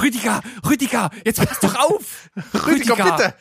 [0.00, 2.30] Rüdiger, Rüdiger, jetzt pass doch auf!
[2.66, 3.34] Rüdiger, bitte!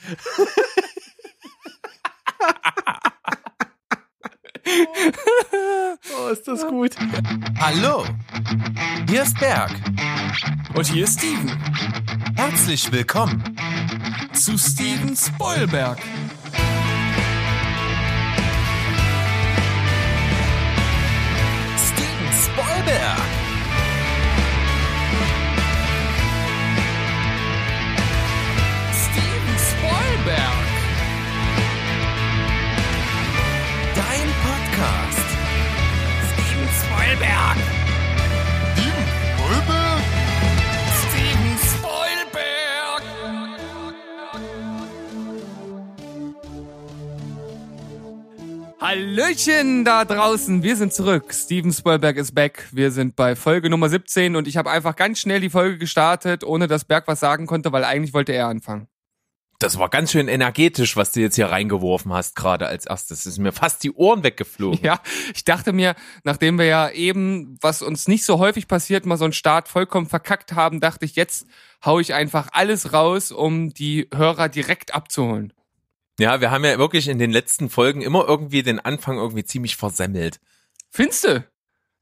[6.17, 6.95] oh, ist das gut.
[7.59, 8.05] Hallo,
[9.09, 9.71] hier ist Berg.
[10.75, 11.51] Und hier ist Steven.
[12.35, 13.43] Herzlich willkommen
[14.33, 15.99] zu Steven Spoilberg.
[21.77, 23.40] Steven Spoilberg.
[37.11, 37.57] Spoilberg.
[38.77, 39.03] Steven
[39.35, 40.13] Spoilberg.
[41.01, 43.03] Steven Spoilberg.
[48.79, 51.33] Hallöchen da draußen, wir sind zurück.
[51.33, 52.69] Steven Spoilberg ist back.
[52.71, 56.45] Wir sind bei Folge Nummer 17 und ich habe einfach ganz schnell die Folge gestartet,
[56.45, 58.87] ohne dass Berg was sagen konnte, weil eigentlich wollte er anfangen.
[59.61, 63.27] Das war ganz schön energetisch, was du jetzt hier reingeworfen hast, gerade als erstes.
[63.27, 64.79] Ist mir fast die Ohren weggeflogen.
[64.81, 64.99] Ja,
[65.35, 69.25] ich dachte mir, nachdem wir ja eben, was uns nicht so häufig passiert, mal so
[69.25, 71.45] einen Start vollkommen verkackt haben, dachte ich, jetzt
[71.85, 75.53] hau ich einfach alles raus, um die Hörer direkt abzuholen.
[76.17, 79.75] Ja, wir haben ja wirklich in den letzten Folgen immer irgendwie den Anfang irgendwie ziemlich
[79.75, 80.39] versemmelt.
[80.89, 81.45] Findest du?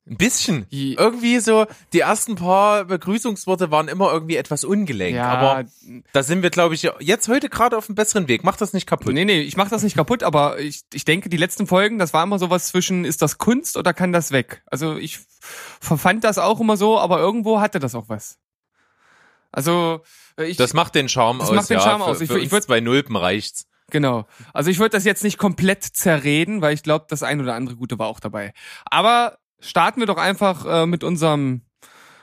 [0.09, 0.65] Ein bisschen.
[0.69, 5.15] Je- Irgendwie so, die ersten paar Begrüßungsworte waren immer irgendwie etwas ungelenk.
[5.15, 5.69] Ja, Aber
[6.13, 8.43] da sind wir, glaube ich, jetzt heute gerade auf einem besseren Weg.
[8.43, 9.13] Mach das nicht kaputt.
[9.13, 12.13] nee, nee, ich mach das nicht kaputt, aber ich, ich denke, die letzten Folgen, das
[12.13, 14.63] war immer sowas zwischen, ist das Kunst oder kann das weg?
[14.65, 15.19] Also ich
[15.79, 18.37] verfand das auch immer so, aber irgendwo hatte das auch was.
[19.51, 20.01] Also
[20.37, 21.55] äh, ich, Das macht den Charme Das aus.
[21.55, 21.83] macht den ja.
[21.83, 22.21] Charme für, aus.
[22.21, 23.65] Ich für ich uns würd- zwei Nulpen reicht's.
[23.91, 24.27] Genau.
[24.53, 27.75] Also ich würde das jetzt nicht komplett zerreden, weil ich glaube, das ein oder andere
[27.75, 28.53] Gute war auch dabei.
[28.85, 31.61] Aber starten wir doch einfach äh, mit unserem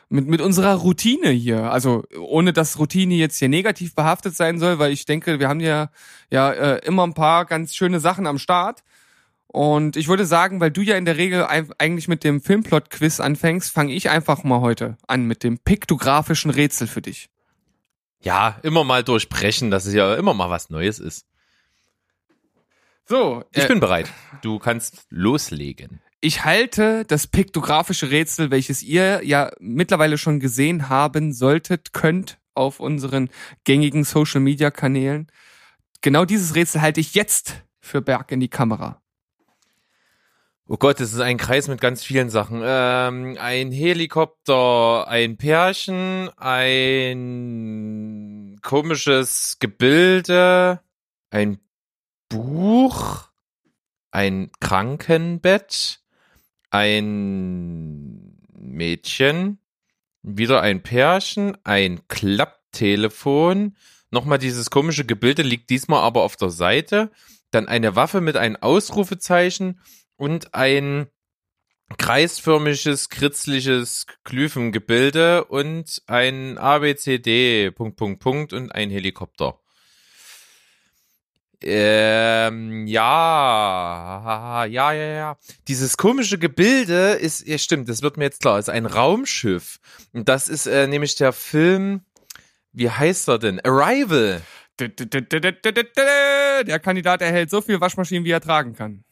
[0.09, 1.71] mit, mit unserer Routine hier.
[1.73, 5.61] Also ohne dass Routine jetzt hier negativ behaftet sein soll, weil ich denke, wir haben
[5.61, 5.91] ja
[6.31, 8.83] ja äh, immer ein paar ganz schöne Sachen am Start.
[9.49, 13.73] Und ich würde sagen, weil du ja in der Regel eigentlich mit dem Filmplot-Quiz anfängst,
[13.73, 17.31] fange ich einfach mal heute an mit dem piktografischen Rätsel für dich.
[18.21, 21.27] Ja, immer mal durchbrechen, dass es ja immer mal was Neues ist.
[23.07, 24.13] So, Ich äh, bin bereit.
[24.43, 26.01] Du kannst loslegen.
[26.21, 32.81] Ich halte das piktografische Rätsel, welches ihr ja mittlerweile schon gesehen haben solltet, könnt auf
[32.81, 33.29] unseren
[33.65, 35.31] gängigen Social Media Kanälen.
[36.01, 39.03] Genau dieses Rätsel halte ich jetzt für Berg in die Kamera.
[40.69, 42.61] Oh Gott, das ist ein Kreis mit ganz vielen Sachen.
[42.65, 47.37] Ähm, ein Helikopter, ein Pärchen, ein
[48.63, 50.81] komisches Gebilde,
[51.31, 51.61] ein
[52.29, 53.29] Buch,
[54.11, 56.01] ein Krankenbett,
[56.77, 59.59] ein Mädchen,
[60.23, 63.77] wieder ein Pärchen, ein Klapptelefon,
[64.11, 67.11] nochmal dieses komische Gebilde liegt diesmal aber auf der Seite,
[67.51, 69.81] dann eine Waffe mit einem Ausrufezeichen
[70.17, 71.07] und ein
[71.97, 79.61] kreisförmiges, kritzliches Glyphengebilde und ein ABCD, Punkt, Punkt, Punkt und ein Helikopter.
[81.63, 85.39] Ähm, ja, ja, ja, ja.
[85.69, 89.79] Dieses komische Gebilde ist, ja stimmt, das wird mir jetzt klar, ist ein Raumschiff.
[90.13, 92.03] Und das ist äh, nämlich der Film,
[92.73, 93.61] wie heißt er denn?
[93.65, 94.43] Arrival.
[94.79, 94.91] Der
[96.81, 99.05] Kandidat erhält so viel Waschmaschinen, wie er tragen kann.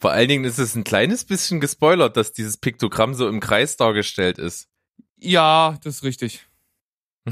[0.00, 3.76] Vor allen Dingen ist es ein kleines bisschen gespoilert, dass dieses Piktogramm so im Kreis
[3.76, 4.68] dargestellt ist.
[5.16, 6.46] Ja, das ist richtig.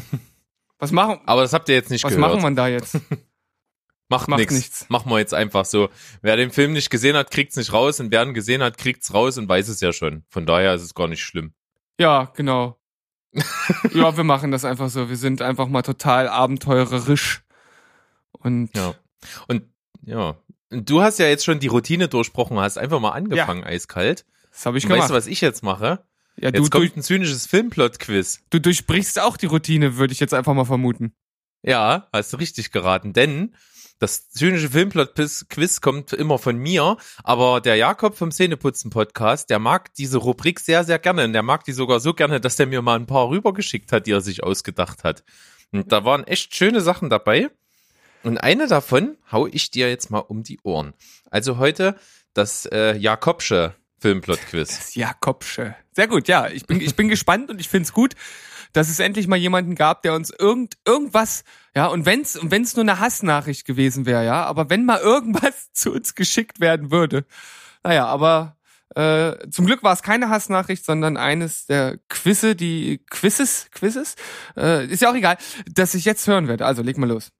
[0.79, 2.41] Was machen, Aber das habt ihr jetzt nicht was gehört.
[2.41, 2.99] machen wir da jetzt?
[4.13, 4.55] Macht, macht nichts.
[4.55, 4.87] nichts.
[4.89, 5.89] Machen wir jetzt einfach so.
[6.21, 9.13] Wer den Film nicht gesehen hat, kriegt's nicht raus und wer ihn gesehen hat, kriegt's
[9.15, 10.25] raus und weiß es ja schon.
[10.29, 11.53] Von daher ist es gar nicht schlimm.
[11.99, 12.79] Ja, genau.
[13.93, 15.09] ja, wir machen das einfach so.
[15.09, 17.43] Wir sind einfach mal total abenteurerisch.
[18.33, 18.95] Und Ja.
[19.49, 19.63] Und
[20.05, 20.37] ja,
[20.71, 24.25] und du hast ja jetzt schon die Routine durchbrochen, hast einfach mal angefangen eiskalt.
[24.51, 25.03] das habe ich Und gemacht.
[25.05, 26.05] weißt du, was ich jetzt mache?
[26.37, 28.43] ja, du, Jetzt kommt ein zynisches Filmplot-Quiz.
[28.51, 31.13] du durchbrichst auch die Routine, würde ich jetzt einfach mal vermuten.
[31.63, 33.55] Ja, hast du richtig geraten, denn
[34.03, 40.19] das zynische Filmplot-Quiz kommt immer von mir, aber der Jakob vom Szeneputzen-Podcast, der mag diese
[40.19, 42.99] Rubrik sehr, sehr gerne und der mag die sogar so gerne, dass der mir mal
[42.99, 45.23] ein paar rübergeschickt hat, die er sich ausgedacht hat.
[45.71, 47.51] Und da waren echt schöne Sachen dabei.
[48.25, 50.95] Und eine davon hau ich dir jetzt mal um die Ohren.
[51.31, 51.95] Also heute
[52.35, 54.79] das äh, Jakobsche Filmplot-Quiz.
[54.79, 55.77] Das Jakobsche.
[55.93, 56.49] Sehr gut, ja.
[56.49, 58.15] Ich bin, ich bin gespannt und ich find's gut,
[58.73, 61.45] dass es endlich mal jemanden gab, der uns irgend, irgendwas,
[61.75, 65.71] ja, und wenn's, und wenn's nur eine Hassnachricht gewesen wäre, ja, aber wenn mal irgendwas
[65.73, 67.25] zu uns geschickt werden würde.
[67.83, 68.57] Naja, aber
[68.95, 74.17] Äh, zum Glück war es keine Hassnachricht, sondern eines der Quizze, die Quizzes, Quizzes,
[74.55, 76.67] äh, ist ja auch egal, dass ich jetzt hören werde.
[76.67, 77.31] Also leg mal los.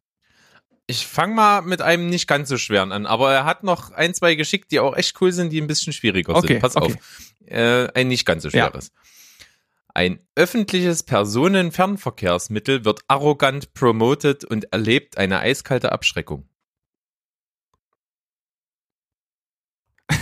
[0.87, 4.15] Ich fange mal mit einem nicht ganz so schweren an, aber er hat noch ein,
[4.15, 6.61] zwei geschickt, die auch echt cool sind, die ein bisschen schwieriger Okay, sind.
[6.63, 6.95] Pass okay.
[6.95, 7.33] auf.
[7.45, 8.73] Äh, ein nicht ganz so Ja.
[9.95, 16.49] Ein öffentliches Personenfernverkehrsmittel wird arrogant promoted und erlebt eine eiskalte Abschreckung.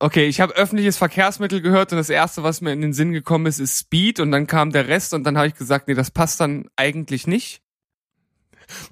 [0.00, 3.46] Okay, ich habe öffentliches Verkehrsmittel gehört und das erste, was mir in den Sinn gekommen
[3.46, 6.10] ist, ist Speed und dann kam der Rest und dann habe ich gesagt, nee, das
[6.10, 7.62] passt dann eigentlich nicht.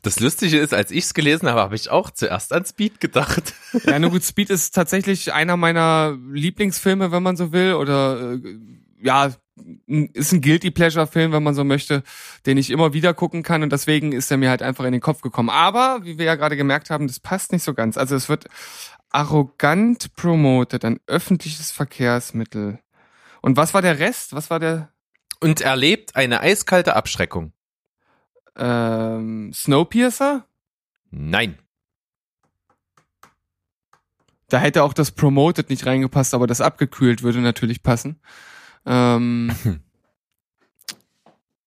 [0.01, 3.53] Das Lustige ist, als ich es gelesen habe, habe ich auch zuerst an Speed gedacht.
[3.85, 8.39] Ja, nur gut, Speed ist tatsächlich einer meiner Lieblingsfilme, wenn man so will, oder äh,
[9.03, 9.33] ja,
[9.87, 12.03] ist ein Guilty Pleasure Film, wenn man so möchte,
[12.47, 15.01] den ich immer wieder gucken kann und deswegen ist er mir halt einfach in den
[15.01, 15.51] Kopf gekommen.
[15.51, 17.97] Aber, wie wir ja gerade gemerkt haben, das passt nicht so ganz.
[17.99, 18.47] Also es wird
[19.11, 22.79] arrogant promoted, ein öffentliches Verkehrsmittel.
[23.43, 24.35] Und was war der Rest?
[24.35, 24.91] Was war der
[25.41, 27.53] Und erlebt eine eiskalte Abschreckung.
[28.57, 30.47] ähm, Snowpiercer?
[31.11, 31.59] Nein.
[34.49, 38.21] Da hätte auch das promoted nicht reingepasst, aber das abgekühlt würde natürlich passen.
[38.87, 39.55] Ähm,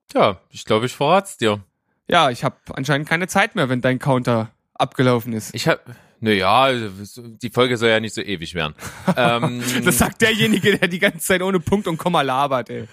[0.09, 1.63] Tja, ich glaube, ich verrat's dir.
[2.07, 5.53] Ja, ich habe anscheinend keine Zeit mehr, wenn dein Counter abgelaufen ist.
[5.55, 5.83] Ich hab,
[6.19, 8.75] naja, die Folge soll ja nicht so ewig werden.
[9.17, 12.87] ähm, Das sagt derjenige, der die ganze Zeit ohne Punkt und Komma labert, ey.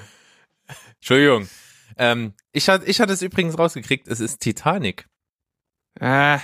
[0.96, 1.48] Entschuldigung.
[1.96, 5.08] Ähm, ich hatte, ich hatte es übrigens rausgekriegt, es ist Titanic.
[6.00, 6.40] Ah,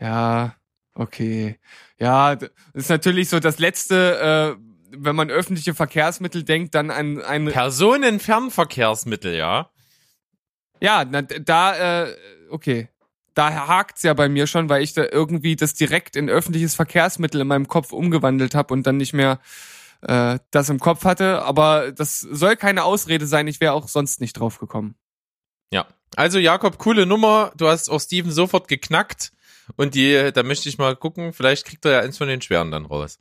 [0.00, 0.56] ja,
[0.94, 1.58] okay.
[1.98, 2.36] Ja,
[2.72, 9.34] ist natürlich so das letzte, äh, wenn man öffentliche Verkehrsmittel denkt, dann an ein Personenfernverkehrsmittel,
[9.34, 9.70] ja.
[10.80, 12.16] Ja, na, da, äh,
[12.50, 12.88] okay.
[13.34, 17.42] Da hakt's ja bei mir schon, weil ich da irgendwie das direkt in öffentliches Verkehrsmittel
[17.42, 19.40] in meinem Kopf umgewandelt habe und dann nicht mehr
[20.00, 21.42] äh, das im Kopf hatte.
[21.42, 24.94] Aber das soll keine Ausrede sein, ich wäre auch sonst nicht drauf gekommen.
[25.70, 25.86] Ja.
[26.14, 27.52] Also Jakob, coole Nummer.
[27.56, 29.32] Du hast auch Steven sofort geknackt.
[29.76, 32.70] Und die, da möchte ich mal gucken, vielleicht kriegt er ja eins von den Schweren
[32.70, 33.18] dann raus.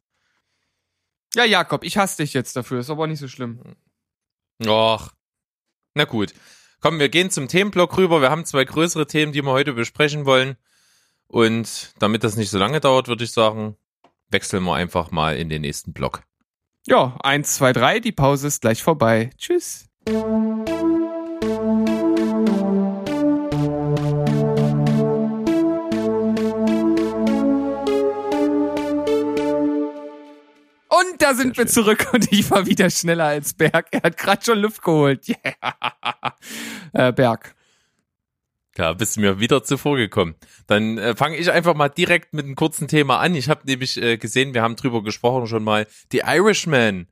[1.36, 3.60] Ja, Jakob, ich hasse dich jetzt dafür, ist aber nicht so schlimm.
[4.66, 5.12] Och.
[5.94, 6.34] Na gut.
[6.82, 8.22] Komm, wir gehen zum Themenblock rüber.
[8.22, 10.56] Wir haben zwei größere Themen, die wir heute besprechen wollen.
[11.28, 13.76] Und damit das nicht so lange dauert, würde ich sagen,
[14.30, 16.24] wechseln wir einfach mal in den nächsten Block.
[16.88, 19.32] Ja, eins, zwei, drei, die Pause ist gleich vorbei.
[19.38, 19.90] Tschüss.
[31.00, 31.74] Und da sind wir schön.
[31.74, 33.88] zurück und ich war wieder schneller als Berg.
[33.92, 35.26] Er hat gerade schon Luft geholt.
[36.94, 37.10] Yeah.
[37.10, 37.56] Äh, Berg.
[38.78, 40.36] Ja, bist du mir wieder zuvor gekommen.
[40.68, 43.36] Dann äh, fange ich einfach mal direkt mit einem kurzen Thema an.
[43.36, 45.88] Ich habe nämlich äh, gesehen, wir haben drüber gesprochen schon mal.
[46.12, 47.08] Die Irishman.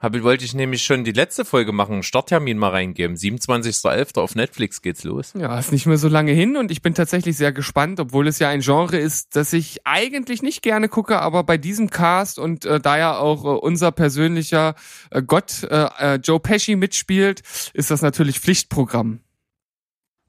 [0.00, 3.16] Habe, wollte ich nämlich schon die letzte Folge machen, Starttermin mal reingeben.
[3.16, 4.18] 27.11.
[4.18, 5.34] auf Netflix geht's los.
[5.36, 8.38] Ja, ist nicht mehr so lange hin und ich bin tatsächlich sehr gespannt, obwohl es
[8.38, 12.64] ja ein Genre ist, das ich eigentlich nicht gerne gucke, aber bei diesem Cast und
[12.64, 14.74] äh, da ja auch äh, unser persönlicher
[15.10, 17.42] äh, Gott äh, äh, Joe Pesci mitspielt,
[17.74, 19.20] ist das natürlich Pflichtprogramm.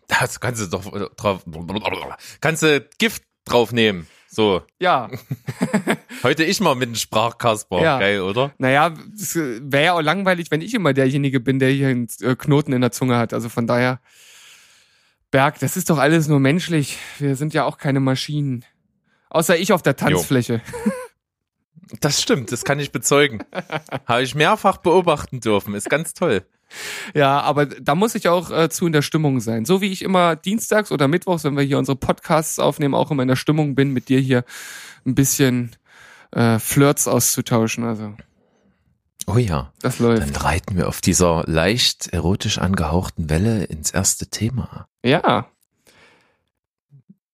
[0.08, 1.46] Das kannst du doch äh, drauf.
[2.42, 4.08] Kannst du Gift draufnehmen.
[4.28, 4.64] So.
[4.80, 5.10] Ja,
[6.24, 7.82] Heute ich mal mit dem Sprachkasper.
[7.82, 8.00] Ja.
[8.00, 8.54] Geil, oder?
[8.58, 12.36] naja, es wäre ja auch langweilig, wenn ich immer derjenige bin, der hier einen äh,
[12.36, 13.34] Knoten in der Zunge hat.
[13.34, 14.00] Also von daher,
[15.32, 16.98] Berg, das ist doch alles nur menschlich.
[17.20, 18.66] Wir sind ja auch keine Maschinen.
[19.30, 20.62] Außer ich auf der Tanzfläche.
[22.00, 23.44] Das stimmt, das kann ich bezeugen.
[24.06, 25.74] Habe ich mehrfach beobachten dürfen.
[25.74, 26.46] Ist ganz toll.
[27.14, 29.66] Ja, aber da muss ich auch äh, zu in der Stimmung sein.
[29.66, 33.24] So wie ich immer dienstags oder mittwochs, wenn wir hier unsere Podcasts aufnehmen, auch immer
[33.24, 34.46] in der Stimmung bin, mit dir hier
[35.06, 35.76] ein bisschen
[36.32, 37.84] äh, Flirts auszutauschen.
[37.84, 38.16] Also
[39.28, 39.72] Oh ja.
[39.82, 40.24] das läuft.
[40.24, 44.88] Dann reiten wir auf dieser leicht erotisch angehauchten Welle ins erste Thema.
[45.06, 45.48] Ja.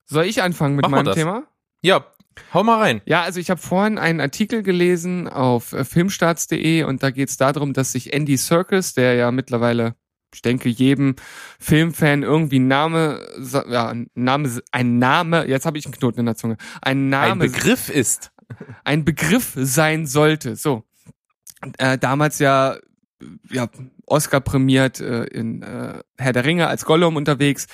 [0.06, 1.14] Soll ich anfangen mit Machen meinem.
[1.14, 1.44] Thema?
[1.82, 2.06] Ja,
[2.54, 3.02] hau mal rein.
[3.06, 7.38] Ja, also ich habe vorhin einen Artikel gelesen auf äh, filmstarts.de und da geht es
[7.38, 9.96] darum, dass sich Andy Serkis, der ja mittlerweile,
[10.34, 11.16] ich denke, jedem
[11.60, 13.26] Filmfan irgendwie Name,
[13.70, 17.32] ja, ein Name, ein Name, jetzt habe ich einen Knoten in der Zunge, ein Name,
[17.32, 18.32] Ein Begriff ist.
[18.84, 20.56] Ein Begriff sein sollte.
[20.56, 20.84] So,
[21.78, 22.78] äh, damals ja,
[23.50, 23.70] ja
[24.06, 27.68] Oscar prämiert äh, in äh, Herr der Ringe als Gollum unterwegs,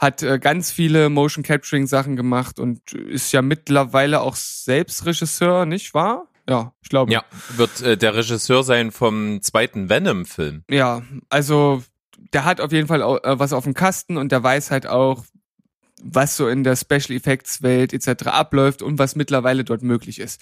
[0.00, 5.64] hat äh, ganz viele Motion Capturing Sachen gemacht und ist ja mittlerweile auch selbst Regisseur,
[5.64, 6.28] nicht wahr?
[6.48, 7.12] Ja, ich glaube.
[7.12, 7.24] Ja,
[7.56, 10.64] wird äh, der Regisseur sein vom zweiten Venom-Film.
[10.70, 11.82] Ja, also
[12.32, 15.24] der hat auf jeden Fall äh, was auf dem Kasten und der weiß halt auch,
[16.02, 18.26] was so in der Special Effects Welt etc.
[18.26, 20.40] abläuft und was mittlerweile dort möglich ist.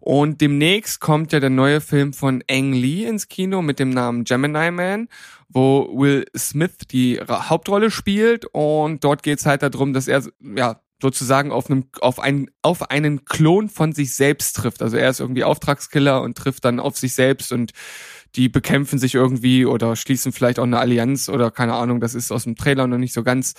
[0.00, 4.24] Und demnächst kommt ja der neue Film von Ang Lee ins Kino mit dem Namen
[4.24, 5.08] Gemini Man,
[5.48, 11.52] wo Will Smith die Hauptrolle spielt und dort geht's halt darum, dass er ja sozusagen
[11.52, 14.82] auf einem auf einen auf einen Klon von sich selbst trifft.
[14.82, 17.72] Also er ist irgendwie Auftragskiller und trifft dann auf sich selbst und
[18.34, 22.32] die bekämpfen sich irgendwie oder schließen vielleicht auch eine Allianz oder keine Ahnung, das ist
[22.32, 23.54] aus dem Trailer noch nicht so ganz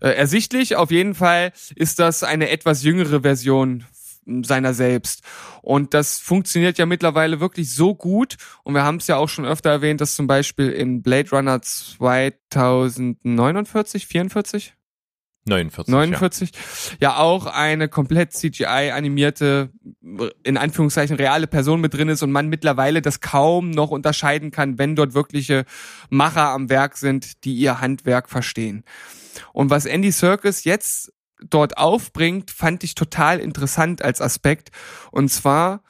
[0.00, 0.76] äh, ersichtlich.
[0.76, 3.84] Auf jeden Fall ist das eine etwas jüngere Version
[4.42, 5.22] seiner selbst.
[5.62, 8.36] Und das funktioniert ja mittlerweile wirklich so gut.
[8.64, 11.62] Und wir haben es ja auch schon öfter erwähnt, dass zum Beispiel in Blade Runner
[11.62, 14.75] 2049, 44?
[15.46, 15.92] 49.
[15.92, 16.50] 49.
[17.00, 17.10] Ja.
[17.10, 19.70] ja, auch eine komplett CGI-animierte,
[20.42, 24.78] in Anführungszeichen reale Person mit drin ist und man mittlerweile das kaum noch unterscheiden kann,
[24.78, 25.64] wenn dort wirkliche
[26.10, 28.84] Macher am Werk sind, die ihr Handwerk verstehen.
[29.52, 34.70] Und was Andy Serkis jetzt dort aufbringt, fand ich total interessant als Aspekt.
[35.10, 35.82] Und zwar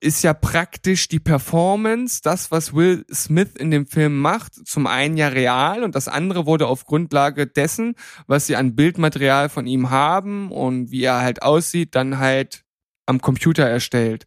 [0.00, 5.16] ist ja praktisch die Performance, das, was Will Smith in dem Film macht, zum einen
[5.16, 7.94] ja real und das andere wurde auf Grundlage dessen,
[8.26, 12.64] was sie an Bildmaterial von ihm haben und wie er halt aussieht, dann halt
[13.06, 14.26] am Computer erstellt.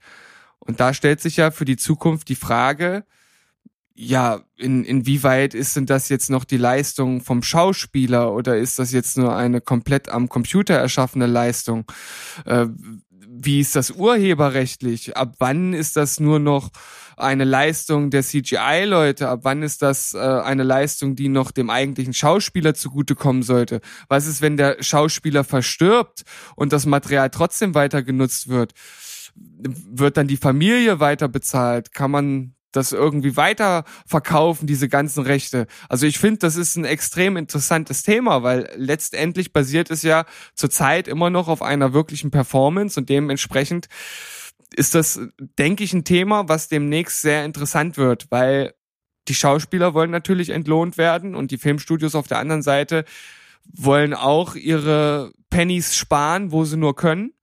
[0.60, 3.06] Und da stellt sich ja für die Zukunft die Frage,
[4.02, 8.94] ja, in, inwieweit ist denn das jetzt noch die Leistung vom Schauspieler oder ist das
[8.94, 11.84] jetzt nur eine komplett am Computer erschaffene Leistung?
[12.46, 12.68] Äh,
[13.42, 15.16] wie ist das urheberrechtlich?
[15.16, 16.70] Ab wann ist das nur noch
[17.16, 19.30] eine Leistung der CGI-Leute?
[19.30, 23.82] Ab wann ist das äh, eine Leistung, die noch dem eigentlichen Schauspieler zugutekommen sollte?
[24.08, 26.24] Was ist, wenn der Schauspieler verstirbt
[26.56, 28.74] und das Material trotzdem weiter genutzt wird?
[29.36, 31.94] Wird dann die Familie weiter bezahlt?
[31.94, 35.68] Kann man das irgendwie weiter verkaufen, diese ganzen Rechte.
[35.88, 41.08] Also ich finde, das ist ein extrem interessantes Thema, weil letztendlich basiert es ja zurzeit
[41.08, 43.88] immer noch auf einer wirklichen Performance und dementsprechend
[44.76, 45.20] ist das,
[45.58, 48.74] denke ich, ein Thema, was demnächst sehr interessant wird, weil
[49.28, 53.06] die Schauspieler wollen natürlich entlohnt werden und die Filmstudios auf der anderen Seite
[53.72, 57.34] wollen auch ihre Pennies sparen, wo sie nur können.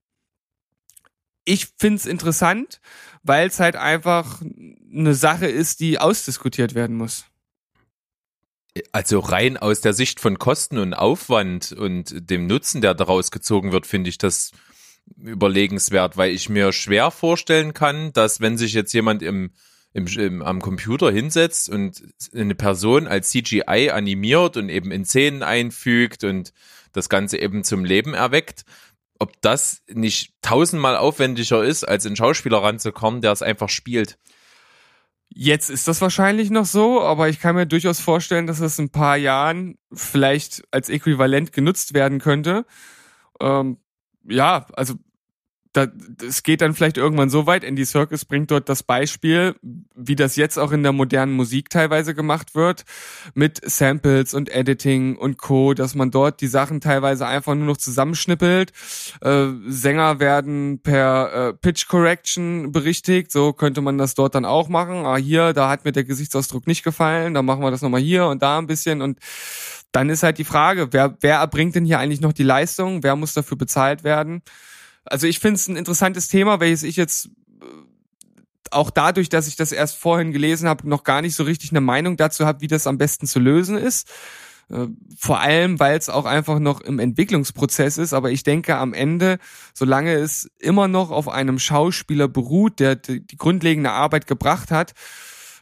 [1.45, 2.81] Ich find's interessant,
[3.27, 4.43] weil es halt einfach
[4.93, 7.25] eine Sache ist, die ausdiskutiert werden muss.
[8.93, 13.73] Also rein aus der Sicht von Kosten und Aufwand und dem Nutzen, der daraus gezogen
[13.73, 14.53] wird, finde ich das
[15.17, 19.53] überlegenswert, weil ich mir schwer vorstellen kann, dass wenn sich jetzt jemand im,
[19.93, 22.03] im, im am Computer hinsetzt und
[22.35, 26.53] eine Person als CGI animiert und eben in Szenen einfügt und
[26.93, 28.65] das Ganze eben zum Leben erweckt,
[29.19, 34.19] ob das nicht tausendmal aufwendiger ist, als ein Schauspieler ranzukommen, der es einfach spielt.
[35.29, 38.87] Jetzt ist das wahrscheinlich noch so, aber ich kann mir durchaus vorstellen, dass es in
[38.87, 42.65] ein paar Jahren vielleicht als Äquivalent genutzt werden könnte.
[43.41, 43.79] Ähm,
[44.25, 44.95] ja, also
[45.77, 45.89] da,
[46.27, 49.55] es geht dann vielleicht irgendwann so weit, Andy Circus bringt dort das Beispiel,
[49.95, 52.85] wie das jetzt auch in der modernen Musik teilweise gemacht wird,
[53.35, 57.77] mit Samples und Editing und Co., dass man dort die Sachen teilweise einfach nur noch
[57.77, 58.73] zusammenschnippelt.
[59.21, 64.69] Äh, Sänger werden per äh, Pitch Correction berichtigt, so könnte man das dort dann auch
[64.69, 65.05] machen.
[65.05, 68.27] Ah, hier, da hat mir der Gesichtsausdruck nicht gefallen, dann machen wir das nochmal hier
[68.27, 69.19] und da ein bisschen und
[69.93, 73.03] dann ist halt die Frage, wer, wer erbringt denn hier eigentlich noch die Leistung?
[73.03, 74.43] Wer muss dafür bezahlt werden?
[75.07, 77.65] Also ich finde es ein interessantes Thema, welches ich jetzt äh,
[78.71, 81.81] auch dadurch, dass ich das erst vorhin gelesen habe, noch gar nicht so richtig eine
[81.81, 84.09] Meinung dazu habe, wie das am besten zu lösen ist.
[84.69, 88.13] Äh, vor allem, weil es auch einfach noch im Entwicklungsprozess ist.
[88.13, 89.39] Aber ich denke, am Ende,
[89.75, 94.93] solange es immer noch auf einem Schauspieler beruht, der die, grundlegende Arbeit gebracht hat,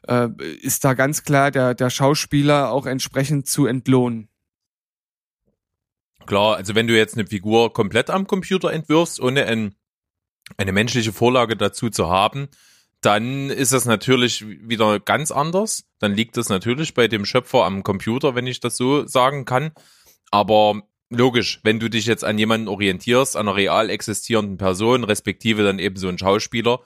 [0.08, 0.28] äh,
[0.60, 4.28] ist da ganz klar der, der Schauspieler auch entsprechend zu entlohnen.
[6.26, 9.74] Klar, also wenn du jetzt eine Figur komplett am Computer entwirfst, ohne ein,
[10.56, 12.48] eine menschliche Vorlage dazu zu haben,
[13.00, 15.84] dann ist das natürlich wieder ganz anders.
[15.98, 19.72] Dann liegt das natürlich bei dem Schöpfer am Computer, wenn ich das so sagen kann.
[20.30, 25.62] Aber logisch, wenn du dich jetzt an jemanden orientierst, an einer real existierenden Person, respektive
[25.64, 26.80] dann eben so ein Schauspieler,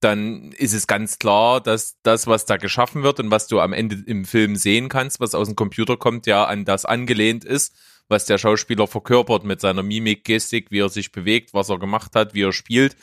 [0.00, 3.72] dann ist es ganz klar, dass das, was da geschaffen wird und was du am
[3.72, 7.74] Ende im Film sehen kannst, was aus dem Computer kommt, ja an das angelehnt ist
[8.12, 12.14] was der Schauspieler verkörpert mit seiner Mimik, Gestik, wie er sich bewegt, was er gemacht
[12.14, 12.96] hat, wie er spielt.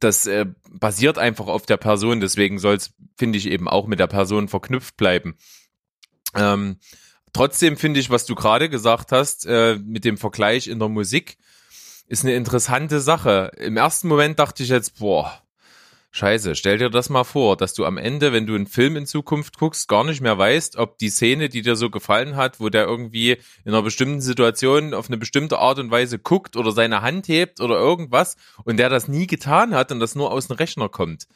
[0.00, 4.00] Das äh, basiert einfach auf der Person, deswegen soll es, finde ich, eben auch mit
[4.00, 5.36] der Person verknüpft bleiben.
[6.34, 6.78] Ähm,
[7.32, 11.36] trotzdem finde ich, was du gerade gesagt hast, äh, mit dem Vergleich in der Musik,
[12.06, 13.50] ist eine interessante Sache.
[13.58, 15.43] Im ersten Moment dachte ich jetzt, boah,
[16.16, 19.04] Scheiße, stell dir das mal vor, dass du am Ende, wenn du einen Film in
[19.04, 22.68] Zukunft guckst, gar nicht mehr weißt, ob die Szene, die dir so gefallen hat, wo
[22.68, 27.02] der irgendwie in einer bestimmten Situation auf eine bestimmte Art und Weise guckt oder seine
[27.02, 30.54] Hand hebt oder irgendwas und der das nie getan hat und das nur aus dem
[30.54, 31.26] Rechner kommt.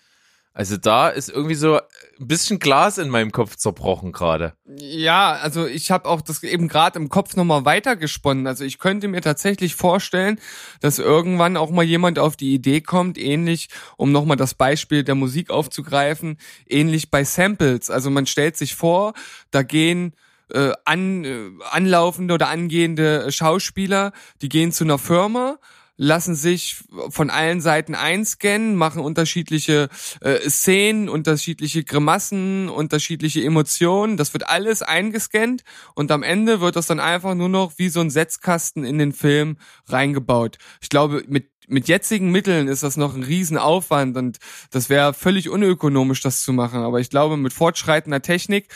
[0.58, 4.54] Also da ist irgendwie so ein bisschen Glas in meinem Kopf zerbrochen gerade.
[4.66, 8.48] Ja, also ich habe auch das eben gerade im Kopf nochmal weitergesponnen.
[8.48, 10.40] Also ich könnte mir tatsächlich vorstellen,
[10.80, 15.14] dass irgendwann auch mal jemand auf die Idee kommt, ähnlich, um nochmal das Beispiel der
[15.14, 17.88] Musik aufzugreifen, ähnlich bei Samples.
[17.88, 19.12] Also man stellt sich vor,
[19.52, 20.12] da gehen
[20.52, 24.10] äh, an, äh, anlaufende oder angehende Schauspieler,
[24.42, 25.60] die gehen zu einer Firma,
[25.98, 26.76] lassen sich
[27.10, 29.88] von allen Seiten einscannen, machen unterschiedliche
[30.20, 34.16] äh, Szenen, unterschiedliche Grimassen, unterschiedliche Emotionen.
[34.16, 35.64] Das wird alles eingescannt
[35.94, 39.12] und am Ende wird das dann einfach nur noch wie so ein Setzkasten in den
[39.12, 40.56] Film reingebaut.
[40.80, 44.38] Ich glaube, mit mit jetzigen Mitteln ist das noch ein Riesenaufwand und
[44.70, 46.80] das wäre völlig unökonomisch, das zu machen.
[46.80, 48.68] Aber ich glaube, mit fortschreitender Technik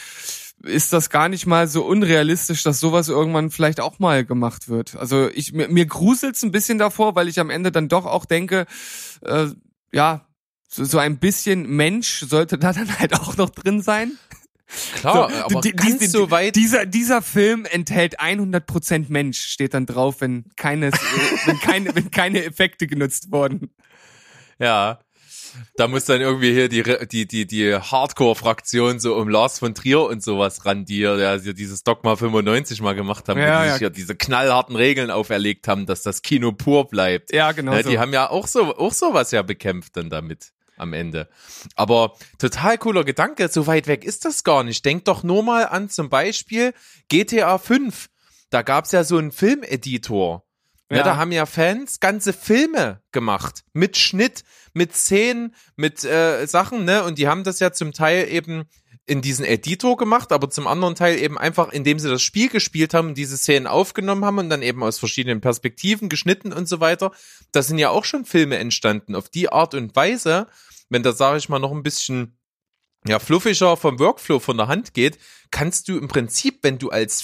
[0.64, 4.96] ist das gar nicht mal so unrealistisch, dass sowas irgendwann vielleicht auch mal gemacht wird.
[4.96, 8.24] Also ich mir, mir gruselt's ein bisschen davor, weil ich am Ende dann doch auch
[8.24, 8.66] denke,
[9.22, 9.46] äh,
[9.92, 10.26] ja,
[10.68, 14.12] so, so ein bisschen Mensch sollte da dann halt auch noch drin sein.
[14.94, 19.84] Klar, so, aber die, die, so weit dieser dieser Film enthält 100% Mensch steht dann
[19.84, 20.90] drauf, wenn keine
[21.44, 23.70] wenn keine wenn keine Effekte genutzt wurden.
[24.58, 25.00] Ja,
[25.76, 30.02] da muss dann irgendwie hier die, die, die, die Hardcore-Fraktion so um Lars von Trier
[30.02, 33.72] und sowas ran, die ja dieses Dogma 95 mal gemacht haben, ja, die ja.
[33.72, 37.32] sich ja diese knallharten Regeln auferlegt haben, dass das Kino pur bleibt.
[37.32, 37.72] Ja, genau.
[37.72, 37.98] Ja, die so.
[37.98, 41.28] haben ja auch so, auch sowas ja bekämpft dann damit am Ende.
[41.76, 44.84] Aber total cooler Gedanke, so weit weg ist das gar nicht.
[44.84, 46.74] Denk doch nur mal an zum Beispiel
[47.08, 48.08] GTA 5.
[48.50, 50.44] Da gab's ja so einen Filmeditor.
[50.92, 50.98] Ja.
[50.98, 51.04] ja.
[51.04, 54.44] da haben ja Fans ganze Filme gemacht mit Schnitt,
[54.74, 57.04] mit Szenen, mit äh, Sachen, ne?
[57.04, 58.64] Und die haben das ja zum Teil eben
[59.06, 62.94] in diesen Editor gemacht, aber zum anderen Teil eben einfach, indem sie das Spiel gespielt
[62.94, 67.10] haben diese Szenen aufgenommen haben und dann eben aus verschiedenen Perspektiven geschnitten und so weiter.
[67.50, 69.16] Da sind ja auch schon Filme entstanden.
[69.16, 70.46] Auf die Art und Weise,
[70.88, 72.38] wenn das, sage ich mal, noch ein bisschen
[73.06, 75.18] ja, fluffiger vom Workflow von der Hand geht,
[75.50, 77.22] kannst du im Prinzip, wenn du als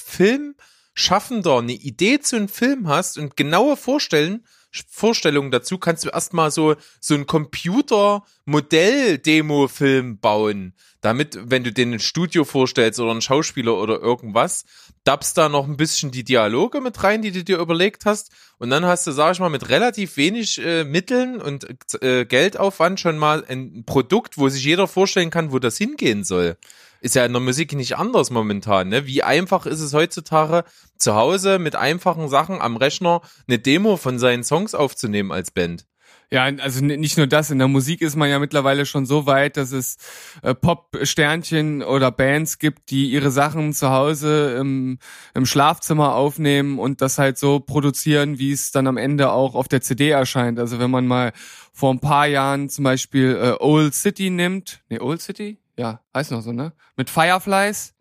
[0.98, 4.44] Filmschaffender eine Idee zu einem Film hast und genaue Vorstellen,
[4.90, 10.74] Vorstellungen dazu, kannst du erstmal so, so ein Computer-Modell-Demo-Film bauen.
[11.00, 14.64] Damit, wenn du den ein Studio vorstellst oder einen Schauspieler oder irgendwas,
[15.04, 18.32] dabst da noch ein bisschen die Dialoge mit rein, die du dir überlegt hast.
[18.58, 21.68] Und dann hast du, sag ich mal, mit relativ wenig äh, Mitteln und
[22.02, 26.56] äh, Geldaufwand schon mal ein Produkt, wo sich jeder vorstellen kann, wo das hingehen soll
[27.00, 28.88] ist ja in der Musik nicht anders momentan.
[28.88, 29.06] Ne?
[29.06, 30.64] Wie einfach ist es heutzutage,
[30.96, 35.86] zu Hause mit einfachen Sachen am Rechner eine Demo von seinen Songs aufzunehmen als Band?
[36.30, 39.56] Ja, also nicht nur das, in der Musik ist man ja mittlerweile schon so weit,
[39.56, 39.96] dass es
[40.42, 44.98] äh, Pop-Sternchen oder Bands gibt, die ihre Sachen zu Hause im,
[45.32, 49.68] im Schlafzimmer aufnehmen und das halt so produzieren, wie es dann am Ende auch auf
[49.68, 50.58] der CD erscheint.
[50.58, 51.32] Also wenn man mal
[51.72, 55.56] vor ein paar Jahren zum Beispiel äh, Old City nimmt, nee, Old City?
[55.78, 56.72] Ja, heißt noch so, ne?
[56.96, 57.94] Mit Fireflies.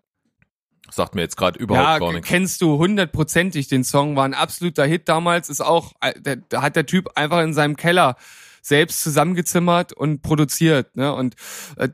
[0.89, 2.27] Sagt mir jetzt gerade überhaupt ja, gar nichts.
[2.27, 6.75] Kennst du hundertprozentig den Song, war ein absoluter Hit damals, ist auch, äh, da hat
[6.75, 8.15] der Typ einfach in seinem Keller
[8.61, 11.13] selbst zusammengezimmert und produziert, ne?
[11.13, 11.35] Und
[11.77, 11.89] äh,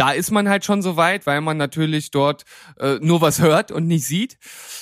[0.00, 2.44] da ist man halt schon so weit, weil man natürlich dort
[2.78, 4.38] äh, nur was hört und nicht sieht.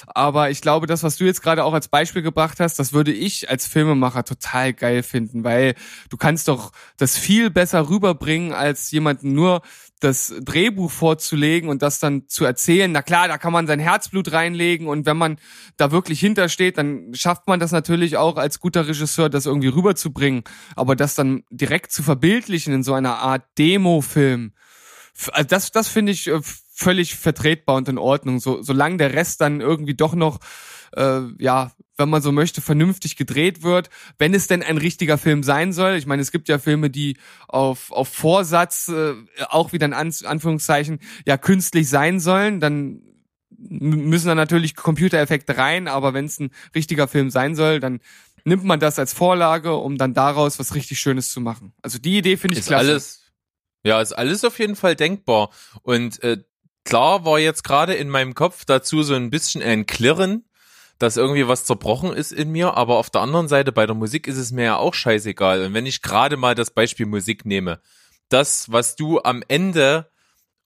[0.07, 3.13] Aber ich glaube, das, was du jetzt gerade auch als Beispiel gebracht hast, das würde
[3.13, 5.75] ich als Filmemacher total geil finden, weil
[6.09, 9.63] du kannst doch das viel besser rüberbringen, als jemanden nur
[10.01, 12.91] das Drehbuch vorzulegen und das dann zu erzählen.
[12.91, 15.39] Na klar, da kann man sein Herzblut reinlegen und wenn man
[15.77, 20.45] da wirklich hintersteht, dann schafft man das natürlich auch als guter Regisseur, das irgendwie rüberzubringen.
[20.77, 24.53] Aber das dann direkt zu verbildlichen in so einer Art Demo-Film,
[25.33, 28.39] also das, das finde ich äh, völlig vertretbar und in Ordnung.
[28.39, 30.39] So, solange der Rest dann irgendwie doch noch,
[30.97, 35.43] äh, ja, wenn man so möchte, vernünftig gedreht wird, wenn es denn ein richtiger Film
[35.43, 35.97] sein soll.
[35.97, 37.17] Ich meine, es gibt ja Filme, die
[37.49, 39.15] auf, auf Vorsatz äh,
[39.49, 43.03] auch wieder in An Anführungszeichen ja künstlich sein sollen, dann
[43.59, 48.01] müssen da natürlich Computereffekte rein, aber wenn es ein richtiger Film sein soll, dann
[48.45, 51.73] nimmt man das als Vorlage, um dann daraus was richtig Schönes zu machen.
[51.83, 52.91] Also die Idee finde ich ist klasse.
[52.91, 53.29] Alles
[53.85, 55.51] ja, ist alles auf jeden Fall denkbar.
[55.83, 56.39] Und äh,
[56.85, 60.45] klar war jetzt gerade in meinem Kopf dazu so ein bisschen ein Klirren,
[60.99, 64.27] dass irgendwie was zerbrochen ist in mir, aber auf der anderen Seite bei der Musik
[64.27, 65.65] ist es mir ja auch scheißegal.
[65.65, 67.81] Und wenn ich gerade mal das Beispiel Musik nehme,
[68.29, 70.11] das, was du am Ende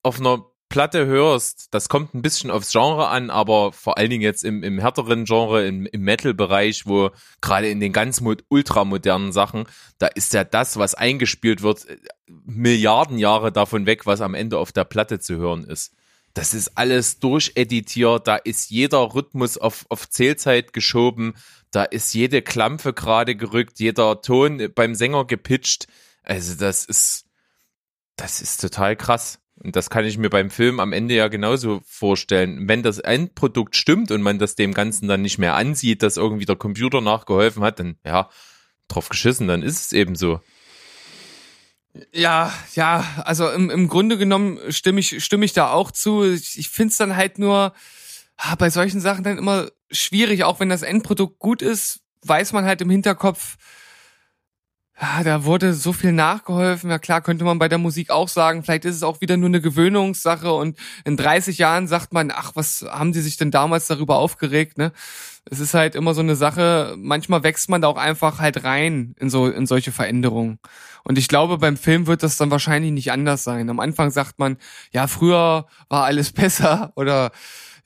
[0.03, 4.23] auf einer Platte hörst, das kommt ein bisschen aufs Genre an, aber vor allen Dingen
[4.23, 7.11] jetzt im, im härteren Genre, im, im Metal-Bereich, wo
[7.43, 9.67] gerade in den ganz ultramodernen Sachen,
[9.99, 14.57] da ist ja das, was eingespielt wird, äh, Milliarden Jahre davon weg, was am Ende
[14.57, 15.95] auf der Platte zu hören ist.
[16.35, 21.35] Das ist alles durcheditiert, da ist jeder Rhythmus auf, auf Zählzeit geschoben,
[21.71, 25.89] da ist jede Klampfe gerade gerückt, jeder Ton beim Sänger gepitcht.
[26.23, 27.27] Also das ist,
[28.17, 29.41] das ist total krass.
[29.63, 32.69] Und das kann ich mir beim Film am Ende ja genauso vorstellen.
[32.69, 36.47] Wenn das Endprodukt stimmt und man das dem Ganzen dann nicht mehr ansieht, dass irgendwie
[36.47, 38.29] der Computer nachgeholfen hat, dann ja,
[38.89, 40.41] drauf geschissen, dann ist es eben so.
[42.13, 46.25] Ja, ja, also im, im Grunde genommen stimme ich, stimme ich da auch zu.
[46.25, 47.75] Ich, ich finde es dann halt nur
[48.39, 52.65] ah, bei solchen Sachen dann immer schwierig, auch wenn das Endprodukt gut ist, weiß man
[52.65, 53.57] halt im Hinterkopf,
[55.01, 56.89] ja, da wurde so viel nachgeholfen.
[56.89, 59.49] Ja klar, könnte man bei der Musik auch sagen, vielleicht ist es auch wieder nur
[59.49, 63.89] eine Gewöhnungssache und in 30 Jahren sagt man, ach, was haben die sich denn damals
[63.89, 64.93] darüber aufgeregt, ne?
[65.45, 69.15] Es ist halt immer so eine Sache, manchmal wächst man da auch einfach halt rein
[69.19, 70.59] in so, in solche Veränderungen.
[71.05, 73.69] Und ich glaube, beim Film wird das dann wahrscheinlich nicht anders sein.
[73.69, 74.57] Am Anfang sagt man,
[74.93, 77.33] ja, früher war alles besser oder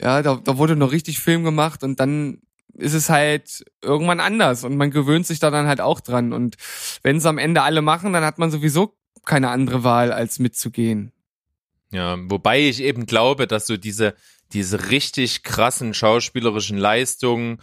[0.00, 2.42] ja, da, da wurde noch richtig Film gemacht und dann
[2.74, 6.32] ist es halt irgendwann anders und man gewöhnt sich da dann halt auch dran.
[6.32, 6.56] Und
[7.02, 11.12] wenn es am Ende alle machen, dann hat man sowieso keine andere Wahl, als mitzugehen.
[11.90, 14.14] Ja, wobei ich eben glaube, dass so diese,
[14.52, 17.58] diese richtig krassen schauspielerischen Leistungen,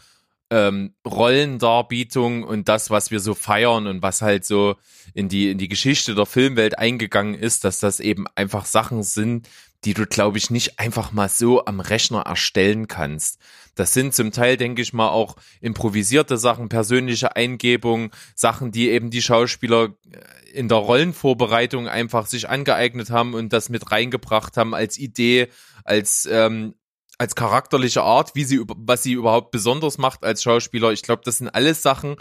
[0.49, 4.75] ähm, Rollendarbietung und das, was wir so feiern und was halt so
[5.13, 9.49] in die, in die Geschichte der Filmwelt eingegangen ist, dass das eben einfach Sachen sind,
[9.85, 13.39] die du, glaube ich, nicht einfach mal so am Rechner erstellen kannst.
[13.75, 19.09] Das sind zum Teil, denke ich mal, auch improvisierte Sachen, persönliche Eingebungen, Sachen, die eben
[19.09, 24.75] die Schauspieler äh, in der Rollenvorbereitung einfach sich angeeignet haben und das mit reingebracht haben
[24.75, 25.47] als Idee,
[25.83, 26.75] als ähm,
[27.17, 30.91] als charakterliche Art, wie sie was sie überhaupt besonders macht als Schauspieler.
[30.91, 32.15] Ich glaube, das sind alles Sachen,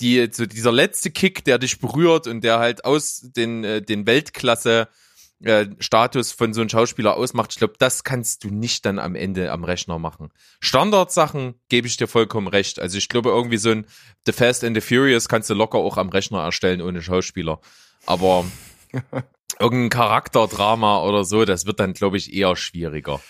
[0.00, 4.06] die so dieser letzte Kick, der dich berührt und der halt aus den äh, den
[4.06, 4.88] Weltklasse
[5.42, 7.52] äh, Status von so einem Schauspieler ausmacht.
[7.52, 10.30] Ich glaube, das kannst du nicht dann am Ende am Rechner machen.
[10.60, 12.78] Standardsachen gebe ich dir vollkommen recht.
[12.78, 13.86] Also ich glaube, irgendwie so ein
[14.24, 17.60] The Fast and the Furious kannst du locker auch am Rechner erstellen ohne Schauspieler.
[18.06, 18.46] Aber
[19.58, 23.20] irgendein Charakterdrama oder so, das wird dann, glaube ich, eher schwieriger.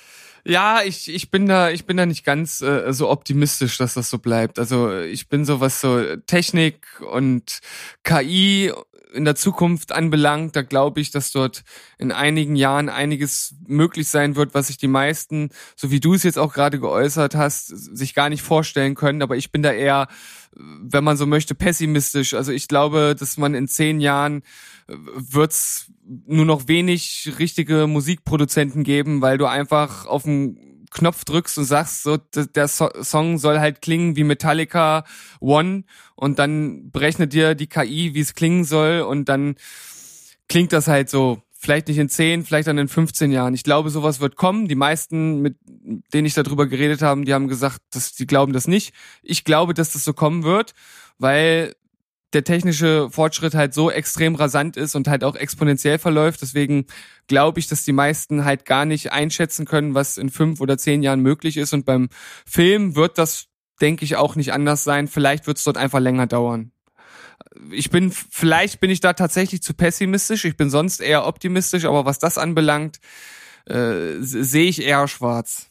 [0.44, 4.08] Ja, ich, ich bin da, ich bin da nicht ganz äh, so optimistisch, dass das
[4.08, 4.60] so bleibt.
[4.60, 7.58] Also ich bin so was so Technik und
[8.04, 8.72] KI
[9.16, 11.64] in der Zukunft anbelangt, da glaube ich, dass dort
[11.98, 16.22] in einigen Jahren einiges möglich sein wird, was sich die meisten, so wie du es
[16.22, 19.22] jetzt auch gerade geäußert hast, sich gar nicht vorstellen können.
[19.22, 20.08] Aber ich bin da eher,
[20.54, 22.34] wenn man so möchte, pessimistisch.
[22.34, 24.42] Also ich glaube, dass man in zehn Jahren
[24.88, 25.90] äh, wird's
[26.26, 30.56] nur noch wenig richtige Musikproduzenten geben, weil du einfach auf dem
[30.90, 35.04] Knopf drückst und sagst, so der Song soll halt klingen wie Metallica
[35.40, 39.56] One und dann berechnet dir die KI, wie es klingen soll und dann
[40.48, 41.42] klingt das halt so.
[41.58, 43.54] Vielleicht nicht in 10, vielleicht dann in 15 Jahren.
[43.54, 44.68] Ich glaube, sowas wird kommen.
[44.68, 45.56] Die meisten, mit
[46.12, 48.92] denen ich darüber geredet habe, die haben gesagt, dass die glauben das nicht.
[49.22, 50.74] Ich glaube, dass das so kommen wird,
[51.18, 51.74] weil
[52.36, 56.42] der technische Fortschritt halt so extrem rasant ist und halt auch exponentiell verläuft.
[56.42, 56.84] Deswegen
[57.28, 61.02] glaube ich, dass die meisten halt gar nicht einschätzen können, was in fünf oder zehn
[61.02, 61.72] Jahren möglich ist.
[61.72, 62.10] Und beim
[62.44, 63.46] Film wird das,
[63.80, 65.08] denke ich, auch nicht anders sein.
[65.08, 66.72] Vielleicht wird es dort einfach länger dauern.
[67.70, 70.44] Ich bin, vielleicht bin ich da tatsächlich zu pessimistisch.
[70.44, 72.98] Ich bin sonst eher optimistisch, aber was das anbelangt,
[73.64, 75.65] äh, sehe ich eher schwarz.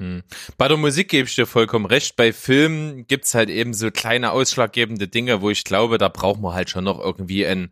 [0.00, 0.22] Hm.
[0.56, 2.16] Bei der Musik gebe ich dir vollkommen recht.
[2.16, 6.54] Bei Filmen gibt's halt eben so kleine ausschlaggebende Dinge, wo ich glaube, da braucht man
[6.54, 7.70] halt schon noch irgendwie einen,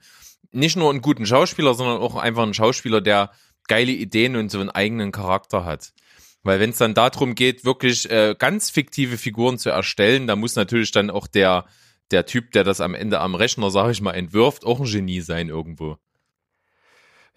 [0.52, 3.30] nicht nur einen guten Schauspieler, sondern auch einfach einen Schauspieler, der
[3.66, 5.94] geile Ideen und so einen eigenen Charakter hat.
[6.42, 10.54] Weil wenn es dann darum geht, wirklich äh, ganz fiktive Figuren zu erstellen, da muss
[10.54, 11.64] natürlich dann auch der,
[12.10, 15.22] der Typ, der das am Ende am Rechner, sag ich mal, entwirft, auch ein Genie
[15.22, 15.96] sein irgendwo.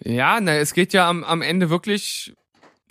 [0.04, 2.34] Ja, na, es geht ja am, am Ende wirklich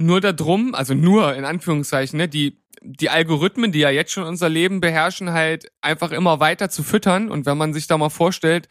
[0.01, 4.49] nur darum, also nur in Anführungszeichen, ne, die, die Algorithmen, die ja jetzt schon unser
[4.49, 7.31] Leben beherrschen, halt einfach immer weiter zu füttern.
[7.31, 8.69] Und wenn man sich da mal vorstellt,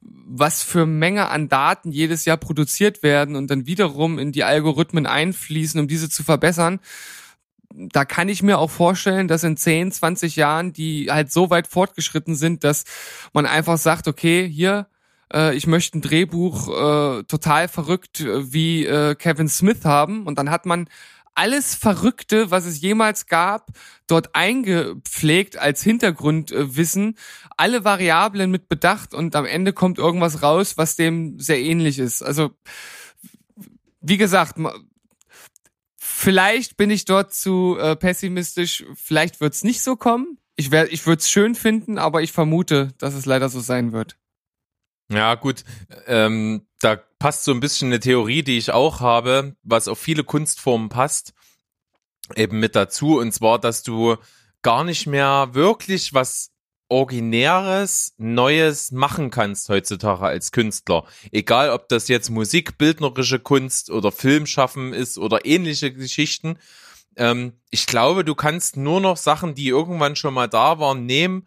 [0.00, 5.06] was für Menge an Daten jedes Jahr produziert werden und dann wiederum in die Algorithmen
[5.06, 6.80] einfließen, um diese zu verbessern,
[7.72, 11.68] da kann ich mir auch vorstellen, dass in 10, 20 Jahren die halt so weit
[11.68, 12.84] fortgeschritten sind, dass
[13.32, 14.86] man einfach sagt, okay, hier,
[15.32, 20.38] äh, ich möchte ein Drehbuch äh, total verrückt äh, wie äh, Kevin Smith haben und
[20.38, 20.88] dann hat man
[21.34, 23.68] alles Verrückte, was es jemals gab,
[24.06, 27.16] dort eingepflegt als Hintergrundwissen,
[27.56, 32.22] alle Variablen mit bedacht und am Ende kommt irgendwas raus, was dem sehr ähnlich ist.
[32.22, 32.50] Also,
[34.00, 34.58] wie gesagt,
[36.22, 38.84] Vielleicht bin ich dort zu äh, pessimistisch.
[38.94, 40.36] Vielleicht wird's nicht so kommen.
[40.54, 43.92] Ich, wär, ich würde es schön finden, aber ich vermute, dass es leider so sein
[43.92, 44.18] wird.
[45.10, 45.64] Ja, gut.
[46.06, 50.22] Ähm, da passt so ein bisschen eine Theorie, die ich auch habe, was auf viele
[50.24, 51.34] Kunstformen passt,
[52.36, 53.18] eben mit dazu.
[53.18, 54.16] Und zwar, dass du
[54.62, 56.52] gar nicht mehr wirklich was
[56.88, 61.04] Originäres, Neues machen kannst heutzutage als Künstler.
[61.30, 66.58] Egal, ob das jetzt Musik, bildnerische Kunst oder Filmschaffen ist oder ähnliche Geschichten.
[67.16, 71.46] Ähm, ich glaube, du kannst nur noch Sachen, die irgendwann schon mal da waren, nehmen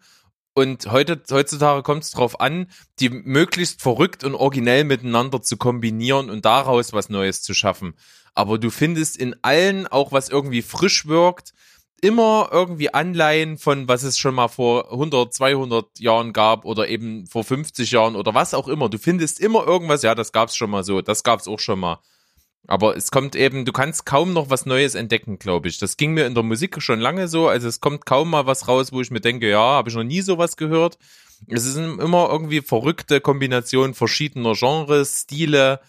[0.54, 2.68] und heute, heutzutage kommt es darauf an,
[3.00, 7.94] die möglichst verrückt und originell miteinander zu kombinieren und daraus was Neues zu schaffen.
[8.34, 11.54] Aber du findest in allen auch was irgendwie frisch wirkt,
[12.00, 17.26] immer irgendwie Anleihen von, was es schon mal vor 100, 200 Jahren gab oder eben
[17.26, 18.88] vor 50 Jahren oder was auch immer.
[18.88, 22.00] Du findest immer irgendwas, ja, das gab's schon mal so, das gab's auch schon mal.
[22.66, 25.78] Aber es kommt eben, du kannst kaum noch was Neues entdecken, glaube ich.
[25.78, 27.48] Das ging mir in der Musik schon lange so.
[27.48, 30.04] Also es kommt kaum mal was raus, wo ich mir denke, ja, habe ich noch
[30.04, 30.98] nie sowas gehört.
[31.48, 35.80] Es ist immer irgendwie verrückte Kombination verschiedener Genres, Stile,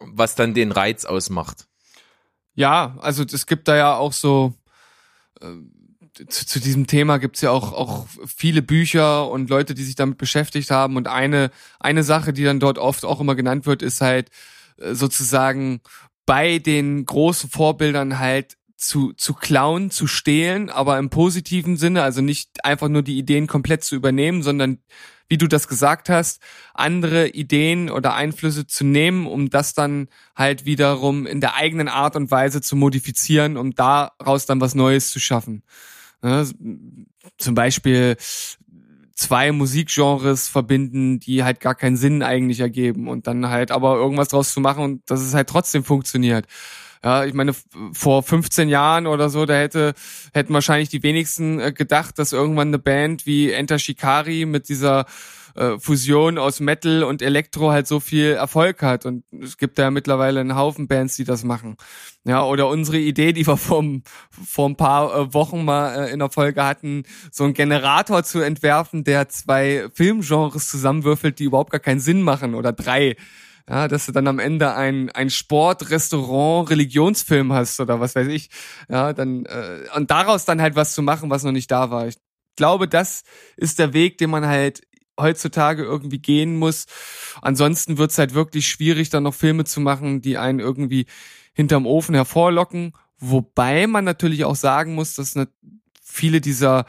[0.00, 1.68] was dann den Reiz ausmacht.
[2.54, 4.54] Ja, also es gibt da ja auch so
[5.40, 5.46] äh,
[6.26, 10.18] zu, zu diesem Thema gibt's ja auch, auch viele Bücher und Leute, die sich damit
[10.18, 10.96] beschäftigt haben.
[10.96, 14.30] Und eine, eine Sache, die dann dort oft auch immer genannt wird, ist halt
[14.78, 15.80] äh, sozusagen
[16.28, 22.20] bei den großen Vorbildern halt zu, zu klauen, zu stehlen, aber im positiven Sinne, also
[22.20, 24.76] nicht einfach nur die Ideen komplett zu übernehmen, sondern
[25.30, 26.42] wie du das gesagt hast,
[26.74, 32.14] andere Ideen oder Einflüsse zu nehmen, um das dann halt wiederum in der eigenen Art
[32.14, 35.62] und Weise zu modifizieren, um daraus dann was Neues zu schaffen.
[36.22, 36.44] Ja,
[37.38, 38.18] zum Beispiel
[39.18, 44.28] zwei Musikgenres verbinden, die halt gar keinen Sinn eigentlich ergeben und dann halt aber irgendwas
[44.28, 46.46] draus zu machen und dass es halt trotzdem funktioniert.
[47.04, 47.54] Ja, ich meine,
[47.92, 49.94] vor 15 Jahren oder so, da hätte,
[50.32, 55.06] hätten wahrscheinlich die wenigsten äh, gedacht, dass irgendwann eine Band wie Enter Shikari mit dieser
[55.58, 59.06] äh, Fusion aus Metal und Elektro halt so viel Erfolg hat.
[59.06, 61.76] Und es gibt ja mittlerweile einen Haufen Bands, die das machen.
[62.24, 63.84] Ja, oder unsere Idee, die wir vor,
[64.30, 69.04] vor ein paar äh, Wochen mal in der Folge hatten, so einen Generator zu entwerfen,
[69.04, 73.16] der zwei Filmgenres zusammenwürfelt, die überhaupt gar keinen Sinn machen oder drei
[73.68, 78.28] ja, dass du dann am Ende ein, ein Sport, Restaurant, Religionsfilm hast oder was weiß
[78.28, 78.50] ich,
[78.88, 82.06] ja, dann äh, und daraus dann halt was zu machen, was noch nicht da war.
[82.06, 82.16] Ich
[82.56, 83.22] glaube, das
[83.56, 84.82] ist der Weg, den man halt
[85.20, 86.86] heutzutage irgendwie gehen muss.
[87.42, 91.06] Ansonsten wird's halt wirklich schwierig, dann noch Filme zu machen, die einen irgendwie
[91.52, 92.92] hinterm Ofen hervorlocken.
[93.18, 95.34] Wobei man natürlich auch sagen muss, dass
[96.02, 96.86] viele dieser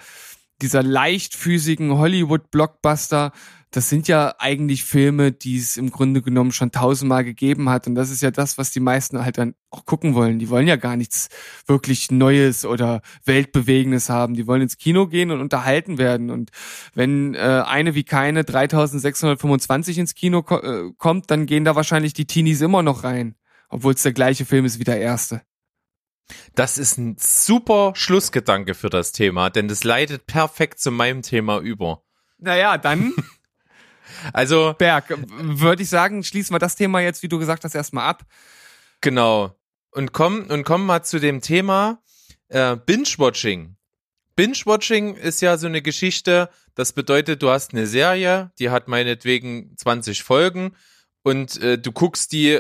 [0.61, 3.31] dieser leichtfüßigen Hollywood-Blockbuster
[3.71, 7.85] das sind ja eigentlich Filme, die es im Grunde genommen schon tausendmal gegeben hat.
[7.85, 10.39] Und das ist ja das, was die meisten halt dann auch gucken wollen.
[10.39, 11.29] Die wollen ja gar nichts
[11.67, 14.33] wirklich Neues oder Weltbewegendes haben.
[14.33, 16.31] Die wollen ins Kino gehen und unterhalten werden.
[16.31, 16.49] Und
[16.95, 22.13] wenn äh, eine wie keine 3625 ins Kino ko äh, kommt, dann gehen da wahrscheinlich
[22.13, 23.35] die Teenies immer noch rein.
[23.69, 25.43] Obwohl es der gleiche Film ist wie der erste.
[26.55, 31.59] Das ist ein super Schlussgedanke für das Thema, denn das leitet perfekt zu meinem Thema
[31.59, 32.03] über.
[32.37, 33.13] Naja, dann
[34.33, 34.75] Also.
[34.77, 38.25] Berg, würde ich sagen, schließen wir das Thema jetzt, wie du gesagt hast, erstmal ab.
[39.01, 39.55] Genau.
[39.91, 42.01] Und kommen und kommen mal zu dem Thema
[42.49, 43.75] äh, Binge-Watching.
[44.35, 49.75] Binge-Watching ist ja so eine Geschichte, das bedeutet, du hast eine Serie, die hat meinetwegen
[49.77, 50.75] 20 Folgen
[51.23, 52.59] und äh, du guckst die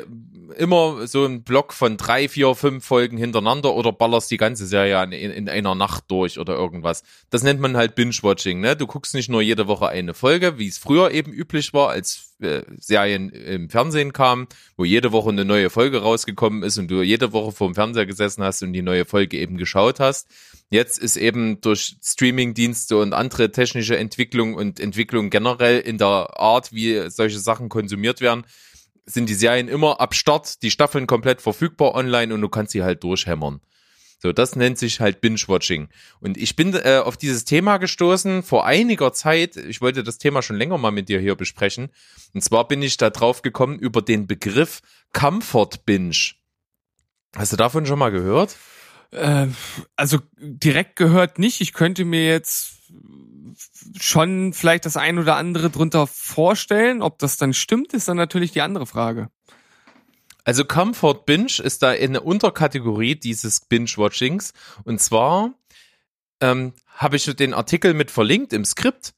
[0.57, 5.03] immer so einen Block von drei, vier, fünf Folgen hintereinander oder ballerst die ganze Serie
[5.03, 7.03] in, in einer Nacht durch oder irgendwas.
[7.29, 8.59] Das nennt man halt Binge-Watching.
[8.59, 8.75] Ne?
[8.75, 12.35] Du guckst nicht nur jede Woche eine Folge, wie es früher eben üblich war, als
[12.41, 17.01] äh, Serien im Fernsehen kamen, wo jede Woche eine neue Folge rausgekommen ist und du
[17.01, 20.27] jede Woche vor dem Fernseher gesessen hast und die neue Folge eben geschaut hast.
[20.71, 26.71] Jetzt ist eben durch Streaming-Dienste und andere technische Entwicklung und Entwicklung generell in der Art,
[26.71, 28.45] wie solche Sachen konsumiert werden,
[29.09, 32.83] sind die Serien immer ab Start, die Staffeln komplett verfügbar online und du kannst sie
[32.83, 33.61] halt durchhämmern.
[34.21, 35.87] So, das nennt sich halt Binge-Watching.
[36.19, 39.55] Und ich bin äh, auf dieses Thema gestoßen vor einiger Zeit.
[39.55, 41.89] Ich wollte das Thema schon länger mal mit dir hier besprechen.
[42.33, 44.81] Und zwar bin ich da drauf gekommen über den Begriff
[45.13, 46.33] Comfort Binge.
[47.33, 48.57] Hast du davon schon mal gehört?
[49.11, 49.47] Äh,
[49.95, 51.61] also direkt gehört nicht.
[51.61, 52.79] Ich könnte mir jetzt
[53.99, 57.01] schon vielleicht das ein oder andere drunter vorstellen.
[57.01, 59.29] Ob das dann stimmt, ist dann natürlich die andere Frage.
[60.43, 64.53] Also Comfort Binge ist da eine Unterkategorie dieses Binge-Watchings.
[64.83, 65.53] Und zwar
[66.41, 69.13] ähm, habe ich den Artikel mit verlinkt im Skript.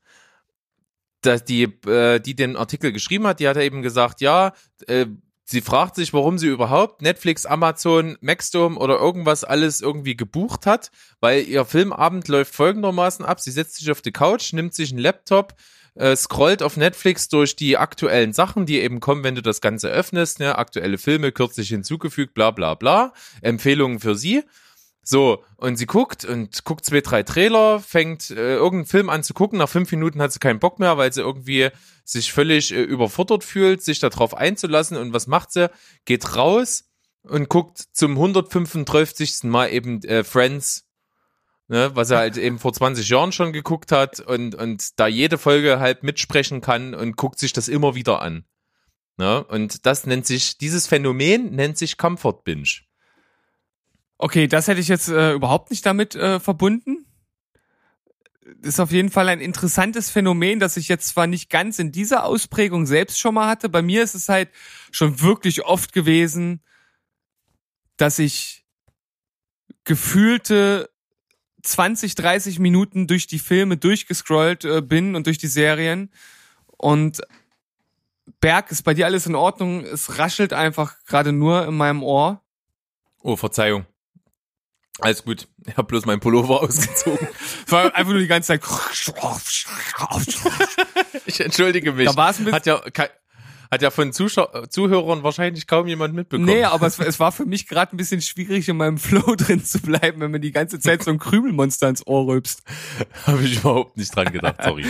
[1.22, 4.54] Dass die, äh, die den Artikel geschrieben hat, die hat eben gesagt, ja,
[4.88, 5.06] äh,
[5.52, 10.92] Sie fragt sich, warum sie überhaupt Netflix, Amazon, Maxdome oder irgendwas alles irgendwie gebucht hat,
[11.20, 13.42] weil ihr Filmabend läuft folgendermaßen ab.
[13.42, 15.56] Sie setzt sich auf die Couch, nimmt sich einen Laptop,
[15.96, 19.90] äh, scrollt auf Netflix durch die aktuellen Sachen, die eben kommen, wenn du das Ganze
[19.90, 20.58] öffnest, ne?
[20.58, 23.12] aktuelle Filme kürzlich hinzugefügt, bla bla bla,
[23.42, 24.46] Empfehlungen für sie.
[25.04, 29.34] So, und sie guckt und guckt zwei, drei Trailer, fängt äh, irgendeinen Film an zu
[29.34, 29.58] gucken.
[29.58, 31.70] Nach fünf Minuten hat sie keinen Bock mehr, weil sie irgendwie
[32.06, 34.98] sich völlig äh, überfordert fühlt, sich darauf einzulassen.
[34.98, 35.72] Und was macht sie?
[36.06, 36.86] Geht raus
[37.24, 39.44] und guckt zum 135.
[39.44, 40.86] Mal eben äh, Friends,
[41.68, 45.40] ne, was er halt eben vor 20 Jahren schon geguckt hat und, und da jede
[45.40, 48.46] Folge halt mitsprechen kann und guckt sich das immer wieder an.
[49.18, 49.44] Ne?
[49.46, 52.82] Und das nennt sich, dieses Phänomen nennt sich Comfort Binge.
[54.24, 57.08] Okay, das hätte ich jetzt äh, überhaupt nicht damit äh, verbunden.
[58.62, 62.24] Ist auf jeden Fall ein interessantes Phänomen, das ich jetzt zwar nicht ganz in dieser
[62.24, 63.68] Ausprägung selbst schon mal hatte.
[63.68, 64.50] Bei mir ist es halt
[64.92, 66.62] schon wirklich oft gewesen,
[67.98, 68.64] dass ich
[69.86, 70.92] gefühlte
[71.64, 76.12] 20, 30 Minuten durch die Filme durchgescrollt äh, bin und durch die Serien.
[76.78, 77.22] Und
[78.40, 79.84] Berg, ist bei dir alles in Ordnung?
[79.84, 82.44] Es raschelt einfach gerade nur in meinem Ohr.
[83.24, 83.88] Oh, Verzeihung.
[85.02, 85.48] Alles gut.
[85.66, 87.28] Ich habe bloß meinen Pullover ausgezogen.
[87.66, 88.62] Es war einfach nur die ganze Zeit.
[91.26, 92.08] ich entschuldige mich.
[92.08, 92.56] Da war es ein bisschen.
[92.56, 92.82] Hat ja,
[93.72, 96.46] hat ja von Zuschau Zuhörern wahrscheinlich kaum jemand mitbekommen.
[96.46, 99.64] Nee, aber es, es war für mich gerade ein bisschen schwierig, in meinem Flow drin
[99.64, 102.64] zu bleiben, wenn man die ganze Zeit so ein Krümelmonster ins Ohr rülpst.
[103.26, 104.86] Habe ich überhaupt nicht dran gedacht, sorry.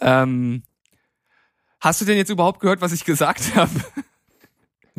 [0.00, 0.62] Ähm,
[1.80, 3.70] hast du denn jetzt überhaupt gehört, was ich gesagt habe?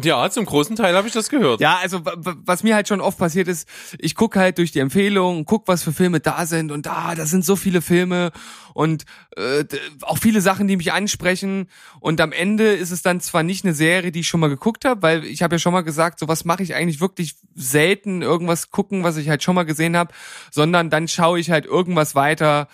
[0.06, 1.62] Ja, zum großen Teil habe ich das gehört.
[1.62, 5.46] Ja, also was mir halt schon oft passiert ist, ich guck halt durch die Empfehlungen,
[5.46, 8.32] guck, was für Filme da sind und da, da sind so viele Filme
[8.74, 9.66] und äh,
[10.02, 11.68] auch viele Sachen, die mich ansprechen
[12.00, 14.86] und am Ende ist es dann zwar nicht eine Serie, die ich schon mal geguckt
[14.86, 18.22] habe, weil ich habe ja schon mal gesagt, so was mache ich eigentlich wirklich selten,
[18.22, 20.14] irgendwas gucken, was ich halt schon mal gesehen habe,
[20.52, 22.68] sondern dann schaue ich halt irgendwas weiter,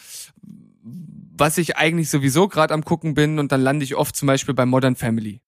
[1.38, 4.54] was ich eigentlich sowieso gerade am gucken bin und dann lande ich oft zum Beispiel
[4.54, 5.42] bei Modern Family.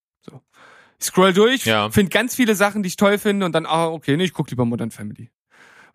[1.02, 1.90] Scroll durch, Ja.
[1.90, 4.50] finde ganz viele Sachen, die ich toll finde und dann, ah, okay, nee, ich guck
[4.50, 5.30] lieber Modern Family.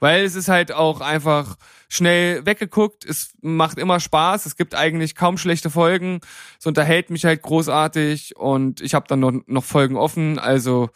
[0.01, 1.57] Weil es ist halt auch einfach
[1.89, 6.21] schnell weggeguckt, es macht immer Spaß, es gibt eigentlich kaum schlechte Folgen,
[6.59, 10.91] es unterhält mich halt großartig und ich habe dann noch, noch Folgen offen, also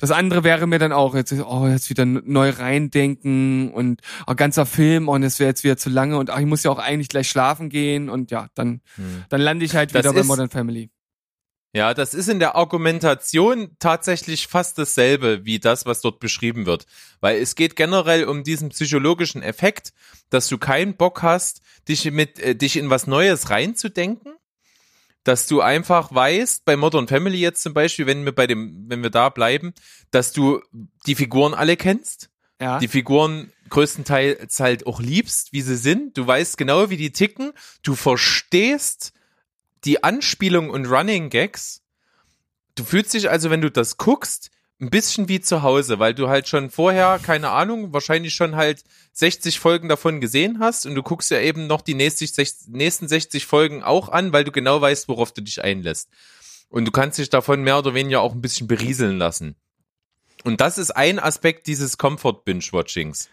[0.00, 4.66] das andere wäre mir dann auch jetzt, oh, jetzt wieder neu reindenken und oh, ganzer
[4.66, 7.08] Film und es wäre jetzt wieder zu lange und ach, ich muss ja auch eigentlich
[7.08, 9.24] gleich schlafen gehen und ja, dann, Hm.
[9.28, 10.90] dann lande ich halt Das wieder bei Modern Family.
[11.74, 16.86] Ja, das ist in der Argumentation tatsächlich fast dasselbe wie das, was dort beschrieben wird.
[17.20, 19.92] Weil es geht generell um diesen psychologischen Effekt,
[20.30, 24.32] dass du keinen Bock hast, dich mit, äh, dich in was Neues reinzudenken.
[25.24, 29.02] Dass du einfach weißt, bei Modern Family jetzt zum Beispiel, wenn wir bei dem, wenn
[29.02, 29.74] wir da bleiben,
[30.10, 30.62] dass du
[31.06, 32.78] die Figuren alle kennst, Ja.
[32.78, 36.16] die Figuren größtenteils halt auch liebst, wie sie sind.
[36.16, 37.52] Du weißt genau, wie die ticken.
[37.82, 39.12] Du verstehst
[39.84, 41.82] die Anspielung und Running Gags.
[42.74, 46.28] Du fühlst dich also, wenn du das guckst, ein bisschen wie zu Hause, weil du
[46.28, 51.02] halt schon vorher, keine Ahnung, wahrscheinlich schon halt 60 Folgen davon gesehen hast und du
[51.02, 54.80] guckst ja eben noch die nächsten 60, nächsten 60 Folgen auch an, weil du genau
[54.80, 56.08] weißt, worauf du dich einlässt.
[56.68, 59.56] Und du kannst dich davon mehr oder weniger auch ein bisschen berieseln lassen.
[60.44, 63.28] Und das ist ein Aspekt dieses Comfort Binge-Watchings.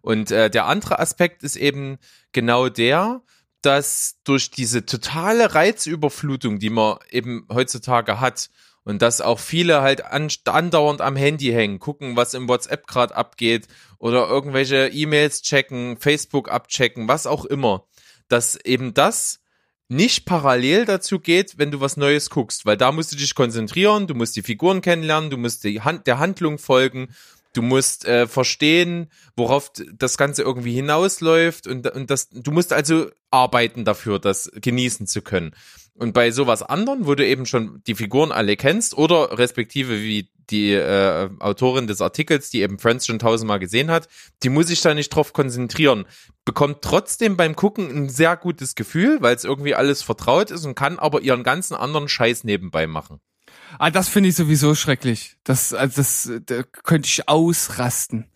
[0.00, 1.98] Und äh, der andere Aspekt ist eben
[2.32, 3.22] genau der,
[3.64, 8.50] dass durch diese totale Reizüberflutung, die man eben heutzutage hat,
[8.84, 13.16] und dass auch viele halt an, andauernd am Handy hängen, gucken, was im WhatsApp gerade
[13.16, 13.66] abgeht
[13.98, 17.86] oder irgendwelche E-Mails checken, Facebook abchecken, was auch immer,
[18.28, 19.40] dass eben das
[19.88, 24.06] nicht parallel dazu geht, wenn du was Neues guckst, weil da musst du dich konzentrieren,
[24.06, 27.14] du musst die Figuren kennenlernen, du musst die Hand, der Handlung folgen,
[27.54, 33.06] du musst äh, verstehen, worauf das Ganze irgendwie hinausläuft und, und das, du musst also
[33.30, 35.54] arbeiten dafür, das genießen zu können.
[35.94, 40.28] Und bei sowas anderen, wo du eben schon die Figuren alle kennst oder respektive wie
[40.50, 44.08] die äh, Autorin des Artikels, die eben Friends schon tausendmal gesehen hat,
[44.42, 46.04] die muss sich da nicht drauf konzentrieren.
[46.44, 50.74] Bekommt trotzdem beim Gucken ein sehr gutes Gefühl, weil es irgendwie alles vertraut ist und
[50.74, 53.20] kann aber ihren ganzen anderen Scheiß nebenbei machen.
[53.78, 55.36] Ah, das finde ich sowieso schrecklich.
[55.44, 58.26] Das, also das, da könnte ich ausrasten.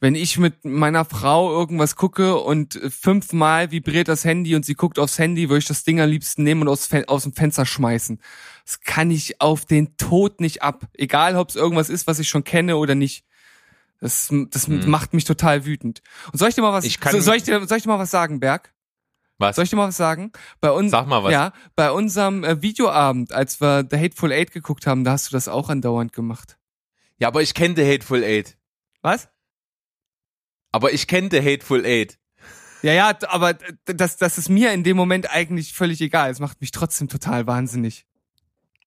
[0.00, 4.98] Wenn ich mit meiner Frau irgendwas gucke und fünfmal vibriert das Handy und sie guckt
[4.98, 8.20] aufs Handy, würde ich das Ding am liebsten nehmen und aus, aus dem Fenster schmeißen.
[8.64, 10.84] Das kann ich auf den Tod nicht ab.
[10.94, 13.24] Egal, ob es irgendwas ist, was ich schon kenne oder nicht.
[14.00, 14.88] Das, das Hm.
[14.88, 16.02] macht mich total wütend.
[16.32, 18.38] Und soll ich dir mal was, soll ich dir, soll ich dir mal was sagen,
[18.40, 18.72] Berg?
[19.38, 19.56] Was?
[19.56, 20.32] Soll ich dir mal was sagen?
[20.60, 21.32] Bei uns, Sag mal was.
[21.32, 25.32] Ja, bei unserem äh, Videoabend, als wir The Hateful Eight geguckt haben, da hast du
[25.32, 26.58] das auch andauernd gemacht.
[27.18, 28.56] Ja, aber ich kenne The Hateful Eight.
[29.00, 29.28] Was?
[30.72, 32.18] Aber ich kenne The Hateful Eight.
[32.82, 33.54] Ja, ja, aber
[33.86, 36.30] das, das ist mir in dem Moment eigentlich völlig egal.
[36.30, 38.06] Es macht mich trotzdem total wahnsinnig.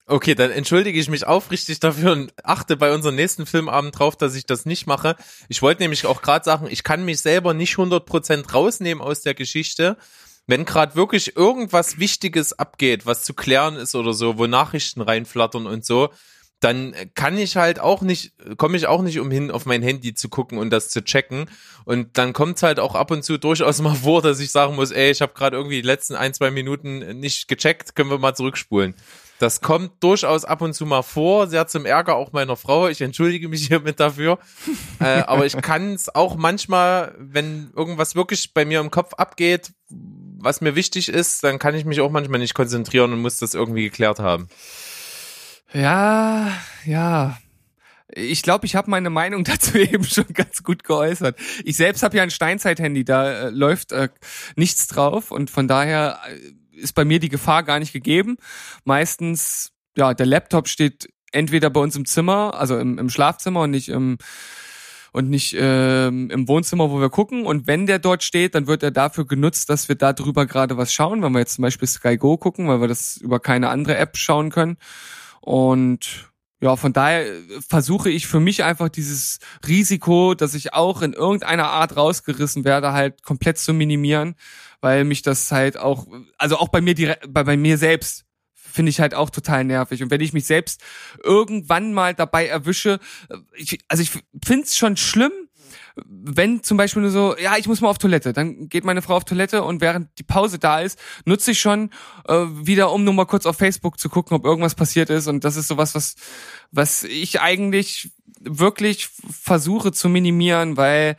[0.05, 4.35] Okay, dann entschuldige ich mich aufrichtig dafür und achte bei unserem nächsten Filmabend drauf, dass
[4.35, 5.15] ich das nicht mache.
[5.47, 9.35] Ich wollte nämlich auch gerade sagen, ich kann mich selber nicht 100% rausnehmen aus der
[9.35, 9.97] Geschichte.
[10.51, 15.65] Wenn gerade wirklich irgendwas Wichtiges abgeht, was zu klären ist oder so, wo Nachrichten reinflattern
[15.65, 16.09] und so,
[16.59, 20.27] dann kann ich halt auch nicht, komme ich auch nicht umhin, auf mein Handy zu
[20.27, 21.49] gucken und das zu checken.
[21.85, 24.75] Und dann kommt es halt auch ab und zu durchaus mal vor, dass ich sagen
[24.75, 28.19] muss, ey, ich habe gerade irgendwie die letzten ein, zwei Minuten nicht gecheckt, können wir
[28.19, 28.93] mal zurückspulen.
[29.39, 32.89] Das kommt durchaus ab und zu mal vor, sehr zum Ärger auch meiner Frau.
[32.89, 34.37] Ich entschuldige mich hiermit dafür.
[34.99, 39.71] äh, aber ich kann es auch manchmal, wenn irgendwas wirklich bei mir im Kopf abgeht,
[40.43, 43.53] was mir wichtig ist, dann kann ich mich auch manchmal nicht konzentrieren und muss das
[43.53, 44.49] irgendwie geklärt haben.
[45.73, 46.51] Ja,
[46.85, 47.37] ja.
[48.13, 51.37] Ich glaube, ich habe meine Meinung dazu eben schon ganz gut geäußert.
[51.63, 54.09] Ich selbst habe ja ein Steinzeit-Handy, da äh, läuft äh,
[54.55, 58.37] nichts drauf und von daher äh, ist bei mir die Gefahr gar nicht gegeben.
[58.83, 63.71] Meistens, ja, der Laptop steht entweder bei uns im Zimmer, also im, im Schlafzimmer und
[63.71, 64.17] nicht im
[65.11, 67.45] und nicht ähm, im Wohnzimmer, wo wir gucken.
[67.45, 70.77] Und wenn der dort steht, dann wird er dafür genutzt, dass wir da drüber gerade
[70.77, 73.69] was schauen, wenn wir jetzt zum Beispiel Sky Go gucken, weil wir das über keine
[73.69, 74.77] andere App schauen können.
[75.41, 76.31] Und
[76.61, 77.25] ja, von daher
[77.67, 82.93] versuche ich für mich einfach dieses Risiko, dass ich auch in irgendeiner Art rausgerissen werde,
[82.93, 84.35] halt komplett zu minimieren,
[84.79, 86.05] weil mich das halt auch,
[86.37, 88.25] also auch bei mir direkt, bei, bei mir selbst
[88.71, 90.01] finde ich halt auch total nervig.
[90.03, 90.81] Und wenn ich mich selbst
[91.23, 92.99] irgendwann mal dabei erwische,
[93.55, 94.11] ich, also ich
[94.43, 95.31] finde es schon schlimm,
[95.95, 99.15] wenn zum Beispiel nur so, ja, ich muss mal auf Toilette, dann geht meine Frau
[99.15, 101.89] auf Toilette und während die Pause da ist, nutze ich schon
[102.27, 105.27] äh, wieder, um nur mal kurz auf Facebook zu gucken, ob irgendwas passiert ist.
[105.27, 106.15] Und das ist sowas, was,
[106.71, 111.17] was ich eigentlich wirklich versuche zu minimieren, weil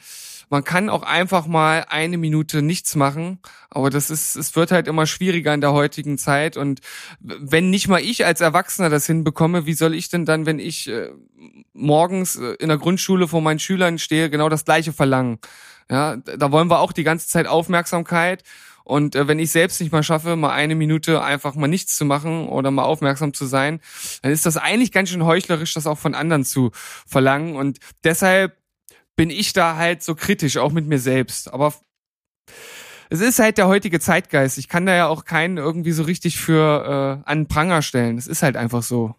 [0.53, 3.39] man kann auch einfach mal eine Minute nichts machen,
[3.71, 6.81] aber das ist, es wird halt immer schwieriger in der heutigen Zeit und
[7.21, 10.91] wenn nicht mal ich als Erwachsener das hinbekomme, wie soll ich denn dann, wenn ich
[10.91, 11.09] äh,
[11.73, 15.39] morgens äh, in der Grundschule vor meinen Schülern stehe, genau das Gleiche verlangen?
[15.91, 18.45] Ja, da wollen wir auch die ganze Zeit Aufmerksamkeit
[18.85, 22.05] und äh, wenn ich selbst nicht mal schaffe, mal eine Minute einfach mal nichts zu
[22.05, 23.81] machen oder mal aufmerksam zu sein,
[24.21, 26.73] dann ist das eigentlich ganz schön heuchlerisch, das auch von anderen zu
[27.07, 27.57] verlangen.
[27.57, 28.62] Und deshalb
[29.17, 31.53] bin ich da halt so kritisch, auch mit mir selbst.
[31.53, 31.75] Aber
[33.11, 34.59] es ist halt der heutige Zeitgeist.
[34.59, 38.17] Ich kann da ja auch keinen irgendwie so richtig für äh, an Pranger stellen.
[38.17, 39.15] Es ist halt einfach so.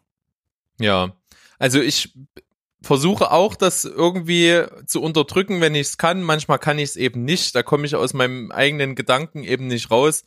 [0.80, 1.16] Ja,
[1.60, 2.14] also ich
[2.82, 6.22] versuche auch, das irgendwie zu unterdrücken, wenn ich es kann.
[6.22, 7.56] Manchmal kann ich es eben nicht.
[7.56, 10.24] Da komme ich aus meinem eigenen Gedanken eben nicht raus.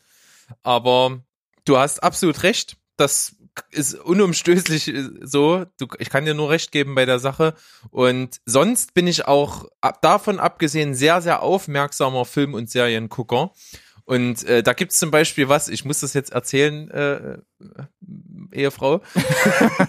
[0.63, 1.21] Aber
[1.65, 2.77] du hast absolut recht.
[2.97, 3.36] Das
[3.71, 5.65] ist unumstößlich äh, so.
[5.79, 7.55] Du, ich kann dir nur recht geben bei der Sache.
[7.91, 13.53] Und sonst bin ich auch ab, davon abgesehen sehr, sehr aufmerksamer Film- und Seriengucker.
[14.05, 17.39] Und äh, da gibt's zum Beispiel was, ich muss das jetzt erzählen, äh, äh
[18.53, 19.03] Ehefrau.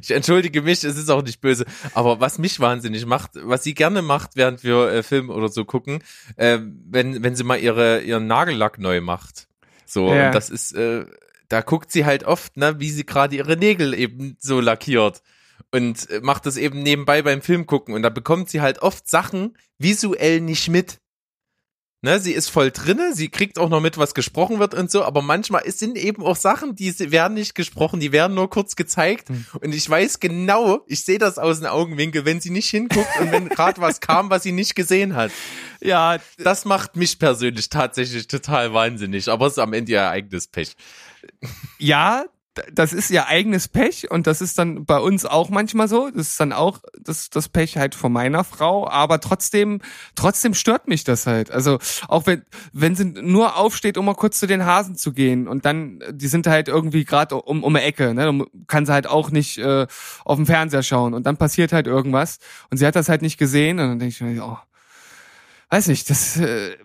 [0.00, 1.66] ich entschuldige mich, es ist auch nicht böse.
[1.92, 5.64] Aber was mich wahnsinnig macht, was sie gerne macht, während wir äh, Film oder so
[5.64, 6.04] gucken,
[6.36, 9.48] äh, wenn, wenn sie mal ihre, ihren Nagellack neu macht.
[9.84, 10.26] So, ja.
[10.26, 11.04] und das ist, äh,
[11.52, 15.22] da guckt sie halt oft, ne, wie sie gerade ihre Nägel eben so lackiert
[15.70, 19.06] und äh, macht das eben nebenbei beim Film gucken und da bekommt sie halt oft
[19.06, 20.98] Sachen visuell nicht mit.
[22.04, 25.04] Ne, sie ist voll drinne, sie kriegt auch noch mit, was gesprochen wird und so,
[25.04, 29.30] aber manchmal sind eben auch Sachen, die werden nicht gesprochen, die werden nur kurz gezeigt
[29.30, 29.46] mhm.
[29.60, 33.30] und ich weiß genau, ich sehe das aus dem Augenwinkel, wenn sie nicht hinguckt und
[33.30, 35.30] wenn gerade was kam, was sie nicht gesehen hat.
[35.80, 40.48] Ja, das macht mich persönlich tatsächlich total wahnsinnig, aber es ist am Ende ihr eigenes
[40.48, 40.74] Pech
[41.78, 42.24] ja,
[42.72, 46.10] das ist ihr eigenes Pech und das ist dann bei uns auch manchmal so.
[46.10, 49.80] Das ist dann auch das, das Pech halt von meiner Frau, aber trotzdem,
[50.14, 51.50] trotzdem stört mich das halt.
[51.50, 52.42] Also auch wenn,
[52.72, 56.28] wenn sie nur aufsteht, um mal kurz zu den Hasen zu gehen und dann, die
[56.28, 58.24] sind halt irgendwie gerade um, um eine Ecke, ne?
[58.24, 59.86] Dann kann sie halt auch nicht äh,
[60.24, 62.38] auf dem Fernseher schauen und dann passiert halt irgendwas
[62.70, 64.58] und sie hat das halt nicht gesehen und dann denke ich mir, oh,
[65.72, 66.76] weiß nicht, das, äh,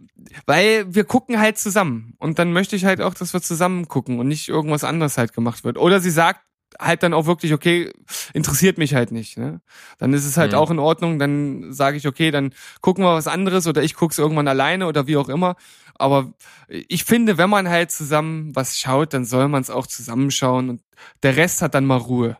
[0.46, 4.18] weil wir gucken halt zusammen und dann möchte ich halt auch, dass wir zusammen gucken
[4.18, 5.78] und nicht irgendwas anderes halt gemacht wird.
[5.78, 6.40] Oder sie sagt
[6.80, 7.92] halt dann auch wirklich, okay,
[8.34, 9.38] interessiert mich halt nicht.
[9.38, 9.60] Ne?
[9.98, 10.58] Dann ist es halt mhm.
[10.58, 14.18] auch in Ordnung, dann sage ich, okay, dann gucken wir was anderes oder ich guck's
[14.18, 15.58] irgendwann alleine oder wie auch immer.
[15.96, 16.32] Aber
[16.68, 20.82] ich finde, wenn man halt zusammen was schaut, dann soll man es auch zusammenschauen und
[21.24, 22.38] der Rest hat dann mal Ruhe.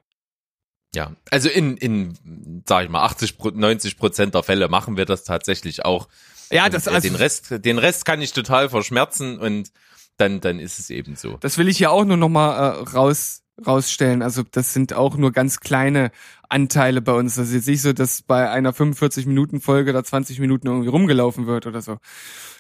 [0.96, 5.26] Ja, also in, in, sag ich mal, 80, 90 Prozent der Fälle machen wir das
[5.26, 6.08] tatsächlich auch.
[6.52, 9.72] Ja, das und, äh, also den Rest, den Rest kann ich total verschmerzen und
[10.18, 11.38] dann, dann ist es eben so.
[11.42, 14.22] Das will ich ja auch nur noch mal äh, raus rausstellen.
[14.22, 16.12] Also das sind auch nur ganz kleine
[16.50, 17.36] Anteile bei uns.
[17.36, 21.66] Das ist jetzt nicht so, dass bei einer 45-Minuten-Folge da 20 Minuten irgendwie rumgelaufen wird
[21.66, 21.98] oder so.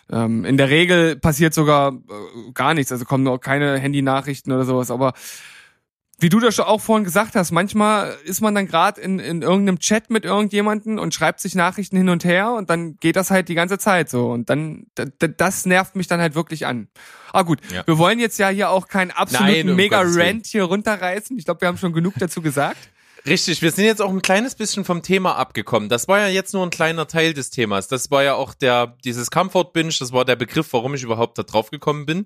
[0.09, 4.65] Ähm, in der Regel passiert sogar äh, gar nichts, also kommen auch keine Handy-Nachrichten oder
[4.65, 5.13] sowas, aber
[6.19, 9.43] wie du das schon auch vorhin gesagt hast, manchmal ist man dann gerade in, in
[9.43, 13.29] irgendeinem Chat mit irgendjemanden und schreibt sich Nachrichten hin und her und dann geht das
[13.29, 16.87] halt die ganze Zeit so und dann das nervt mich dann halt wirklich an.
[17.33, 17.85] Ah gut, ja.
[17.85, 21.37] wir wollen jetzt ja hier auch keinen absoluten Nein, mega Rant hier runterreißen.
[21.37, 22.89] Ich glaube, wir haben schon genug dazu gesagt.
[23.27, 25.89] Richtig, wir sind jetzt auch ein kleines bisschen vom Thema abgekommen.
[25.89, 27.89] Das war ja jetzt nur ein kleiner Teil des Themas.
[27.89, 31.37] Das war ja auch der, dieses Comfort Binge, das war der Begriff, warum ich überhaupt
[31.37, 32.25] da drauf gekommen bin.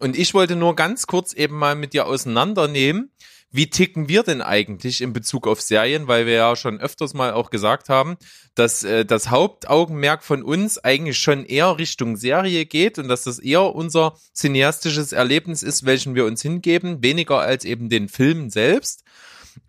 [0.00, 3.10] Und ich wollte nur ganz kurz eben mal mit dir auseinandernehmen,
[3.50, 7.32] wie ticken wir denn eigentlich in Bezug auf Serien, weil wir ja schon öfters mal
[7.32, 8.18] auch gesagt haben,
[8.54, 13.38] dass äh, das Hauptaugenmerk von uns eigentlich schon eher Richtung Serie geht und dass das
[13.38, 19.04] eher unser cineastisches Erlebnis ist, welchen wir uns hingeben, weniger als eben den Film selbst.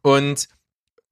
[0.02, 0.50] Und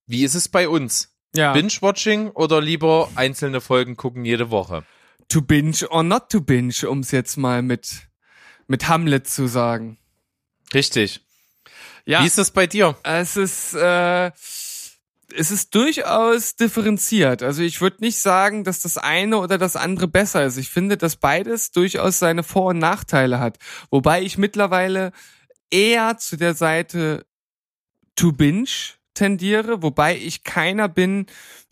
[0.06, 1.14] wie ist es bei uns?
[1.36, 1.54] Ja.
[1.54, 4.84] Binge-Watching oder lieber einzelne Folgen gucken jede Woche?
[5.30, 8.07] To binge or not to binge, um es jetzt mal mit,
[8.68, 9.98] mit Hamlet zu sagen.
[10.74, 11.22] Richtig.
[12.06, 12.22] Ja.
[12.22, 12.98] Wie ist das bei dir?
[13.04, 14.32] Es ist, äh,
[15.36, 17.44] es ist durchaus differenziert.
[17.44, 20.58] Also ich würde nicht sagen, dass das eine oder das andere besser ist.
[20.58, 23.58] Ich finde, dass beides durchaus seine Vor- und Nachteile hat.
[23.90, 25.12] Wobei ich mittlerweile
[25.70, 27.26] eher zu der Seite
[28.16, 28.70] to binge
[29.14, 31.26] tendiere, wobei ich keiner bin,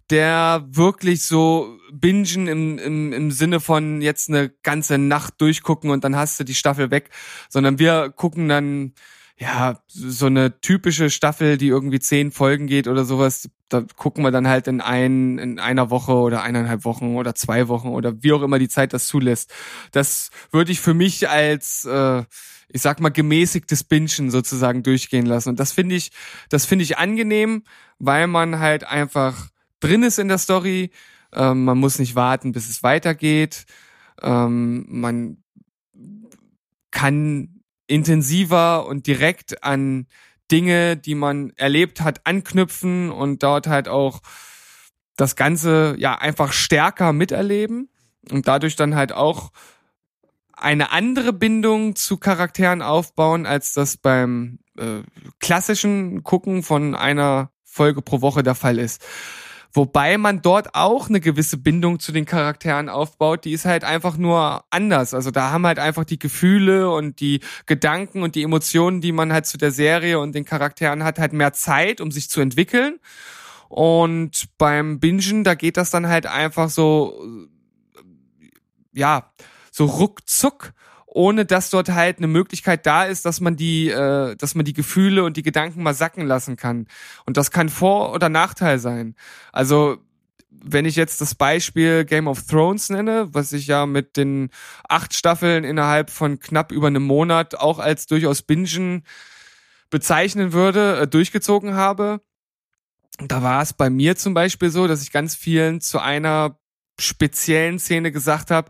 [0.09, 6.03] der wirklich so bingen im, im, im Sinne von jetzt eine ganze Nacht durchgucken und
[6.03, 7.09] dann hast du die Staffel weg,
[7.49, 8.93] sondern wir gucken dann
[9.37, 13.49] ja so eine typische Staffel, die irgendwie zehn Folgen geht oder sowas.
[13.67, 17.67] Da gucken wir dann halt in, ein, in einer Woche oder eineinhalb Wochen oder zwei
[17.67, 19.53] Wochen oder wie auch immer die Zeit das zulässt.
[19.91, 22.23] Das würde ich für mich als äh,
[22.69, 25.49] ich sag mal, gemäßigtes Bingen sozusagen durchgehen lassen.
[25.49, 26.11] Und das finde ich,
[26.49, 27.63] das finde ich angenehm,
[27.99, 29.49] weil man halt einfach
[29.85, 30.91] drin ist in der Story.
[31.33, 33.65] Ähm, man muss nicht warten, bis es weitergeht.
[34.21, 35.37] Ähm, man
[36.91, 40.07] kann intensiver und direkt an
[40.51, 44.21] Dinge, die man erlebt hat, anknüpfen und dort halt auch
[45.17, 47.89] das Ganze ja einfach stärker miterleben
[48.31, 49.51] und dadurch dann halt auch
[50.53, 55.01] eine andere Bindung zu Charakteren aufbauen, als das beim äh,
[55.39, 59.03] klassischen Gucken von einer Folge pro Woche der Fall ist.
[59.75, 64.15] Wobei man dort auch eine gewisse Bindung zu den Charakteren aufbaut, die ist halt einfach
[64.15, 65.13] nur anders.
[65.13, 69.33] Also da haben halt einfach die Gefühle und die Gedanken und die Emotionen, die man
[69.33, 72.99] halt zu der Serie und den Charakteren hat, halt mehr Zeit, um sich zu entwickeln.
[73.67, 77.19] Und beim Bingen, da geht das dann halt einfach so,
[78.93, 79.33] ja,
[79.71, 80.71] so ruckzuck
[81.15, 84.73] ohne dass dort halt eine Möglichkeit da ist, dass man die, äh, dass man die
[84.73, 86.87] Gefühle und die Gedanken mal sacken lassen kann.
[87.25, 89.15] Und das kann Vor- oder Nachteil sein.
[89.53, 89.97] Also
[90.49, 94.49] wenn ich jetzt das Beispiel Game of Thrones nenne, was ich ja mit den
[94.89, 99.03] acht Staffeln innerhalb von knapp über einem Monat auch als durchaus Bingen
[99.89, 102.19] bezeichnen würde, äh, durchgezogen habe,
[103.19, 106.59] da war es bei mir zum Beispiel so, dass ich ganz vielen zu einer
[106.99, 108.69] speziellen Szene gesagt habe,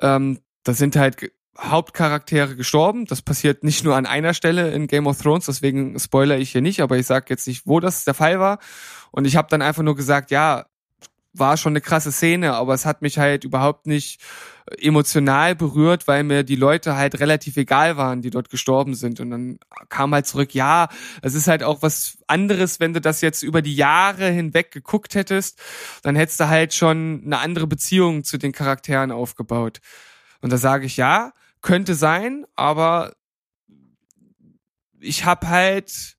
[0.00, 1.30] ähm, das sind halt
[1.60, 3.04] Hauptcharaktere gestorben.
[3.06, 6.62] Das passiert nicht nur an einer Stelle in Game of Thrones, deswegen spoiler ich hier
[6.62, 8.58] nicht, aber ich sage jetzt nicht, wo das der Fall war.
[9.10, 10.66] Und ich habe dann einfach nur gesagt, ja,
[11.34, 14.20] war schon eine krasse Szene, aber es hat mich halt überhaupt nicht
[14.78, 19.20] emotional berührt, weil mir die Leute halt relativ egal waren, die dort gestorben sind.
[19.20, 20.88] Und dann kam halt zurück, ja,
[21.22, 25.14] es ist halt auch was anderes, wenn du das jetzt über die Jahre hinweg geguckt
[25.14, 25.60] hättest,
[26.02, 29.80] dann hättest du halt schon eine andere Beziehung zu den Charakteren aufgebaut.
[30.40, 31.32] Und da sage ich ja,
[31.68, 33.12] könnte sein, aber
[35.00, 36.16] ich habe halt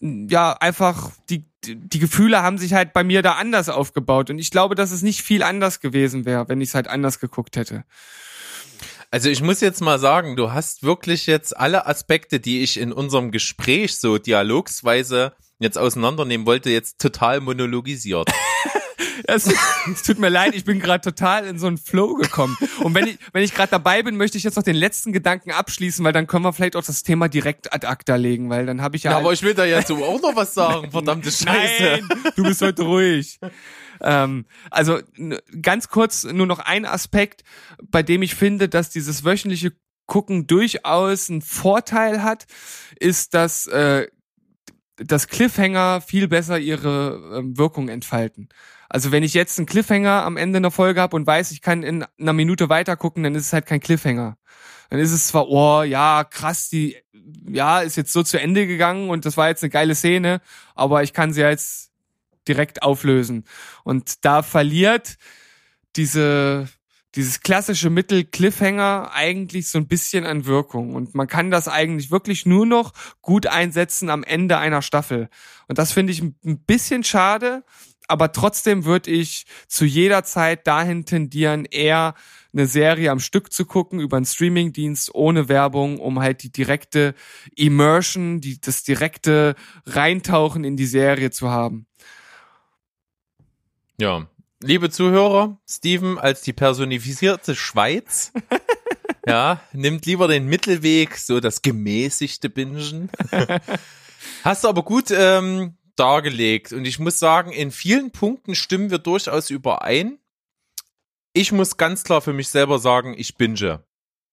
[0.00, 4.50] ja einfach die die Gefühle haben sich halt bei mir da anders aufgebaut und ich
[4.50, 7.84] glaube, dass es nicht viel anders gewesen wäre, wenn ich es halt anders geguckt hätte.
[9.10, 12.94] Also ich muss jetzt mal sagen, du hast wirklich jetzt alle Aspekte, die ich in
[12.94, 18.30] unserem Gespräch so dialogsweise jetzt auseinandernehmen wollte, jetzt total monologisiert.
[19.24, 19.52] Es,
[19.92, 22.56] es tut mir leid, ich bin gerade total in so einen Flow gekommen.
[22.80, 25.50] Und wenn ich, wenn ich gerade dabei bin, möchte ich jetzt noch den letzten Gedanken
[25.50, 28.80] abschließen, weil dann können wir vielleicht auch das Thema direkt ad acta legen, weil dann
[28.80, 29.12] habe ich ja.
[29.12, 31.82] ja aber ich will da jetzt auch noch was sagen, verdammte Scheiße.
[31.82, 33.38] Nein, du bist heute ruhig.
[34.00, 35.00] Ähm, also
[35.62, 37.44] ganz kurz nur noch ein Aspekt,
[37.82, 39.72] bei dem ich finde, dass dieses wöchentliche
[40.06, 42.46] Gucken durchaus einen Vorteil hat,
[42.98, 44.06] ist, dass äh,
[44.96, 48.48] dass Cliffhanger viel besser ihre äh, Wirkung entfalten.
[48.88, 51.82] Also wenn ich jetzt einen Cliffhanger am Ende einer Folge habe und weiß, ich kann
[51.82, 54.36] in einer Minute weiter gucken, dann ist es halt kein Cliffhanger.
[54.90, 56.96] Dann ist es zwar, oh ja, krass, die,
[57.48, 60.40] ja, ist jetzt so zu Ende gegangen und das war jetzt eine geile Szene,
[60.74, 61.90] aber ich kann sie jetzt
[62.46, 63.44] direkt auflösen.
[63.82, 65.16] Und da verliert
[65.96, 66.68] diese,
[67.16, 70.94] dieses klassische Mittel Cliffhanger eigentlich so ein bisschen an Wirkung.
[70.94, 75.28] Und man kann das eigentlich wirklich nur noch gut einsetzen am Ende einer Staffel.
[75.66, 77.64] Und das finde ich ein bisschen schade,
[78.08, 82.14] aber trotzdem würde ich zu jeder Zeit dahin tendieren, eher
[82.52, 87.14] eine Serie am Stück zu gucken über einen Streamingdienst ohne Werbung, um halt die direkte
[87.54, 89.54] Immersion, die, das direkte
[89.84, 91.86] Reintauchen in die Serie zu haben.
[94.00, 94.28] Ja,
[94.62, 98.32] liebe Zuhörer, Steven als die personifizierte Schweiz,
[99.26, 103.10] ja, nimmt lieber den Mittelweg, so das gemäßigte Bingen.
[104.44, 106.72] Hast du aber gut ähm, dargelegt.
[106.72, 110.18] Und ich muss sagen, in vielen Punkten stimmen wir durchaus überein.
[111.32, 113.84] Ich muss ganz klar für mich selber sagen, ich binge.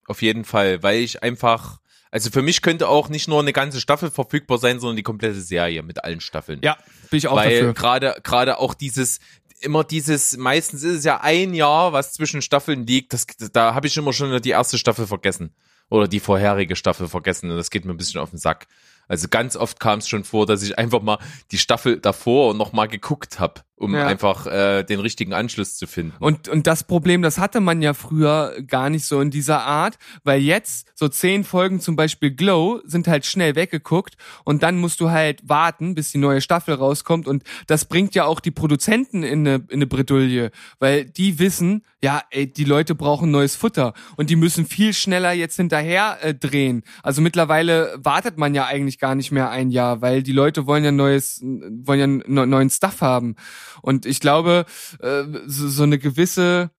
[0.08, 1.80] Auf jeden Fall, weil ich einfach,
[2.12, 5.42] also für mich könnte auch nicht nur eine ganze Staffel verfügbar sein, sondern die komplette
[5.42, 6.60] Serie mit allen Staffeln.
[6.64, 6.78] Ja,
[7.10, 7.74] bin ich auch weil dafür.
[7.74, 9.20] gerade gerade auch dieses
[9.62, 13.88] immer dieses meistens ist es ja ein Jahr, was zwischen Staffeln liegt, das da habe
[13.88, 15.56] ich immer schon die erste Staffel vergessen
[15.90, 18.68] oder die vorherige Staffel vergessen und das geht mir ein bisschen auf den Sack.
[19.08, 21.20] Also ganz oft kam es schon vor, dass ich einfach mal
[21.52, 24.06] die Staffel davor noch mal geguckt habe, um ja.
[24.06, 26.14] einfach äh, den richtigen Anschluss zu finden.
[26.20, 29.98] Und, und das Problem, das hatte man ja früher gar nicht so in dieser Art,
[30.24, 35.00] weil jetzt so zehn Folgen zum Beispiel Glow sind halt schnell weggeguckt und dann musst
[35.00, 39.24] du halt warten, bis die neue Staffel rauskommt und das bringt ja auch die Produzenten
[39.24, 43.94] in eine, in eine Bredouille, weil die wissen, ja, ey, die Leute brauchen neues Futter
[44.18, 46.84] und die müssen viel schneller jetzt hinterher äh, drehen.
[47.02, 50.84] Also mittlerweile wartet man ja eigentlich gar nicht mehr ein Jahr, weil die Leute wollen
[50.84, 53.36] ja neues, wollen ja neuen Stuff haben.
[53.82, 54.66] Und ich glaube,
[55.00, 56.72] äh, so, so eine gewisse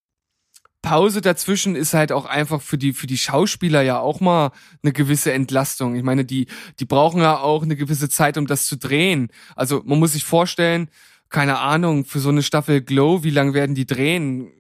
[0.83, 4.93] Pause dazwischen ist halt auch einfach für die für die Schauspieler ja auch mal eine
[4.93, 5.97] gewisse Entlastung.
[5.97, 6.47] Ich meine, die
[6.79, 9.29] die brauchen ja auch eine gewisse Zeit, um das zu drehen.
[9.57, 10.91] Also man muss sich vorstellen,
[11.31, 14.53] keine Ahnung, für so eine Staffel Glow, wie lang werden die drehen?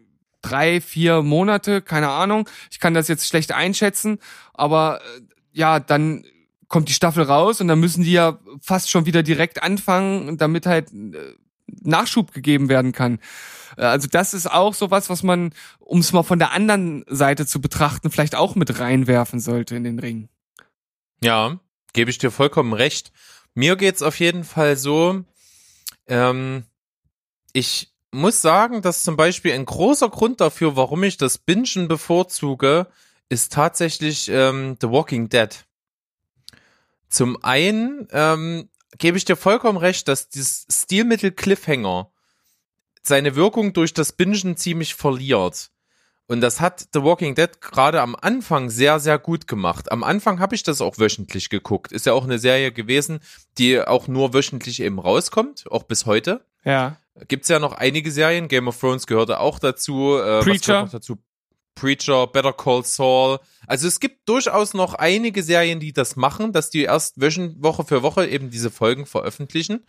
[0.44, 2.48] drei, vier Monate, keine Ahnung.
[2.70, 4.18] Ich kann das jetzt schlecht einschätzen,
[4.52, 5.22] aber äh,
[5.52, 6.24] ja, dann
[6.68, 10.66] kommt die Staffel raus und dann müssen die ja fast schon wieder direkt anfangen, damit
[10.66, 11.34] halt äh,
[11.82, 13.18] Nachschub gegeben werden kann.
[13.76, 17.46] Äh, also das ist auch sowas, was man, um es mal von der anderen Seite
[17.46, 20.28] zu betrachten, vielleicht auch mit reinwerfen sollte in den Ring.
[21.22, 21.58] Ja,
[21.92, 23.12] gebe ich dir vollkommen recht.
[23.54, 25.24] Mir geht's auf jeden Fall so,
[26.06, 26.64] ähm,
[27.52, 32.86] ich muss sagen, dass zum Beispiel ein großer Grund dafür, warum ich das Bingen bevorzuge,
[33.28, 35.64] ist tatsächlich ähm, The Walking Dead.
[37.08, 38.68] Zum einen ähm,
[38.98, 42.10] gebe ich dir vollkommen recht, dass dieses Stilmittel Cliffhanger
[43.02, 45.70] seine Wirkung durch das Bingen ziemlich verliert.
[46.26, 49.92] Und das hat The Walking Dead gerade am Anfang sehr, sehr gut gemacht.
[49.92, 51.92] Am Anfang habe ich das auch wöchentlich geguckt.
[51.92, 53.20] Ist ja auch eine Serie gewesen,
[53.58, 56.46] die auch nur wöchentlich eben rauskommt, auch bis heute.
[56.64, 56.96] Ja.
[57.28, 58.48] Gibt's ja noch einige Serien.
[58.48, 60.16] Game of Thrones gehörte auch dazu.
[60.16, 60.88] Äh, Preacher.
[60.90, 61.18] dazu?
[61.74, 63.38] Preacher, Better Call Saul.
[63.66, 68.02] Also es gibt durchaus noch einige Serien, die das machen, dass die erst Woche für
[68.02, 69.84] Woche eben diese Folgen veröffentlichen.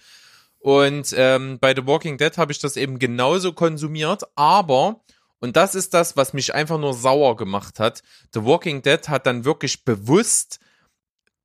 [0.59, 5.01] Und ähm, bei The Walking Dead habe ich das eben genauso konsumiert, aber
[5.39, 8.01] und das ist das, was mich einfach nur sauer gemacht hat.
[8.33, 10.59] The Walking Dead hat dann wirklich bewusst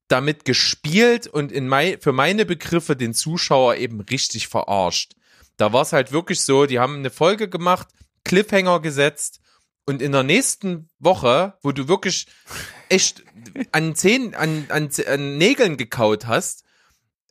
[0.08, 5.16] damit gespielt und in mei für meine Begriffe den Zuschauer eben richtig verarscht.
[5.56, 7.88] Da war es halt wirklich so, die haben eine Folge gemacht,
[8.24, 9.40] Cliffhanger gesetzt
[9.90, 12.26] und in der nächsten Woche, wo du wirklich
[12.88, 13.24] echt
[13.72, 16.64] an Zähnen, an, an, an Nägeln gekaut hast,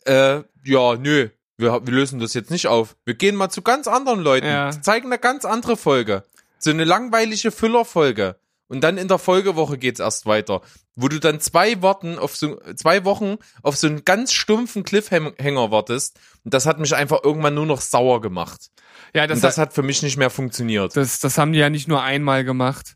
[0.05, 2.97] äh, ja, nö, wir, wir lösen das jetzt nicht auf.
[3.05, 4.71] Wir gehen mal zu ganz anderen Leuten, ja.
[4.81, 6.23] zeigen eine ganz andere Folge.
[6.57, 8.35] So eine langweilige Füllerfolge.
[8.69, 10.61] Und dann in der Folgewoche geht's erst weiter,
[10.95, 15.71] wo du dann zwei Wochen auf so zwei Wochen auf so einen ganz stumpfen Cliffhanger
[15.71, 16.19] wartest.
[16.45, 18.69] Und das hat mich einfach irgendwann nur noch sauer gemacht.
[19.13, 20.95] Ja, das, und das hat, hat für mich nicht mehr funktioniert.
[20.95, 22.95] Das, das haben die ja nicht nur einmal gemacht.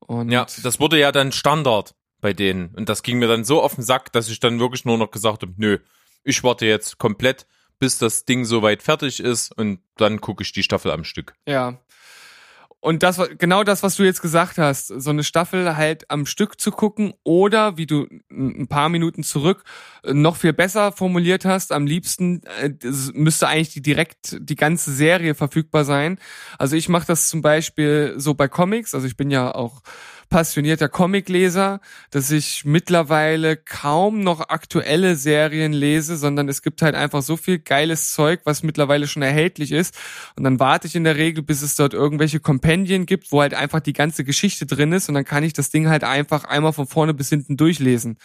[0.00, 2.74] Und ja, das wurde ja dann Standard bei denen.
[2.74, 5.12] Und das ging mir dann so auf den Sack, dass ich dann wirklich nur noch
[5.12, 5.78] gesagt habe, nö,
[6.24, 7.46] ich warte jetzt komplett,
[7.78, 11.34] bis das Ding soweit fertig ist und dann gucke ich die Staffel am Stück.
[11.46, 11.78] Ja,
[12.84, 16.60] und das, genau das, was du jetzt gesagt hast, so eine Staffel halt am Stück
[16.60, 19.62] zu gucken oder, wie du ein paar Minuten zurück
[20.02, 22.70] äh, noch viel besser formuliert hast, am liebsten äh,
[23.14, 26.18] müsste eigentlich die direkt die ganze Serie verfügbar sein.
[26.58, 29.82] Also ich mache das zum Beispiel so bei Comics, also ich bin ja auch
[30.32, 31.80] passionierter Comicleser,
[32.10, 37.58] dass ich mittlerweile kaum noch aktuelle Serien lese, sondern es gibt halt einfach so viel
[37.58, 39.94] geiles Zeug, was mittlerweile schon erhältlich ist.
[40.34, 43.52] Und dann warte ich in der Regel, bis es dort irgendwelche Companion gibt, wo halt
[43.52, 46.72] einfach die ganze Geschichte drin ist und dann kann ich das Ding halt einfach einmal
[46.72, 48.16] von vorne bis hinten durchlesen.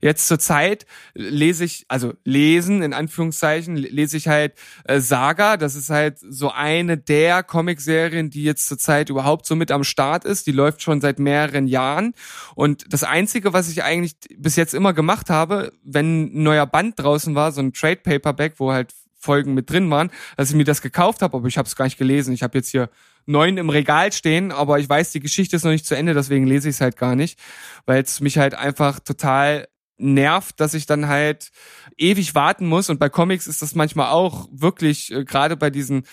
[0.00, 5.56] Jetzt zur Zeit lese ich, also lesen in Anführungszeichen, lese ich halt äh, Saga.
[5.56, 9.84] Das ist halt so eine der Comicserien, die jetzt zur Zeit überhaupt so mit am
[9.84, 10.46] Start ist.
[10.46, 12.14] Die läuft schon seit mehreren Jahren.
[12.54, 16.98] Und das Einzige, was ich eigentlich bis jetzt immer gemacht habe, wenn ein neuer Band
[16.98, 20.64] draußen war, so ein Trade Paperback, wo halt Folgen mit drin waren, dass ich mir
[20.64, 22.32] das gekauft habe, aber ich habe es gar nicht gelesen.
[22.32, 22.88] Ich habe jetzt hier
[23.26, 26.46] neun im Regal stehen, aber ich weiß, die Geschichte ist noch nicht zu Ende, deswegen
[26.46, 27.38] lese ich es halt gar nicht,
[27.84, 29.66] weil es mich halt einfach total
[29.98, 31.50] nervt, dass ich dann halt
[31.96, 32.90] ewig warten muss.
[32.90, 36.04] Und bei Comics ist das manchmal auch wirklich, äh, gerade bei diesen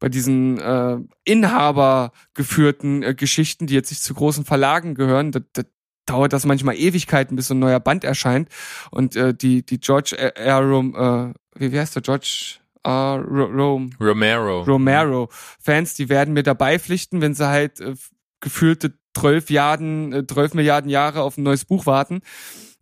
[0.00, 5.40] bei diesen äh, Inhaber geführten äh, Geschichten, die jetzt nicht zu großen Verlagen gehören, da,
[5.52, 5.62] da
[6.06, 8.48] dauert das manchmal Ewigkeiten, bis so ein neuer Band erscheint.
[8.90, 10.60] Und äh, die die George R.
[10.60, 13.24] Rom, äh, wie, wie heißt der George R.
[13.26, 14.62] Rom, Romero.
[14.62, 15.28] Romero
[15.60, 17.94] Fans, die werden mir dabei pflichten, wenn sie halt äh,
[18.40, 22.20] gefühlte 12 Milliarden, äh, 12 Milliarden Jahre auf ein neues Buch warten.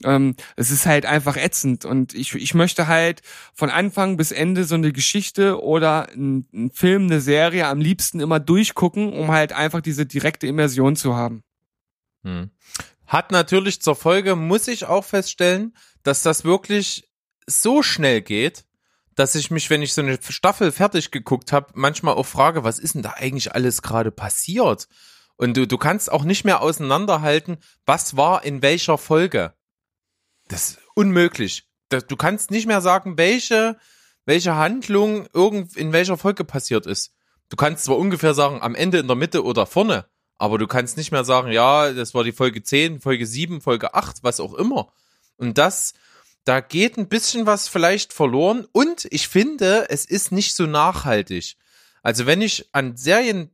[0.05, 3.23] Ähm, es ist halt einfach ätzend und ich, ich möchte halt
[3.55, 8.41] von Anfang bis Ende so eine Geschichte oder ein Film, eine Serie am liebsten immer
[8.41, 11.45] durchgucken, um halt einfach diese direkte Immersion zu haben.
[12.25, 12.51] Hm.
[13.07, 17.09] Hat natürlich zur Folge, muss ich auch feststellen, dass das wirklich
[17.47, 18.65] so schnell geht,
[19.15, 22.79] dass ich mich, wenn ich so eine Staffel fertig geguckt habe, manchmal auch frage, was
[22.79, 24.89] ist denn da eigentlich alles gerade passiert?
[25.43, 29.53] Und du, du kannst auch nicht mehr auseinanderhalten, was war in welcher Folge.
[30.47, 31.69] Das ist unmöglich.
[31.89, 33.77] Du kannst nicht mehr sagen, welche,
[34.25, 37.13] welche Handlung irgend, in welcher Folge passiert ist.
[37.49, 40.07] Du kannst zwar ungefähr sagen, am Ende, in der Mitte oder vorne,
[40.39, 43.95] aber du kannst nicht mehr sagen, ja, das war die Folge 10, Folge 7, Folge
[43.95, 44.93] 8, was auch immer.
[45.39, 45.95] Und das,
[46.45, 51.57] da geht ein bisschen was vielleicht verloren und ich finde, es ist nicht so nachhaltig.
[52.05, 53.51] Also wenn ich an Serien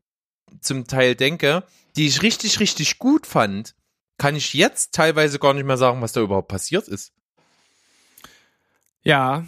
[0.61, 1.65] zum Teil denke,
[1.97, 3.75] die ich richtig, richtig gut fand,
[4.19, 7.13] kann ich jetzt teilweise gar nicht mehr sagen, was da überhaupt passiert ist.
[9.03, 9.47] Ja,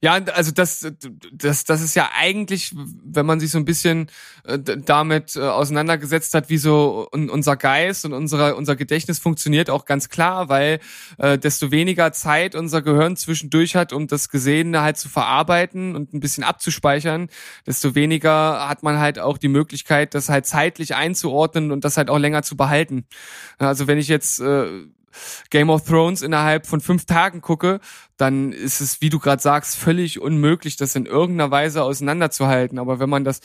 [0.00, 0.86] ja, also das,
[1.32, 4.08] das, das ist ja eigentlich, wenn man sich so ein bisschen
[4.44, 9.86] äh, damit äh, auseinandergesetzt hat, wie so unser Geist und unser, unser Gedächtnis funktioniert, auch
[9.86, 10.78] ganz klar, weil
[11.18, 16.14] äh, desto weniger Zeit unser Gehirn zwischendurch hat, um das Gesehene halt zu verarbeiten und
[16.14, 17.28] ein bisschen abzuspeichern,
[17.66, 22.08] desto weniger hat man halt auch die Möglichkeit, das halt zeitlich einzuordnen und das halt
[22.08, 23.04] auch länger zu behalten.
[23.58, 24.86] Also wenn ich jetzt äh,
[25.50, 27.80] Game of Thrones innerhalb von fünf Tagen gucke,
[28.16, 32.78] dann ist es, wie du gerade sagst, völlig unmöglich, das in irgendeiner Weise auseinanderzuhalten.
[32.78, 33.40] Aber wenn man das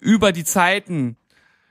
[0.00, 1.16] über die Zeiten,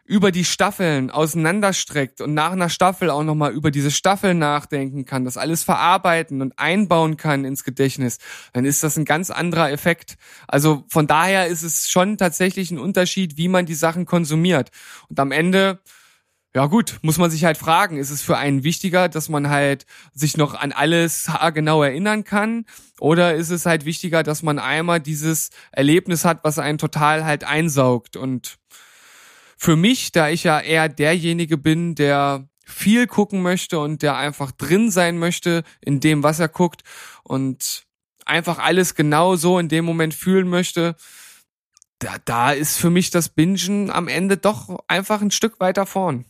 [0.06, 5.24] über die Staffeln auseinanderstreckt und nach einer Staffel auch nochmal über diese Staffel nachdenken kann,
[5.24, 8.18] das alles verarbeiten und einbauen kann ins Gedächtnis,
[8.52, 10.18] dann ist das ein ganz anderer Effekt.
[10.48, 14.72] Also von daher ist es schon tatsächlich ein Unterschied, wie man die Sachen konsumiert.
[15.08, 15.80] Und am Ende
[16.56, 19.86] ja gut, muss man sich halt fragen, ist es für einen wichtiger, dass man halt
[20.14, 22.66] sich noch an alles genau erinnern kann
[23.00, 27.44] oder ist es halt wichtiger, dass man einmal dieses Erlebnis hat, was einen total halt
[27.44, 28.60] einsaugt und
[29.58, 34.52] für mich, da ich ja eher derjenige bin, der viel gucken möchte und der einfach
[34.52, 36.84] drin sein möchte in dem, was er guckt
[37.24, 37.86] und
[38.26, 40.96] einfach alles genau so in dem Moment fühlen möchte,
[42.00, 46.26] da, da ist für mich das Bingen am Ende doch einfach ein Stück weiter vorn.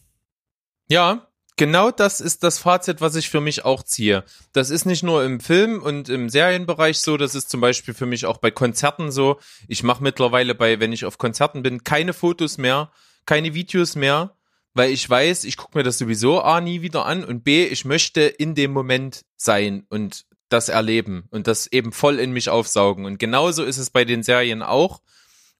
[0.90, 4.24] Ja, genau das ist das Fazit, was ich für mich auch ziehe.
[4.52, 8.06] Das ist nicht nur im Film und im Serienbereich so, das ist zum Beispiel für
[8.06, 9.40] mich auch bei Konzerten so.
[9.68, 12.92] Ich mache mittlerweile bei, wenn ich auf Konzerten bin, keine Fotos mehr,
[13.26, 14.36] keine Videos mehr,
[14.74, 17.86] weil ich weiß, ich gucke mir das sowieso A nie wieder an und B, ich
[17.86, 23.06] möchte in dem Moment sein und das erleben und das eben voll in mich aufsaugen.
[23.06, 25.02] Und genauso ist es bei den Serien auch.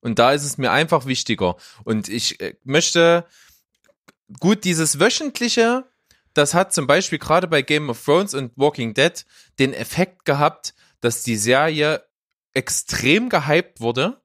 [0.02, 1.56] Und da ist es mir einfach wichtiger.
[1.84, 3.26] Und ich äh, möchte
[4.40, 5.86] gut, dieses wöchentliche,
[6.34, 9.26] das hat zum Beispiel gerade bei Game of Thrones und Walking Dead
[9.60, 12.04] den Effekt gehabt, dass die Serie
[12.54, 14.22] extrem gehypt wurde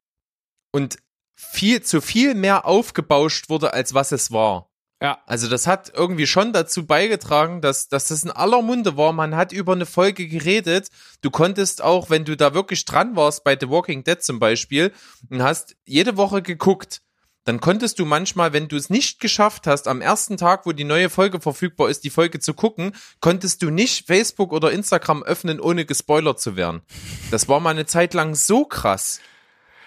[0.72, 0.98] und
[1.34, 4.70] viel zu viel mehr aufgebauscht wurde, als was es war.
[5.00, 5.22] Ja.
[5.26, 9.12] Also das hat irgendwie schon dazu beigetragen, dass, dass das in aller Munde war.
[9.12, 10.88] Man hat über eine Folge geredet.
[11.20, 14.92] Du konntest auch, wenn du da wirklich dran warst, bei The Walking Dead zum Beispiel,
[15.30, 17.02] und hast jede Woche geguckt,
[17.48, 20.84] dann konntest du manchmal, wenn du es nicht geschafft hast, am ersten Tag, wo die
[20.84, 25.58] neue Folge verfügbar ist, die Folge zu gucken, konntest du nicht Facebook oder Instagram öffnen,
[25.58, 26.82] ohne gespoilert zu werden.
[27.30, 29.20] Das war mal eine Zeit lang so krass.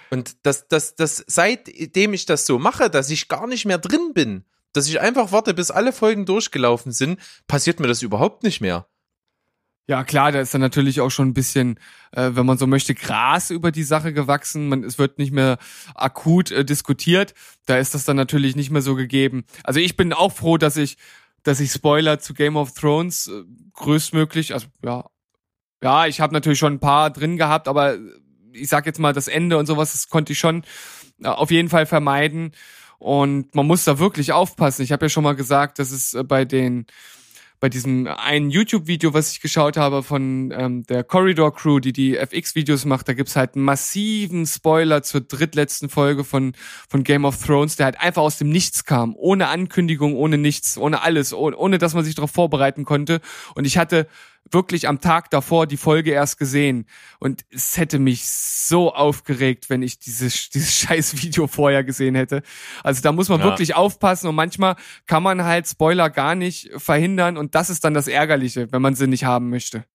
[0.10, 4.14] Und das, das, das, seitdem ich das so mache, dass ich gar nicht mehr drin
[4.16, 4.44] bin,
[4.74, 8.88] dass ich einfach warte, bis alle Folgen durchgelaufen sind, passiert mir das überhaupt nicht mehr.
[9.88, 11.78] Ja, klar, da ist dann natürlich auch schon ein bisschen,
[12.12, 14.70] äh, wenn man so möchte, Gras über die Sache gewachsen.
[14.70, 15.58] Man, es wird nicht mehr
[15.96, 17.34] akut äh, diskutiert.
[17.66, 19.44] Da ist das dann natürlich nicht mehr so gegeben.
[19.64, 20.98] Also ich bin auch froh, dass ich,
[21.44, 25.10] dass ich Spoiler zu Game of Thrones äh, größtmöglich, also ja,
[25.84, 27.98] ja, ich habe natürlich schon ein paar drin gehabt, aber
[28.54, 30.64] ich sag jetzt mal das Ende und sowas, das konnte ich schon
[31.24, 32.52] äh, auf jeden Fall vermeiden.
[33.00, 34.84] Und man muss da wirklich aufpassen.
[34.84, 36.86] Ich habe ja schon mal gesagt, dass es äh, bei den
[37.62, 42.18] bei diesem einen YouTube-Video, was ich geschaut habe von ähm, der Corridor Crew, die die
[42.18, 46.54] FX-Videos macht, da gibt's halt einen massiven Spoiler zur drittletzten Folge von,
[46.90, 50.76] von Game of Thrones, der halt einfach aus dem Nichts kam, ohne Ankündigung, ohne nichts,
[50.76, 53.22] ohne alles, ohne, ohne dass man sich darauf vorbereiten konnte.
[53.54, 54.08] Und ich hatte
[54.54, 56.86] wirklich am Tag davor die Folge erst gesehen
[57.20, 62.44] und es hätte mich so aufgeregt, wenn ich dieses, dieses scheiß Video vorher gesehen hätte.
[62.84, 63.46] Also da muss man ja.
[63.46, 64.76] wirklich aufpassen und manchmal
[65.08, 68.96] kann man halt Spoiler gar nicht verhindern und das ist dann das Ärgerliche, wenn man
[68.96, 69.86] sie nicht haben möchte.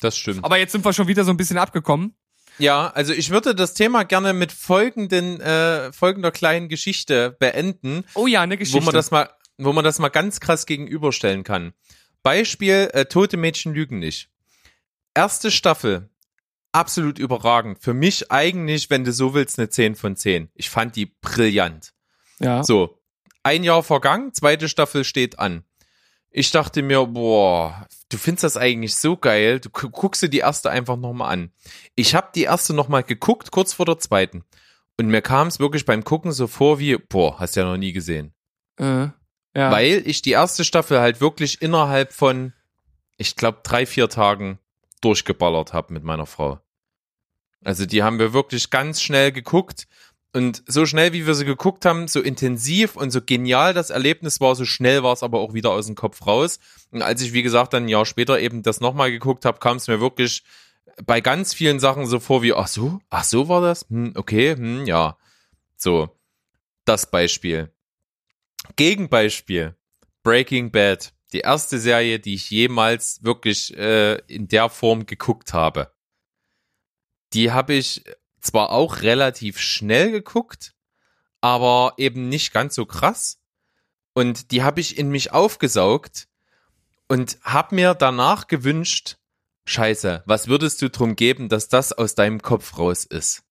[0.00, 0.44] Das stimmt.
[0.44, 2.14] Aber jetzt sind wir schon wieder so ein bisschen abgekommen.
[2.58, 8.04] Ja, also ich würde das Thema gerne mit folgenden, äh, folgender kleinen Geschichte beenden.
[8.14, 8.80] Oh ja, eine Geschichte.
[8.80, 11.72] Wo man das mal, wo man das mal ganz krass gegenüberstellen kann.
[12.26, 14.28] Beispiel, äh, Tote Mädchen lügen nicht.
[15.14, 16.10] Erste Staffel,
[16.72, 17.78] absolut überragend.
[17.78, 20.50] Für mich eigentlich, wenn du so willst, eine 10 von 10.
[20.54, 21.94] Ich fand die brillant.
[22.40, 22.64] Ja.
[22.64, 22.98] So,
[23.44, 25.62] ein Jahr vergangen, zweite Staffel steht an.
[26.30, 29.60] Ich dachte mir, boah, du findest das eigentlich so geil.
[29.60, 31.52] Du guckst dir die erste einfach nochmal an.
[31.94, 34.42] Ich habe die erste nochmal geguckt, kurz vor der zweiten.
[34.98, 37.92] Und mir kam es wirklich beim Gucken so vor wie, boah, hast ja noch nie
[37.92, 38.34] gesehen.
[38.78, 39.10] Äh.
[39.56, 39.70] Ja.
[39.70, 42.52] Weil ich die erste Staffel halt wirklich innerhalb von,
[43.16, 44.58] ich glaube, drei, vier Tagen
[45.00, 46.60] durchgeballert habe mit meiner Frau.
[47.64, 49.88] Also die haben wir wirklich ganz schnell geguckt.
[50.34, 54.42] Und so schnell, wie wir sie geguckt haben, so intensiv und so genial das Erlebnis
[54.42, 56.58] war, so schnell war es aber auch wieder aus dem Kopf raus.
[56.90, 59.78] Und als ich, wie gesagt, dann ein Jahr später eben das nochmal geguckt habe, kam
[59.78, 60.42] es mir wirklich
[61.06, 63.86] bei ganz vielen Sachen so vor wie, ach so, ach so war das?
[63.88, 65.16] Hm, okay, hm, ja.
[65.78, 66.10] So,
[66.84, 67.72] das Beispiel.
[68.74, 69.76] Gegenbeispiel.
[70.22, 71.12] Breaking Bad.
[71.32, 75.92] Die erste Serie, die ich jemals wirklich äh, in der Form geguckt habe.
[77.32, 78.04] Die habe ich
[78.40, 80.74] zwar auch relativ schnell geguckt,
[81.40, 83.38] aber eben nicht ganz so krass.
[84.14, 86.28] Und die habe ich in mich aufgesaugt
[87.08, 89.16] und habe mir danach gewünscht,
[89.68, 93.42] Scheiße, was würdest du drum geben, dass das aus deinem Kopf raus ist?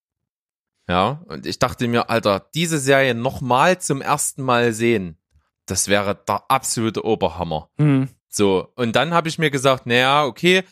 [0.88, 5.18] Ja, und ich dachte mir, Alter, diese Serie nochmal zum ersten Mal sehen,
[5.66, 7.70] das wäre der absolute Oberhammer.
[7.78, 8.10] Mhm.
[8.30, 10.64] So, und dann habe ich mir gesagt, naja, okay,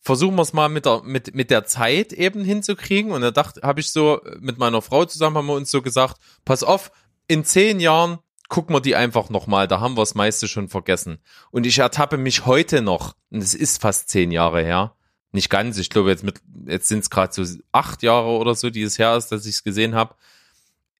[0.00, 3.12] versuchen wir es mal mit der, mit, mit der Zeit eben hinzukriegen.
[3.12, 6.20] Und da dachte, habe ich so mit meiner Frau zusammen haben wir uns so gesagt,
[6.44, 6.90] pass auf,
[7.28, 8.18] in zehn Jahren
[8.48, 11.22] gucken wir die einfach nochmal, da haben wir das meiste schon vergessen.
[11.52, 14.94] Und ich ertappe mich heute noch, und es ist fast zehn Jahre her,
[15.32, 18.70] nicht ganz, ich glaube jetzt mit, jetzt sind es gerade so acht Jahre oder so,
[18.70, 20.14] die es her ist, dass ich es gesehen habe.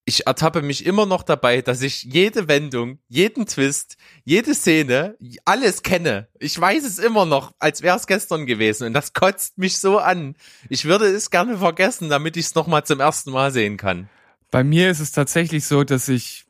[0.04, 5.82] Ich ertappe mich immer noch dabei, dass ich jede Wendung, jeden Twist, jede Szene, alles
[5.82, 6.26] kenne.
[6.40, 8.88] Ich weiß es immer noch, als wäre es gestern gewesen.
[8.88, 10.34] Und das kotzt mich so an.
[10.68, 14.08] Ich würde es gerne vergessen, damit ich es nochmal zum ersten Mal sehen kann.
[14.50, 16.46] Bei mir ist es tatsächlich so, dass ich,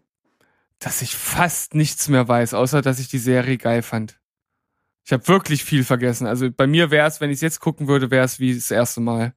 [0.78, 4.18] dass ich fast nichts mehr weiß, außer dass ich die Serie geil fand.
[5.04, 6.26] Ich habe wirklich viel vergessen.
[6.26, 8.70] Also bei mir wäre es, wenn ich es jetzt gucken würde, wäre es wie das
[8.70, 9.34] erste Mal.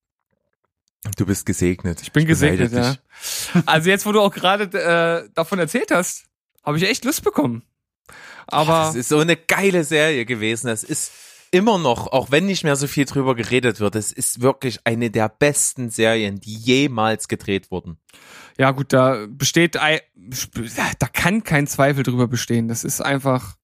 [1.17, 2.01] Du bist gesegnet.
[2.01, 2.95] Ich bin ich gesegnet, ja.
[3.65, 6.25] Also jetzt, wo du auch gerade äh, davon erzählt hast,
[6.63, 7.63] habe ich echt Lust bekommen.
[8.47, 10.67] Aber es ist so eine geile Serie gewesen.
[10.67, 11.11] Es ist
[11.51, 15.09] immer noch, auch wenn nicht mehr so viel drüber geredet wird, es ist wirklich eine
[15.09, 17.97] der besten Serien, die jemals gedreht wurden.
[18.57, 22.67] Ja, gut, da besteht, da kann kein Zweifel drüber bestehen.
[22.67, 23.55] Das ist einfach,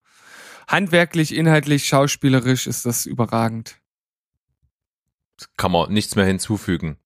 [0.71, 3.77] handwerklich, inhaltlich, schauspielerisch ist das überragend.
[5.57, 6.97] Kann man nichts mehr hinzufügen.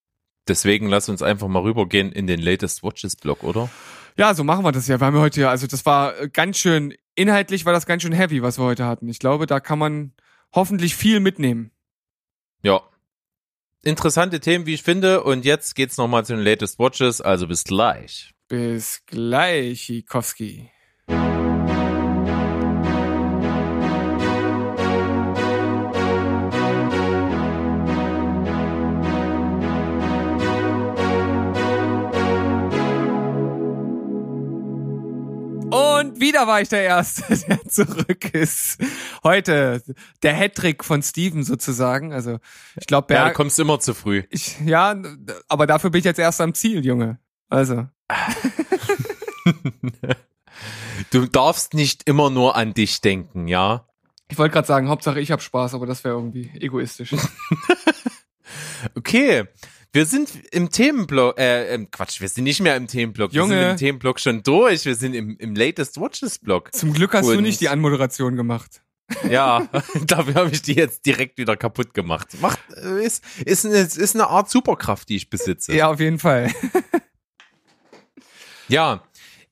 [0.47, 3.69] Deswegen lass uns einfach mal rübergehen in den Latest Watches Blog, oder?
[4.17, 4.99] Ja, so machen wir das ja.
[4.99, 8.41] Wir haben heute ja, also das war ganz schön, inhaltlich war das ganz schön heavy,
[8.41, 9.09] was wir heute hatten.
[9.09, 10.13] Ich glaube, da kann man
[10.53, 11.71] hoffentlich viel mitnehmen.
[12.61, 12.81] Ja.
[13.83, 15.23] Interessante Themen, wie ich finde.
[15.23, 17.21] Und jetzt geht's nochmal zu den Latest Watches.
[17.21, 18.33] Also bis gleich.
[18.47, 20.71] Bis gleich, Ikowski.
[35.99, 38.77] Und wieder war ich der Erste, der zurück ist.
[39.23, 39.81] Heute
[40.23, 42.13] der Hattrick von Steven sozusagen.
[42.13, 42.39] Also
[42.79, 44.23] ich glaube, Ja, du kommst immer zu früh.
[44.29, 44.95] Ich, ja,
[45.47, 47.19] aber dafür bin ich jetzt erst am Ziel, Junge.
[47.49, 47.87] Also.
[51.11, 53.87] Du darfst nicht immer nur an dich denken, ja?
[54.29, 57.15] Ich wollte gerade sagen, Hauptsache ich hab Spaß, aber das wäre irgendwie egoistisch.
[58.95, 59.45] okay.
[59.95, 63.31] Wir sind im Themenblock, äh, Quatsch, wir sind nicht mehr im Themenblock.
[63.31, 63.55] Junge.
[63.55, 64.83] Wir sind im Themenblock schon durch.
[64.83, 66.75] Wir sind im, im Latest Watches Block.
[66.75, 68.81] Zum Glück hast du Und- nicht die Anmoderation gemacht.
[69.29, 69.69] Ja,
[70.05, 72.27] dafür habe ich die jetzt direkt wieder kaputt gemacht.
[72.41, 75.73] Macht, äh, ist, ist, eine, ist eine Art Superkraft, die ich besitze.
[75.73, 76.51] Ja, auf jeden Fall.
[78.67, 79.03] Ja,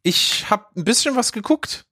[0.02, 1.86] ich habe ein bisschen was geguckt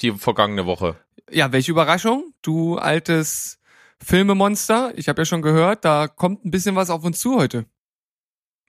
[0.00, 0.96] die vergangene Woche.
[1.30, 3.60] Ja, welche Überraschung, du altes
[4.04, 4.92] Filmemonster.
[4.96, 7.66] Ich habe ja schon gehört, da kommt ein bisschen was auf uns zu heute.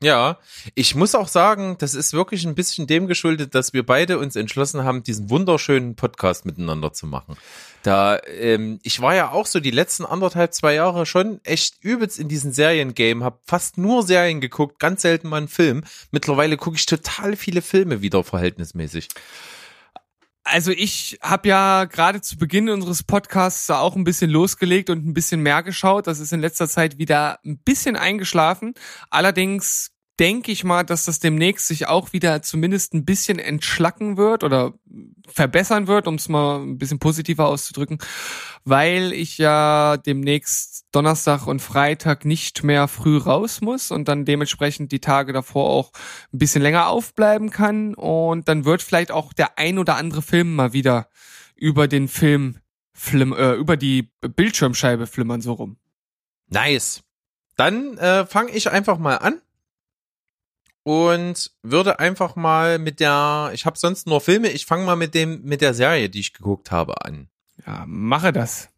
[0.04, 0.40] Ja,
[0.74, 4.36] ich muss auch sagen, das ist wirklich ein bisschen dem geschuldet, dass wir beide uns
[4.36, 7.38] entschlossen haben, diesen wunderschönen Podcast miteinander zu machen.
[7.82, 12.20] Da, ähm, ich war ja auch so die letzten anderthalb, zwei Jahre schon echt übelst
[12.20, 15.84] in diesen Seriengame, hab fast nur Serien geguckt, ganz selten mal einen Film.
[16.12, 19.08] Mittlerweile gucke ich total viele Filme wieder verhältnismäßig.
[20.48, 25.04] Also ich habe ja gerade zu Beginn unseres Podcasts da auch ein bisschen losgelegt und
[25.04, 26.06] ein bisschen mehr geschaut.
[26.06, 28.76] Das ist in letzter Zeit wieder ein bisschen eingeschlafen.
[29.10, 34.44] Allerdings denke ich mal, dass das demnächst sich auch wieder zumindest ein bisschen entschlacken wird
[34.44, 34.74] oder
[35.28, 37.98] verbessern wird, um es mal ein bisschen positiver auszudrücken,
[38.64, 44.92] weil ich ja demnächst Donnerstag und Freitag nicht mehr früh raus muss und dann dementsprechend
[44.92, 45.92] die Tage davor auch
[46.34, 50.56] ein bisschen länger aufbleiben kann und dann wird vielleicht auch der ein oder andere Film
[50.56, 51.10] mal wieder
[51.56, 52.60] über den Film
[52.94, 55.78] flim äh, über die Bildschirmscheibe flimmern so rum.
[56.48, 57.04] Nice.
[57.58, 59.42] Dann äh, fange ich einfach mal an
[60.86, 65.16] und würde einfach mal mit der, ich habe sonst nur Filme, ich fange mal mit
[65.16, 67.28] dem mit der Serie, die ich geguckt habe, an.
[67.66, 68.70] Ja, mache das.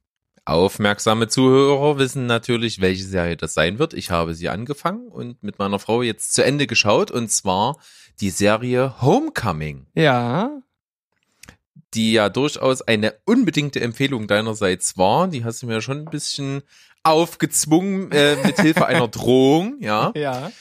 [0.45, 3.93] Aufmerksame Zuhörer wissen natürlich, welche Serie das sein wird.
[3.93, 7.77] Ich habe sie angefangen und mit meiner Frau jetzt zu Ende geschaut und zwar
[8.21, 10.61] die Serie Homecoming, Ja,
[11.93, 15.27] die ja durchaus eine unbedingte Empfehlung deinerseits war.
[15.27, 16.63] Die hast du mir schon ein bisschen
[17.03, 20.13] aufgezwungen äh, mit Hilfe einer Drohung, ja.
[20.15, 20.51] ja.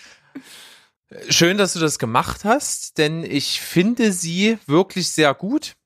[1.29, 5.77] Schön, dass du das gemacht hast, denn ich finde sie wirklich sehr gut.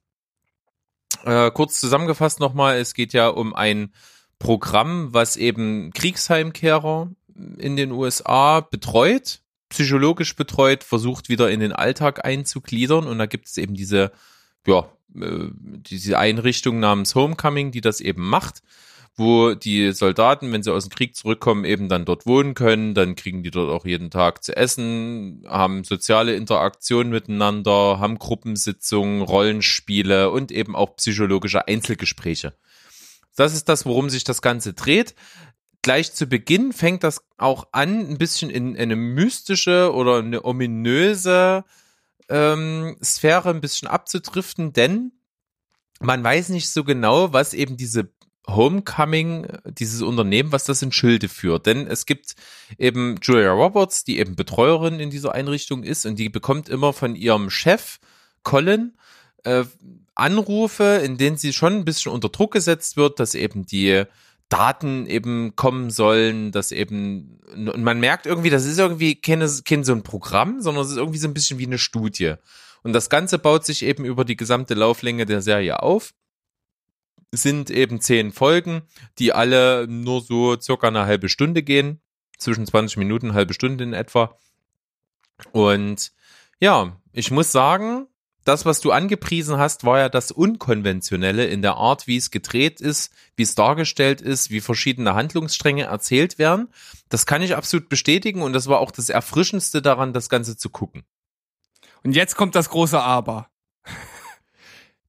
[1.24, 3.92] Äh, kurz zusammengefasst nochmal, es geht ja um ein
[4.38, 7.10] Programm, was eben Kriegsheimkehrer
[7.58, 13.46] in den USA betreut, psychologisch betreut, versucht wieder in den Alltag einzugliedern und da gibt
[13.46, 14.12] es eben diese,
[14.66, 18.62] ja, äh, diese Einrichtung namens Homecoming, die das eben macht
[19.20, 22.94] wo die Soldaten, wenn sie aus dem Krieg zurückkommen, eben dann dort wohnen können.
[22.94, 29.22] Dann kriegen die dort auch jeden Tag zu essen, haben soziale Interaktion miteinander, haben Gruppensitzungen,
[29.22, 32.54] Rollenspiele und eben auch psychologische Einzelgespräche.
[33.36, 35.14] Das ist das, worum sich das Ganze dreht.
[35.82, 41.64] Gleich zu Beginn fängt das auch an, ein bisschen in eine mystische oder eine ominöse
[42.28, 45.12] ähm, Sphäre ein bisschen abzudriften, denn
[46.00, 48.10] man weiß nicht so genau, was eben diese
[48.46, 51.66] Homecoming, dieses Unternehmen, was das in Schilde führt.
[51.66, 52.34] Denn es gibt
[52.78, 57.14] eben Julia Roberts, die eben Betreuerin in dieser Einrichtung ist und die bekommt immer von
[57.14, 57.98] ihrem Chef
[58.42, 58.94] Colin
[59.44, 59.64] äh,
[60.14, 64.04] Anrufe, in denen sie schon ein bisschen unter Druck gesetzt wird, dass eben die
[64.48, 69.84] Daten eben kommen sollen, dass eben, und man merkt irgendwie, das ist irgendwie keine, kein
[69.84, 72.34] so ein Programm, sondern es ist irgendwie so ein bisschen wie eine Studie.
[72.82, 76.12] Und das Ganze baut sich eben über die gesamte Lauflänge der Serie auf
[77.32, 78.82] sind eben zehn Folgen,
[79.18, 82.00] die alle nur so circa eine halbe Stunde gehen.
[82.38, 84.36] Zwischen 20 Minuten, halbe Stunde in etwa.
[85.52, 86.12] Und
[86.58, 88.06] ja, ich muss sagen,
[88.44, 92.80] das, was du angepriesen hast, war ja das Unkonventionelle in der Art, wie es gedreht
[92.80, 96.68] ist, wie es dargestellt ist, wie verschiedene Handlungsstränge erzählt werden.
[97.10, 100.70] Das kann ich absolut bestätigen und das war auch das Erfrischendste daran, das Ganze zu
[100.70, 101.04] gucken.
[102.02, 103.50] Und jetzt kommt das große Aber.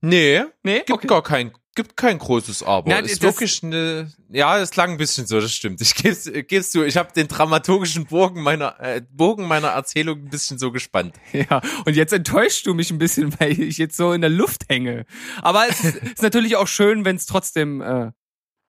[0.01, 1.07] Nee, Nee, gibt okay.
[1.07, 2.89] gar kein gibt kein großes Aber.
[2.89, 5.81] Na, ist das- wirklich eine ja, es klang ein bisschen so, das stimmt.
[5.81, 10.29] Ich geb's, geb's du, ich habe den dramaturgischen Bogen meiner äh, Bogen meiner Erzählung ein
[10.29, 11.15] bisschen so gespannt.
[11.33, 14.63] Ja, und jetzt enttäuschst du mich ein bisschen, weil ich jetzt so in der Luft
[14.69, 15.05] hänge.
[15.41, 18.11] Aber es ist, natürlich auch schön, wenn es trotzdem äh,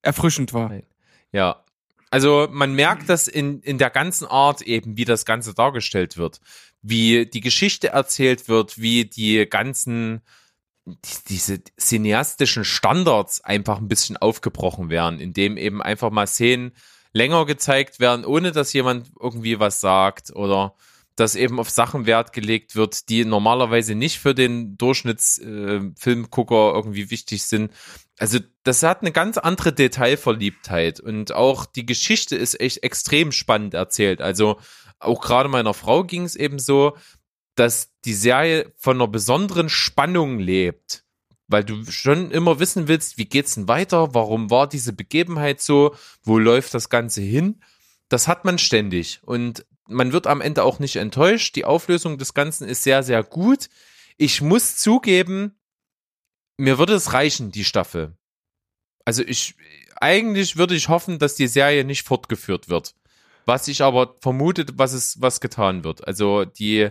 [0.02, 0.72] erfrischend war.
[1.32, 1.64] Ja.
[2.10, 6.40] Also man merkt das in, in der ganzen Art eben, wie das Ganze dargestellt wird,
[6.82, 10.20] wie die Geschichte erzählt wird, wie die ganzen
[11.28, 16.72] diese cineastischen Standards einfach ein bisschen aufgebrochen werden, indem eben einfach mal Szenen
[17.12, 20.74] länger gezeigt werden, ohne dass jemand irgendwie was sagt oder
[21.14, 27.10] dass eben auf Sachen Wert gelegt wird, die normalerweise nicht für den Durchschnittsfilmgucker äh, irgendwie
[27.10, 27.70] wichtig sind.
[28.18, 33.74] Also das hat eine ganz andere Detailverliebtheit und auch die Geschichte ist echt extrem spannend
[33.74, 34.22] erzählt.
[34.22, 34.58] Also
[35.00, 36.96] auch gerade meiner Frau ging es eben so,
[37.54, 41.04] dass die Serie von einer besonderen Spannung lebt,
[41.48, 44.14] weil du schon immer wissen willst, wie geht's denn weiter?
[44.14, 45.94] Warum war diese Begebenheit so?
[46.22, 47.62] Wo läuft das Ganze hin?
[48.08, 51.56] Das hat man ständig und man wird am Ende auch nicht enttäuscht.
[51.56, 53.68] Die Auflösung des Ganzen ist sehr, sehr gut.
[54.16, 55.58] Ich muss zugeben,
[56.56, 58.16] mir würde es reichen, die Staffel.
[59.04, 59.54] Also ich,
[60.00, 62.94] eigentlich würde ich hoffen, dass die Serie nicht fortgeführt wird.
[63.44, 66.06] Was ich aber vermute, was es, was getan wird.
[66.06, 66.90] Also die,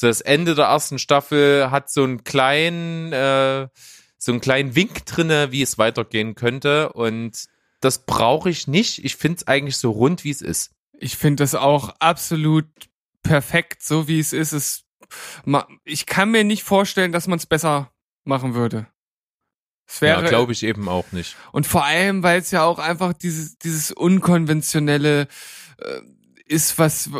[0.00, 3.68] so das Ende der ersten Staffel hat so einen kleinen, äh,
[4.16, 6.94] so einen kleinen Wink drinne, wie es weitergehen könnte.
[6.94, 7.44] Und
[7.80, 9.04] das brauche ich nicht.
[9.04, 10.70] Ich finde es eigentlich so rund, wie es ist.
[10.98, 12.66] Ich finde das auch absolut
[13.22, 14.52] perfekt, so wie es ist.
[14.52, 14.84] Es,
[15.84, 17.92] ich kann mir nicht vorstellen, dass man es besser
[18.24, 18.86] machen würde.
[19.86, 21.36] Es wäre, ja, glaube ich eben auch nicht.
[21.52, 25.28] Und vor allem, weil es ja auch einfach dieses, dieses unkonventionelle
[25.76, 26.00] äh,
[26.46, 27.10] ist, was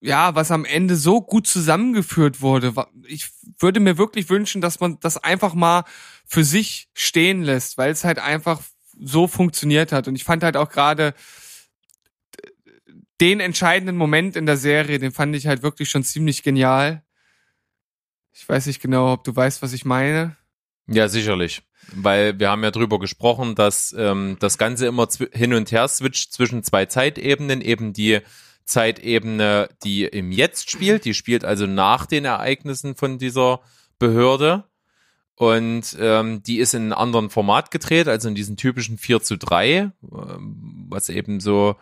[0.00, 2.72] ja, was am Ende so gut zusammengeführt wurde.
[3.06, 5.84] Ich würde mir wirklich wünschen, dass man das einfach mal
[6.24, 8.62] für sich stehen lässt, weil es halt einfach
[9.00, 10.08] so funktioniert hat.
[10.08, 11.14] Und ich fand halt auch gerade
[13.20, 17.02] den entscheidenden Moment in der Serie, den fand ich halt wirklich schon ziemlich genial.
[18.32, 20.36] Ich weiß nicht genau, ob du weißt, was ich meine.
[20.86, 21.62] Ja, sicherlich.
[21.92, 26.32] Weil wir haben ja drüber gesprochen, dass ähm, das Ganze immer hin und her switcht
[26.32, 28.20] zwischen zwei Zeitebenen, eben die
[28.68, 33.60] Zeitebene, die im Jetzt spielt, die spielt also nach den Ereignissen von dieser
[33.98, 34.64] Behörde.
[35.36, 39.38] Und ähm, die ist in einem anderen Format gedreht, also in diesem typischen 4 zu
[39.38, 41.76] 3, ähm, was eben so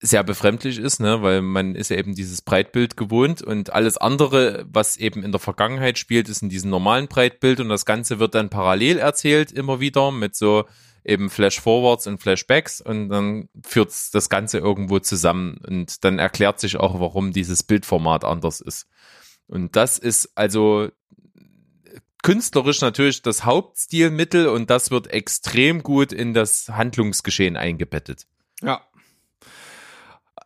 [0.00, 3.40] sehr befremdlich ist, ne, weil man ist ja eben dieses Breitbild gewohnt.
[3.40, 7.60] Und alles andere, was eben in der Vergangenheit spielt, ist in diesem normalen Breitbild.
[7.60, 10.64] Und das Ganze wird dann parallel erzählt immer wieder mit so
[11.08, 16.76] eben Flash-Forwards und Flashbacks und dann führt das Ganze irgendwo zusammen und dann erklärt sich
[16.76, 18.86] auch, warum dieses Bildformat anders ist.
[19.46, 20.90] Und das ist also
[22.22, 28.26] künstlerisch natürlich das Hauptstilmittel und das wird extrem gut in das Handlungsgeschehen eingebettet.
[28.62, 28.82] Ja.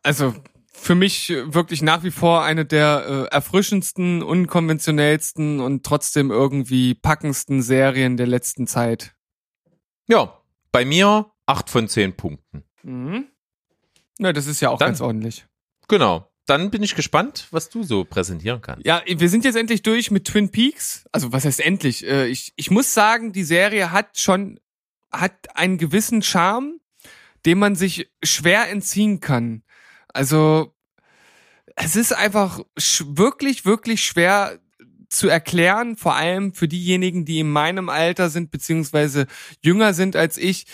[0.02, 0.34] Also
[0.72, 7.62] für mich wirklich nach wie vor eine der äh, erfrischendsten, unkonventionellsten und trotzdem irgendwie packendsten
[7.62, 9.14] Serien der letzten Zeit.
[10.08, 10.41] Ja,
[10.72, 12.64] bei mir acht von zehn Punkten.
[12.82, 13.28] Mhm.
[14.18, 15.46] Na, das ist ja auch Dann, ganz ordentlich.
[15.88, 18.84] Genau dann bin ich gespannt, was du so präsentieren kannst.
[18.84, 21.04] Ja, wir sind jetzt endlich durch mit Twin Peaks.
[21.12, 22.06] Also was heißt endlich?
[22.06, 24.58] Äh, ich, ich muss sagen, die Serie hat schon,
[25.12, 26.80] hat einen gewissen Charme,
[27.46, 29.62] dem man sich schwer entziehen kann.
[30.08, 30.74] Also
[31.76, 34.58] es ist einfach wirklich, wirklich schwer
[35.12, 39.26] zu erklären, vor allem für diejenigen, die in meinem Alter sind, beziehungsweise
[39.60, 40.66] jünger sind als ich.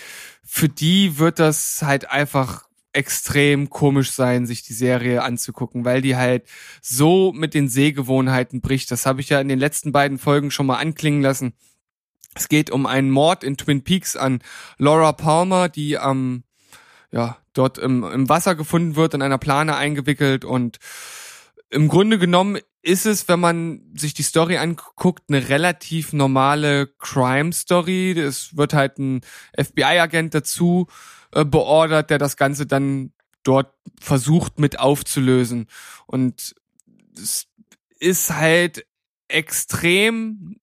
[0.45, 6.17] Für die wird das halt einfach extrem komisch sein, sich die Serie anzugucken, weil die
[6.17, 6.45] halt
[6.81, 8.91] so mit den Sehgewohnheiten bricht.
[8.91, 11.53] Das habe ich ja in den letzten beiden Folgen schon mal anklingen lassen.
[12.35, 14.41] Es geht um einen Mord in Twin Peaks an
[14.79, 16.45] Laura Palmer, die am
[17.11, 20.79] ja dort im, im Wasser gefunden wird, in einer Plane eingewickelt und
[21.71, 22.59] im Grunde genommen
[22.89, 28.13] ist es, wenn man sich die Story anguckt, eine relativ normale Crime-Story.
[28.13, 29.21] Es wird halt ein
[29.59, 30.87] FBI-Agent dazu
[31.33, 33.13] äh, beordert, der das Ganze dann
[33.43, 35.67] dort versucht mit aufzulösen.
[36.07, 36.55] Und
[37.15, 37.47] es
[37.99, 38.87] ist halt
[39.29, 40.59] extrem,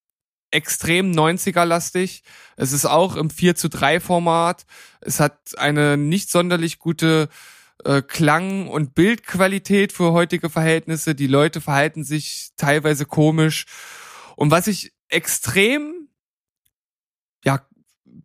[0.49, 2.23] extrem 90er-lastig.
[2.57, 4.65] Es ist auch im 4 zu 3 Format.
[4.99, 7.29] Es hat eine nicht sonderlich gute
[7.83, 11.15] äh, Klang- und Bildqualität für heutige Verhältnisse.
[11.15, 13.65] Die Leute verhalten sich teilweise komisch.
[14.35, 16.09] Und was ich extrem
[17.43, 17.61] ja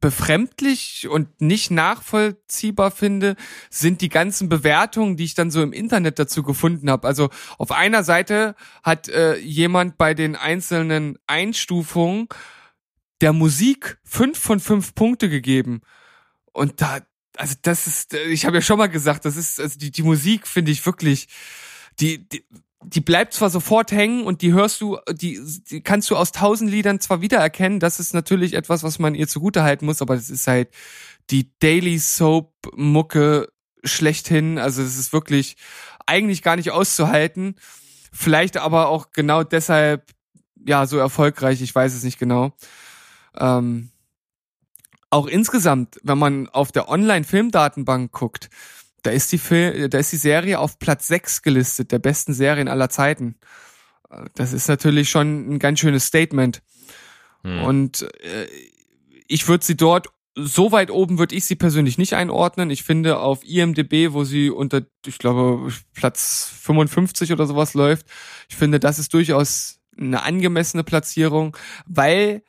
[0.01, 3.36] befremdlich und nicht nachvollziehbar finde,
[3.68, 7.07] sind die ganzen Bewertungen, die ich dann so im Internet dazu gefunden habe.
[7.07, 7.28] Also
[7.59, 12.28] auf einer Seite hat äh, jemand bei den einzelnen Einstufungen
[13.20, 15.82] der Musik fünf von fünf Punkte gegeben.
[16.53, 17.01] Und da,
[17.41, 20.47] also das ist, ich habe ja schon mal gesagt, das ist, also die, die Musik
[20.47, 21.26] finde ich wirklich,
[21.99, 22.45] die, die
[22.82, 25.38] die bleibt zwar sofort hängen und die hörst du, die,
[25.70, 29.28] die kannst du aus tausend Liedern zwar wiedererkennen, das ist natürlich etwas, was man ihr
[29.28, 30.70] zugute halten muss, aber das ist halt
[31.29, 33.53] die Daily Soap Mucke
[33.84, 35.57] schlechthin, also es ist wirklich
[36.07, 37.57] eigentlich gar nicht auszuhalten,
[38.12, 40.11] vielleicht aber auch genau deshalb
[40.67, 42.53] ja so erfolgreich, ich weiß es nicht genau.
[43.37, 43.91] Ähm,
[45.11, 48.49] auch insgesamt, wenn man auf der Online-Filmdatenbank guckt,
[49.03, 52.68] da ist die Film, da ist die Serie auf Platz 6 gelistet, der besten Serien
[52.68, 53.37] aller Zeiten.
[54.34, 56.62] Das ist natürlich schon ein ganz schönes Statement.
[57.42, 57.62] Hm.
[57.62, 58.46] Und äh,
[59.26, 62.70] ich würde sie dort so weit oben würde ich sie persönlich nicht einordnen.
[62.70, 68.07] Ich finde auf IMDb, wo sie unter, ich glaube, Platz 55 oder sowas läuft,
[68.49, 71.57] ich finde, das ist durchaus eine angemessene Platzierung,
[71.87, 72.42] weil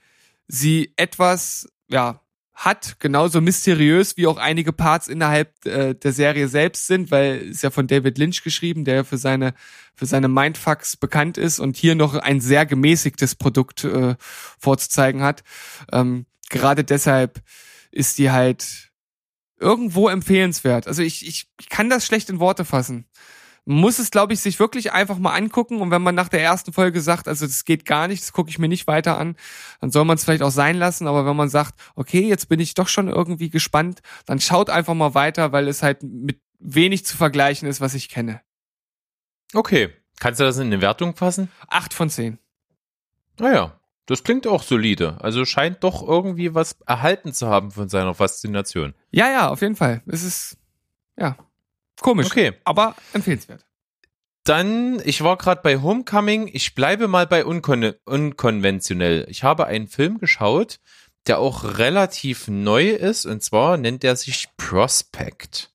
[0.47, 2.20] sie etwas, ja,
[2.65, 7.63] hat, genauso mysteriös wie auch einige Parts innerhalb äh, der Serie selbst sind, weil es
[7.63, 9.53] ja von David Lynch geschrieben, der für seine
[9.95, 14.15] für seine Mindfucks bekannt ist und hier noch ein sehr gemäßigtes Produkt äh,
[14.59, 15.43] vorzuzeigen hat.
[15.91, 17.41] Ähm, gerade deshalb
[17.91, 18.91] ist die halt
[19.59, 20.87] irgendwo empfehlenswert.
[20.87, 23.05] Also ich, ich, ich kann das schlecht in Worte fassen
[23.65, 25.81] muss es, glaube ich, sich wirklich einfach mal angucken.
[25.81, 28.49] Und wenn man nach der ersten Folge sagt, also das geht gar nicht, das gucke
[28.49, 29.35] ich mir nicht weiter an,
[29.79, 31.07] dann soll man es vielleicht auch sein lassen.
[31.07, 34.93] Aber wenn man sagt, okay, jetzt bin ich doch schon irgendwie gespannt, dann schaut einfach
[34.93, 38.41] mal weiter, weil es halt mit wenig zu vergleichen ist, was ich kenne.
[39.53, 39.89] Okay.
[40.19, 41.51] Kannst du das in eine Wertung fassen?
[41.67, 42.37] Acht von zehn.
[43.39, 45.17] Naja, das klingt auch solide.
[45.19, 48.93] Also scheint doch irgendwie was erhalten zu haben von seiner Faszination.
[49.09, 50.03] Ja, ja, auf jeden Fall.
[50.05, 50.57] Es ist,
[51.17, 51.37] ja,
[52.01, 52.27] Komisch.
[52.27, 52.53] Okay.
[52.65, 53.65] Aber empfehlenswert.
[54.43, 56.49] Dann, ich war gerade bei Homecoming.
[56.51, 59.25] Ich bleibe mal bei unkon unkonventionell.
[59.29, 60.79] Ich habe einen Film geschaut,
[61.27, 63.25] der auch relativ neu ist.
[63.25, 65.69] Und zwar nennt er sich Prospect.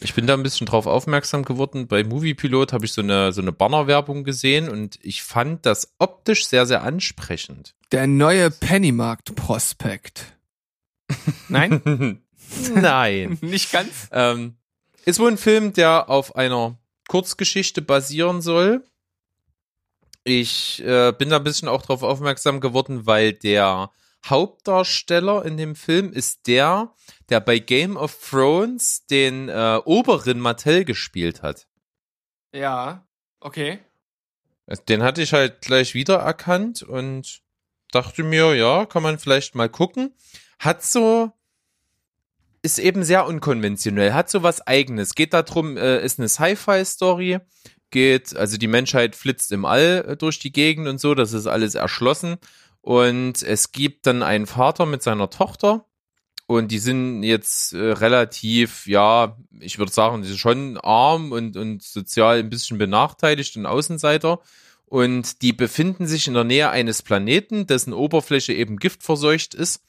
[0.00, 1.86] Ich bin da ein bisschen drauf aufmerksam geworden.
[1.86, 6.46] Bei Moviepilot habe ich so eine, so eine Bannerwerbung gesehen und ich fand das optisch
[6.46, 7.74] sehr, sehr ansprechend.
[7.92, 10.36] Der neue Pennymarkt Prospect.
[11.48, 12.20] Nein?
[12.74, 13.38] Nein.
[13.40, 14.08] Nicht ganz?
[14.10, 14.56] Ähm,
[15.04, 16.78] ist wohl ein Film, der auf einer
[17.08, 18.84] Kurzgeschichte basieren soll.
[20.24, 23.90] Ich äh, bin da ein bisschen auch darauf aufmerksam geworden, weil der
[24.26, 26.94] Hauptdarsteller in dem Film ist der,
[27.28, 31.66] der bei Game of Thrones den äh, Oberin Mattel gespielt hat.
[32.54, 33.06] Ja,
[33.40, 33.80] okay.
[34.88, 37.42] Den hatte ich halt gleich wiedererkannt und
[37.90, 40.14] dachte mir, ja, kann man vielleicht mal gucken.
[40.58, 41.32] Hat so
[42.64, 45.14] ist eben sehr unkonventionell, hat so was eigenes.
[45.14, 47.40] Geht darum, äh, ist eine Sci-Fi-Story,
[47.90, 51.46] geht, also die Menschheit flitzt im All äh, durch die Gegend und so, das ist
[51.46, 52.36] alles erschlossen.
[52.80, 55.86] Und es gibt dann einen Vater mit seiner Tochter.
[56.46, 61.58] Und die sind jetzt äh, relativ, ja, ich würde sagen, die sind schon arm und,
[61.58, 64.40] und sozial ein bisschen benachteiligt und Außenseiter.
[64.86, 69.82] Und die befinden sich in der Nähe eines Planeten, dessen Oberfläche eben giftverseucht ist.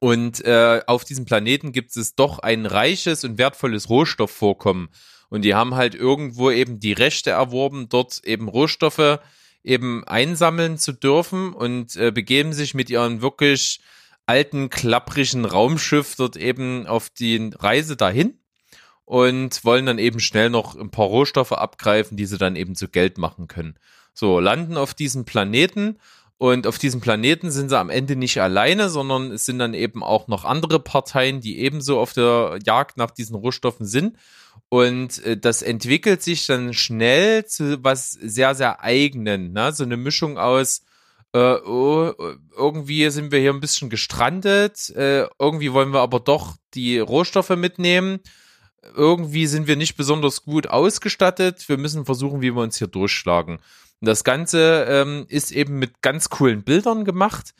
[0.00, 4.88] Und äh, auf diesem Planeten gibt es doch ein reiches und wertvolles Rohstoffvorkommen.
[5.28, 9.20] Und die haben halt irgendwo eben die Rechte erworben, dort eben Rohstoffe
[9.62, 13.80] eben einsammeln zu dürfen und äh, begeben sich mit ihren wirklich
[14.24, 18.38] alten, klapprigen Raumschiff dort eben auf die Reise dahin
[19.04, 22.88] und wollen dann eben schnell noch ein paar Rohstoffe abgreifen, die sie dann eben zu
[22.88, 23.78] Geld machen können.
[24.14, 25.98] So, landen auf diesem Planeten
[26.40, 30.02] und auf diesem Planeten sind sie am Ende nicht alleine, sondern es sind dann eben
[30.02, 34.16] auch noch andere Parteien, die ebenso auf der Jagd nach diesen Rohstoffen sind.
[34.70, 39.52] Und äh, das entwickelt sich dann schnell zu was sehr, sehr eigenen.
[39.52, 39.74] Ne?
[39.74, 40.80] So eine Mischung aus,
[41.34, 42.14] äh, oh,
[42.56, 47.50] irgendwie sind wir hier ein bisschen gestrandet, äh, irgendwie wollen wir aber doch die Rohstoffe
[47.50, 48.18] mitnehmen.
[48.94, 51.68] Irgendwie sind wir nicht besonders gut ausgestattet.
[51.68, 53.58] Wir müssen versuchen, wie wir uns hier durchschlagen.
[54.00, 57.54] Das Ganze ähm, ist eben mit ganz coolen Bildern gemacht.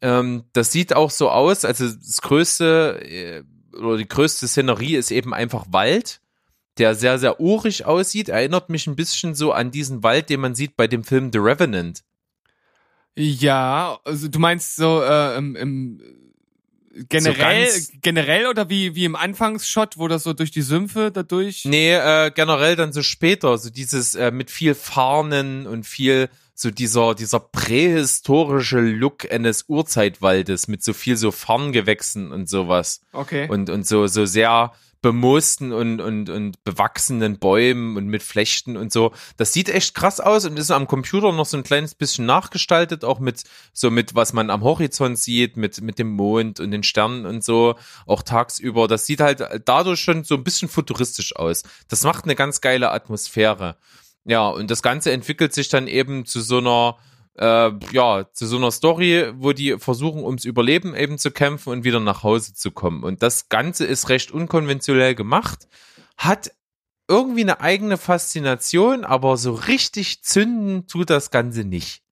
[0.00, 3.42] Ähm, das sieht auch so aus, also das größte äh,
[3.76, 6.20] oder die größte Szenerie ist eben einfach Wald,
[6.78, 8.28] der sehr, sehr urig aussieht.
[8.28, 11.38] Erinnert mich ein bisschen so an diesen Wald, den man sieht bei dem Film The
[11.38, 12.02] Revenant.
[13.16, 16.00] Ja, also du meinst so äh, im, im
[17.08, 21.64] generell, so generell oder wie, wie im Anfangsshot, wo das so durch die Sümpfe dadurch?
[21.64, 26.70] Nee, äh, generell dann so später, so dieses äh, mit viel Farnen und viel so
[26.70, 33.00] dieser, dieser prähistorische Look eines Urzeitwaldes mit so viel so Farngewächsen und sowas.
[33.12, 33.48] Okay.
[33.48, 38.92] Und, und so, so sehr, bemoosten und, und, und bewachsenen Bäumen und mit Flechten und
[38.92, 39.12] so.
[39.36, 43.04] Das sieht echt krass aus und ist am Computer noch so ein kleines bisschen nachgestaltet,
[43.04, 46.82] auch mit so mit, was man am Horizont sieht, mit, mit dem Mond und den
[46.82, 48.88] Sternen und so, auch tagsüber.
[48.88, 51.62] Das sieht halt dadurch schon so ein bisschen futuristisch aus.
[51.88, 53.76] Das macht eine ganz geile Atmosphäre.
[54.24, 56.96] Ja, und das Ganze entwickelt sich dann eben zu so einer,
[57.40, 61.84] äh, ja, zu so einer Story, wo die versuchen, ums Überleben eben zu kämpfen und
[61.84, 63.02] wieder nach Hause zu kommen.
[63.02, 65.66] Und das Ganze ist recht unkonventionell gemacht,
[66.18, 66.52] hat
[67.08, 72.02] irgendwie eine eigene Faszination, aber so richtig zünden tut das Ganze nicht.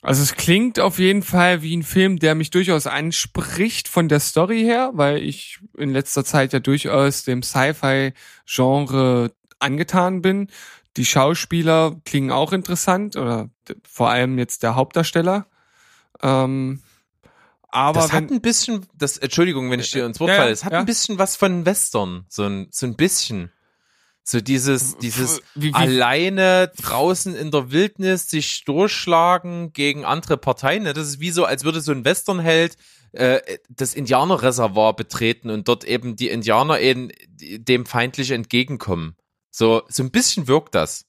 [0.00, 4.20] Also es klingt auf jeden Fall wie ein Film, der mich durchaus anspricht von der
[4.20, 10.48] Story her, weil ich in letzter Zeit ja durchaus dem Sci-Fi-Genre angetan bin.
[10.96, 13.50] Die Schauspieler klingen auch interessant oder
[13.88, 15.46] vor allem jetzt der Hauptdarsteller.
[16.22, 16.82] Ähm,
[17.68, 20.50] aber das wenn, hat ein bisschen, das Entschuldigung, wenn ich dir ins Wort ja, falle,
[20.52, 20.78] es hat ja.
[20.78, 23.50] ein bisschen was von Western, so ein so ein bisschen.
[24.26, 30.84] So dieses, dieses Wie- wie- alleine draußen in der Wildnis sich durchschlagen gegen andere Parteien.
[30.84, 30.94] ne?
[30.94, 32.78] Das ist wie so, als würde so ein Westernheld
[33.12, 39.14] äh, das Indianerreservoir betreten und dort eben die Indianer eben dem feindlich entgegenkommen.
[39.56, 41.06] So, so ein bisschen wirkt das.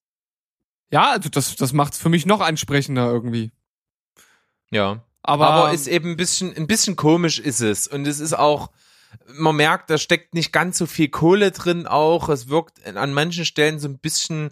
[0.91, 3.51] Ja, also das, das macht's für mich noch ansprechender irgendwie.
[4.69, 5.03] Ja.
[5.23, 7.87] Aber, Aber ist eben ein bisschen, ein bisschen komisch ist es.
[7.87, 8.69] Und es ist auch,
[9.33, 12.29] man merkt, da steckt nicht ganz so viel Kohle drin auch.
[12.29, 14.51] Es wirkt an manchen Stellen so ein bisschen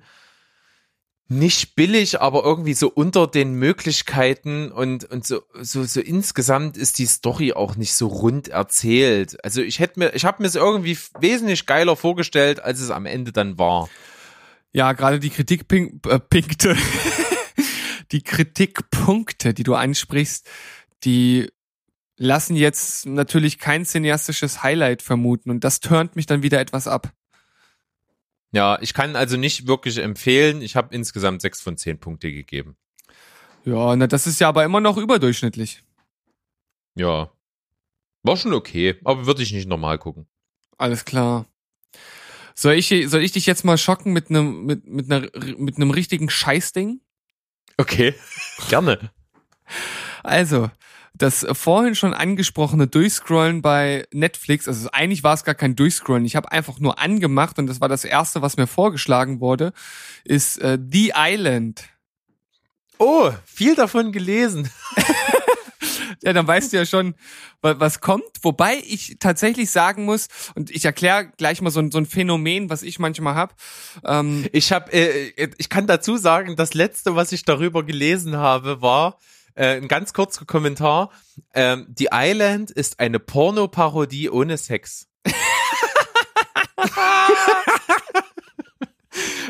[1.27, 6.99] nicht billig, aber irgendwie so unter den Möglichkeiten und, und so, so, so insgesamt ist
[6.99, 9.43] die Story auch nicht so rund erzählt.
[9.43, 13.05] Also ich hätte mir, ich habe mir es irgendwie wesentlich geiler vorgestellt, als es am
[13.05, 13.89] Ende dann war.
[14.73, 16.75] ja, gerade die Kritikpunkte, äh,
[18.11, 20.47] die Kritikpunkte, die du ansprichst,
[21.03, 21.49] die
[22.17, 27.11] lassen jetzt natürlich kein cineastisches Highlight vermuten und das turnt mich dann wieder etwas ab.
[28.53, 30.61] Ja, ich kann also nicht wirklich empfehlen.
[30.61, 32.77] Ich habe insgesamt sechs von zehn Punkte gegeben.
[33.65, 35.83] Ja, na, das ist ja aber immer noch überdurchschnittlich.
[36.95, 37.31] Ja.
[38.21, 40.27] War schon okay, aber würde ich nicht normal gucken.
[40.77, 41.47] Alles klar.
[42.53, 45.27] Soll ich, soll ich dich jetzt mal schocken mit einem, mit, mit einer,
[45.57, 47.01] mit einem richtigen Scheißding?
[47.77, 48.13] Okay.
[48.69, 49.11] Gerne.
[50.21, 50.69] Also,
[51.15, 56.35] das vorhin schon angesprochene Durchscrollen bei Netflix, also eigentlich war es gar kein Durchscrollen, ich
[56.35, 59.73] habe einfach nur angemacht und das war das erste, was mir vorgeschlagen wurde,
[60.23, 61.83] ist äh, The Island.
[62.97, 64.69] Oh, viel davon gelesen.
[66.21, 67.15] Ja, dann weißt du ja schon,
[67.61, 68.23] wa- was kommt.
[68.43, 72.69] Wobei ich tatsächlich sagen muss, und ich erkläre gleich mal so ein, so ein Phänomen,
[72.69, 73.55] was ich manchmal hab.
[74.05, 78.81] Ähm, Ich habe, äh, ich kann dazu sagen, das letzte, was ich darüber gelesen habe,
[78.81, 79.17] war
[79.55, 81.11] äh, ein ganz kurzer Kommentar.
[81.53, 85.07] Ähm, The Island ist eine Pornoparodie ohne Sex.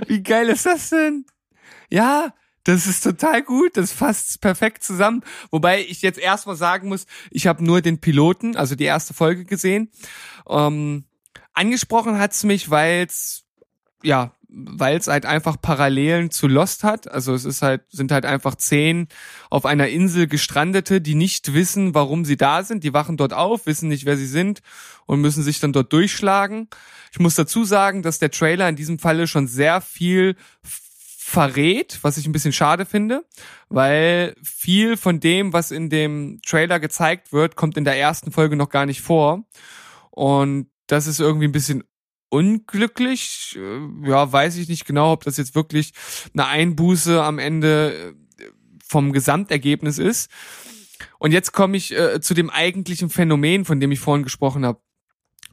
[0.08, 1.26] Wie geil ist das denn?
[1.90, 5.24] Ja, das ist total gut, das fasst perfekt zusammen.
[5.52, 9.44] Wobei ich jetzt erstmal sagen muss, ich habe nur den Piloten, also die erste Folge
[9.44, 9.92] gesehen.
[10.48, 11.06] Ähm,
[11.54, 13.44] angesprochen hat's mich, weil's
[14.02, 17.10] ja, weil's halt einfach Parallelen zu Lost hat.
[17.12, 19.08] Also es ist halt sind halt einfach zehn
[19.50, 22.84] auf einer Insel gestrandete, die nicht wissen, warum sie da sind.
[22.84, 24.62] Die wachen dort auf, wissen nicht, wer sie sind
[25.06, 26.70] und müssen sich dann dort durchschlagen.
[27.12, 32.18] Ich muss dazu sagen, dass der Trailer in diesem Falle schon sehr viel verrät, was
[32.18, 33.26] ich ein bisschen schade finde,
[33.70, 38.56] weil viel von dem, was in dem Trailer gezeigt wird, kommt in der ersten Folge
[38.56, 39.44] noch gar nicht vor.
[40.12, 41.84] Und das ist irgendwie ein bisschen
[42.34, 43.58] unglücklich.
[43.58, 45.94] Äh, Ja, weiß ich nicht genau, ob das jetzt wirklich
[46.34, 48.46] eine Einbuße am Ende äh,
[48.84, 50.32] vom Gesamtergebnis ist.
[51.20, 54.82] Und jetzt komme ich äh, zu dem eigentlichen Phänomen, von dem ich vorhin gesprochen habe.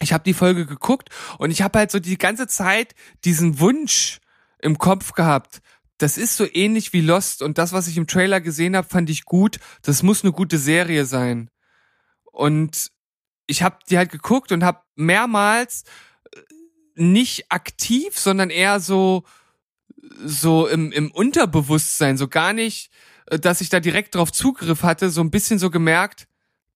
[0.00, 2.94] Ich habe die Folge geguckt und ich habe halt so die ganze Zeit
[3.26, 4.18] diesen Wunsch
[4.58, 5.60] im Kopf gehabt.
[5.98, 9.10] Das ist so ähnlich wie Lost und das, was ich im Trailer gesehen habe, fand
[9.10, 9.60] ich gut.
[9.82, 11.50] Das muss eine gute Serie sein.
[12.24, 12.88] Und
[13.46, 15.84] ich habe die halt geguckt und habe mehrmals
[16.94, 19.24] nicht aktiv, sondern eher so
[20.24, 22.90] so im, im Unterbewusstsein, so gar nicht,
[23.26, 26.26] äh, dass ich da direkt drauf Zugriff hatte, so ein bisschen so gemerkt,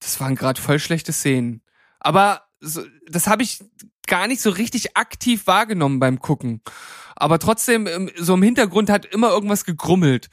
[0.01, 1.63] das waren gerade voll schlechte Szenen.
[2.01, 3.65] Aber so, das habe ich
[4.07, 6.61] gar nicht so richtig aktiv wahrgenommen beim Gucken.
[7.17, 10.29] Aber trotzdem, ähm, so im Hintergrund hat immer irgendwas gegrummelt.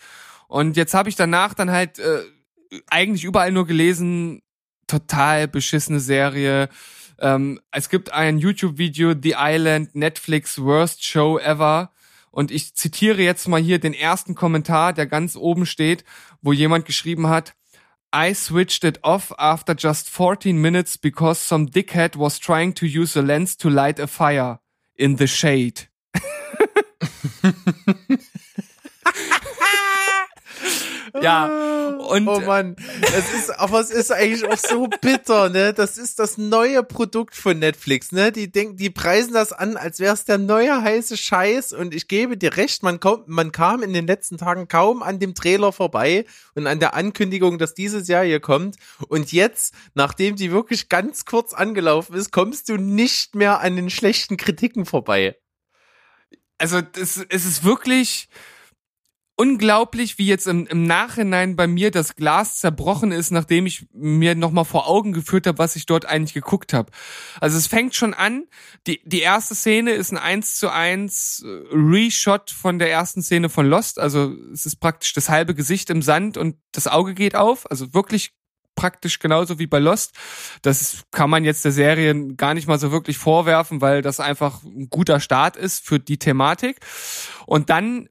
[0.47, 2.23] Und jetzt habe ich danach dann halt äh,
[2.89, 4.41] eigentlich überall nur gelesen,
[4.87, 6.69] total beschissene Serie.
[7.21, 11.91] Ähm, es gibt ein YouTube-Video, The Island, Netflix Worst Show Ever.
[12.31, 16.03] Und ich zitiere jetzt mal hier den ersten Kommentar, der ganz oben steht,
[16.41, 17.53] wo jemand geschrieben hat,
[18.13, 23.17] I switched it off after just 14 minutes because some dickhead was trying to use
[23.17, 24.59] a lens to light a fire
[24.95, 25.87] in the shade.
[31.21, 31.45] ja,
[31.97, 35.73] und oh Mann, es ist, aber es ist eigentlich auch so bitter, ne?
[35.73, 38.31] Das ist das neue Produkt von Netflix, ne?
[38.31, 41.73] Die denken, die preisen das an, als wäre es der neue heiße Scheiß.
[41.73, 45.19] Und ich gebe dir recht, man kommt, man kam in den letzten Tagen kaum an
[45.19, 46.25] dem Trailer vorbei
[46.55, 48.77] und an der Ankündigung, dass diese Serie kommt.
[49.07, 53.89] Und jetzt, nachdem die wirklich ganz kurz angelaufen ist, kommst du nicht mehr an den
[53.89, 55.35] schlechten Kritiken vorbei.
[56.57, 58.29] also das, es ist wirklich
[59.41, 64.35] unglaublich, wie jetzt im, im Nachhinein bei mir das Glas zerbrochen ist, nachdem ich mir
[64.35, 66.91] nochmal vor Augen geführt habe, was ich dort eigentlich geguckt habe.
[67.39, 68.43] Also es fängt schon an,
[68.85, 73.49] die, die erste Szene ist ein 1 zu 1 äh, Reshot von der ersten Szene
[73.49, 73.97] von Lost.
[73.97, 77.67] Also es ist praktisch das halbe Gesicht im Sand und das Auge geht auf.
[77.71, 78.33] Also wirklich
[78.75, 80.13] praktisch genauso wie bei Lost.
[80.61, 84.61] Das kann man jetzt der Serie gar nicht mal so wirklich vorwerfen, weil das einfach
[84.61, 86.77] ein guter Start ist für die Thematik.
[87.47, 88.07] Und dann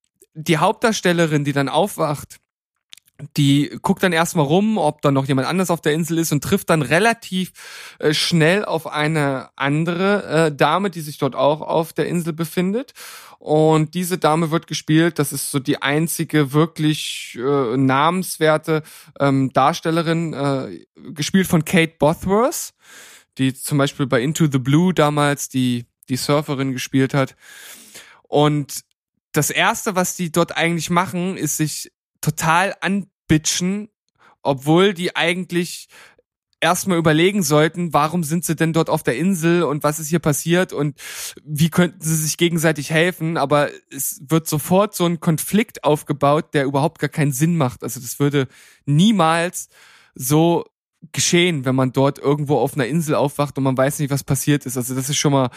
[0.46, 2.40] die Hauptdarstellerin, die dann aufwacht,
[3.36, 6.42] die guckt dann erstmal rum, ob da noch jemand anders auf der Insel ist und
[6.42, 7.52] trifft dann relativ
[7.98, 12.92] äh, schnell auf eine andere äh, Dame, die sich dort auch auf der Insel befindet.
[13.38, 18.82] Und diese Dame wird gespielt, das ist so die einzige wirklich äh, namenswerte
[19.18, 22.72] ähm, Darstellerin, äh, gespielt von Kate Bothworth,
[23.38, 27.34] die zum Beispiel bei Into the Blue damals die, die Surferin gespielt hat.
[28.28, 28.84] Und
[29.32, 33.88] das erste, was die dort eigentlich machen, ist sich total anbitchen,
[34.42, 35.88] obwohl die eigentlich
[36.60, 40.18] erstmal überlegen sollten, warum sind sie denn dort auf der Insel und was ist hier
[40.18, 41.00] passiert und
[41.42, 46.64] wie könnten sie sich gegenseitig helfen, aber es wird sofort so ein Konflikt aufgebaut, der
[46.64, 47.82] überhaupt gar keinen Sinn macht.
[47.82, 48.46] Also das würde
[48.84, 49.68] niemals
[50.14, 50.66] so
[51.12, 54.66] geschehen, wenn man dort irgendwo auf einer Insel aufwacht und man weiß nicht, was passiert
[54.66, 54.76] ist.
[54.76, 55.50] Also das ist schon mal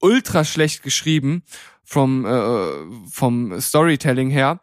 [0.00, 1.42] ultra schlecht geschrieben
[1.84, 4.60] vom äh, vom Storytelling her.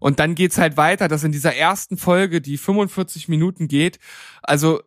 [0.00, 3.98] Und dann geht's halt weiter, dass in dieser ersten Folge, die 45 Minuten geht,
[4.42, 4.80] also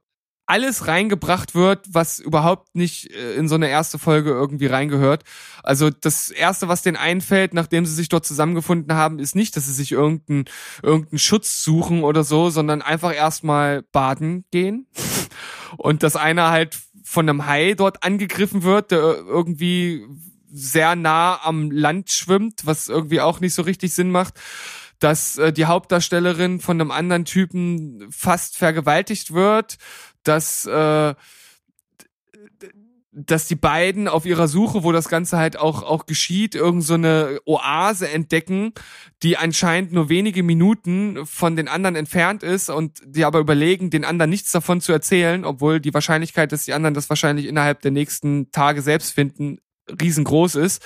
[0.52, 5.24] alles reingebracht wird, was überhaupt nicht äh, in so eine erste Folge irgendwie reingehört.
[5.64, 9.68] Also das erste, was denen einfällt, nachdem sie sich dort zusammengefunden haben, ist nicht, dass
[9.68, 10.44] sie sich irgendeinen
[10.84, 14.88] irgendeinen Schutz suchen oder so, sondern einfach erstmal baden gehen.
[15.78, 20.06] Und dass einer halt von einem Hai dort angegriffen wird, der irgendwie
[20.52, 24.34] sehr nah am Land schwimmt, was irgendwie auch nicht so richtig Sinn macht.
[25.00, 29.78] Dass äh, die Hauptdarstellerin von einem anderen Typen fast vergewaltigt wird,
[30.24, 31.16] dass äh,
[33.14, 36.96] dass die beiden auf ihrer Suche, wo das Ganze halt auch auch geschieht, irgend so
[37.46, 38.74] Oase entdecken,
[39.22, 44.06] die anscheinend nur wenige Minuten von den anderen entfernt ist und die aber überlegen, den
[44.06, 47.92] anderen nichts davon zu erzählen, obwohl die Wahrscheinlichkeit, dass die anderen das wahrscheinlich innerhalb der
[47.92, 50.82] nächsten Tage selbst finden, riesengroß ist,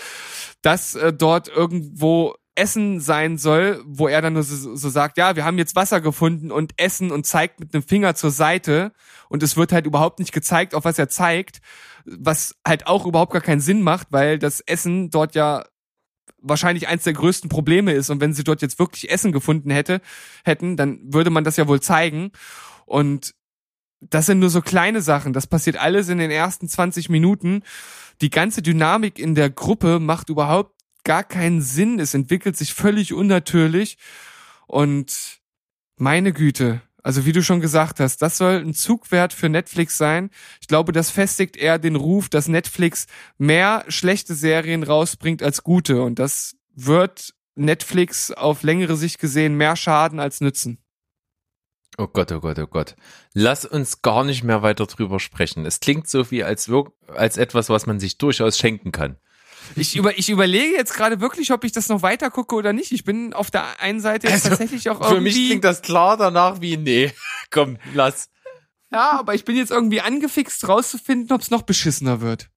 [0.64, 5.36] dass äh, dort irgendwo Essen sein soll, wo er dann nur so, so, sagt, ja,
[5.36, 8.94] wir haben jetzt Wasser gefunden und Essen und zeigt mit einem Finger zur Seite.
[9.30, 11.62] Und es wird halt überhaupt nicht gezeigt, auf was er zeigt,
[12.06, 15.66] was halt auch überhaupt gar keinen Sinn macht, weil das Essen dort ja
[16.42, 18.10] wahrscheinlich eins der größten Probleme ist.
[18.10, 20.02] Und wenn sie dort jetzt wirklich Essen gefunden hätte,
[20.44, 22.32] hätten, dann würde man das ja wohl zeigen.
[22.86, 23.34] Und
[24.00, 27.64] das sind nur so kleine Sachen, das passiert alles in den ersten 20 Minuten.
[28.22, 30.75] Die ganze Dynamik in der Gruppe macht überhaupt
[31.06, 32.00] gar keinen Sinn.
[32.00, 33.98] Es entwickelt sich völlig unnatürlich.
[34.68, 35.40] Und
[35.96, 40.32] meine Güte, also wie du schon gesagt hast, das soll ein Zugwert für Netflix sein.
[40.60, 43.06] Ich glaube, das festigt eher den Ruf, dass Netflix
[43.38, 46.02] mehr schlechte Serien rausbringt als gute.
[46.02, 50.80] Und das wird Netflix auf längere Sicht gesehen mehr schaden als nützen.
[51.98, 52.96] Oh Gott, oh Gott, oh Gott.
[53.34, 55.66] Lass uns gar nicht mehr weiter drüber sprechen.
[55.66, 56.70] Es klingt so wie als,
[57.08, 59.18] als etwas, was man sich durchaus schenken kann.
[59.76, 62.92] Ich, über, ich überlege jetzt gerade wirklich, ob ich das noch weiter gucke oder nicht.
[62.92, 65.16] Ich bin auf der einen Seite jetzt also, tatsächlich auch irgendwie.
[65.16, 67.14] Für mich klingt das klar danach wie, nee,
[67.52, 68.30] komm, lass.
[68.92, 72.50] Ja, aber ich bin jetzt irgendwie angefixt rauszufinden, ob es noch beschissener wird.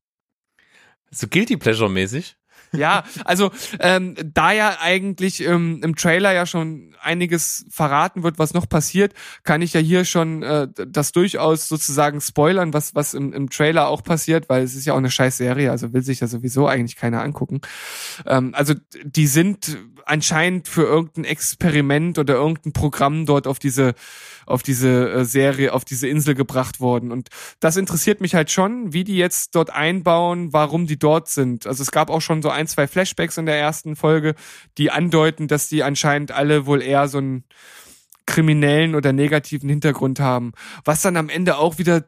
[1.10, 2.38] So Guilty Pleasure mäßig?
[2.72, 3.50] Ja, also
[3.80, 9.14] ähm, da ja eigentlich ähm, im Trailer ja schon einiges verraten wird, was noch passiert,
[9.42, 13.88] kann ich ja hier schon äh, das durchaus sozusagen spoilern, was was im, im Trailer
[13.88, 16.66] auch passiert, weil es ist ja auch eine scheiß Serie, also will sich ja sowieso
[16.66, 17.60] eigentlich keiner angucken.
[18.26, 23.94] Ähm, also die sind anscheinend für irgendein Experiment oder irgendein Programm dort auf diese
[24.48, 27.12] auf diese äh, Serie, auf diese Insel gebracht worden.
[27.12, 27.28] Und
[27.60, 31.66] das interessiert mich halt schon, wie die jetzt dort einbauen, warum die dort sind.
[31.66, 34.35] Also es gab auch schon so ein, zwei Flashbacks in der ersten Folge,
[34.76, 37.44] die andeuten, dass die anscheinend alle wohl eher so einen
[38.26, 40.52] kriminellen oder negativen Hintergrund haben.
[40.85, 42.05] Was dann am Ende auch wieder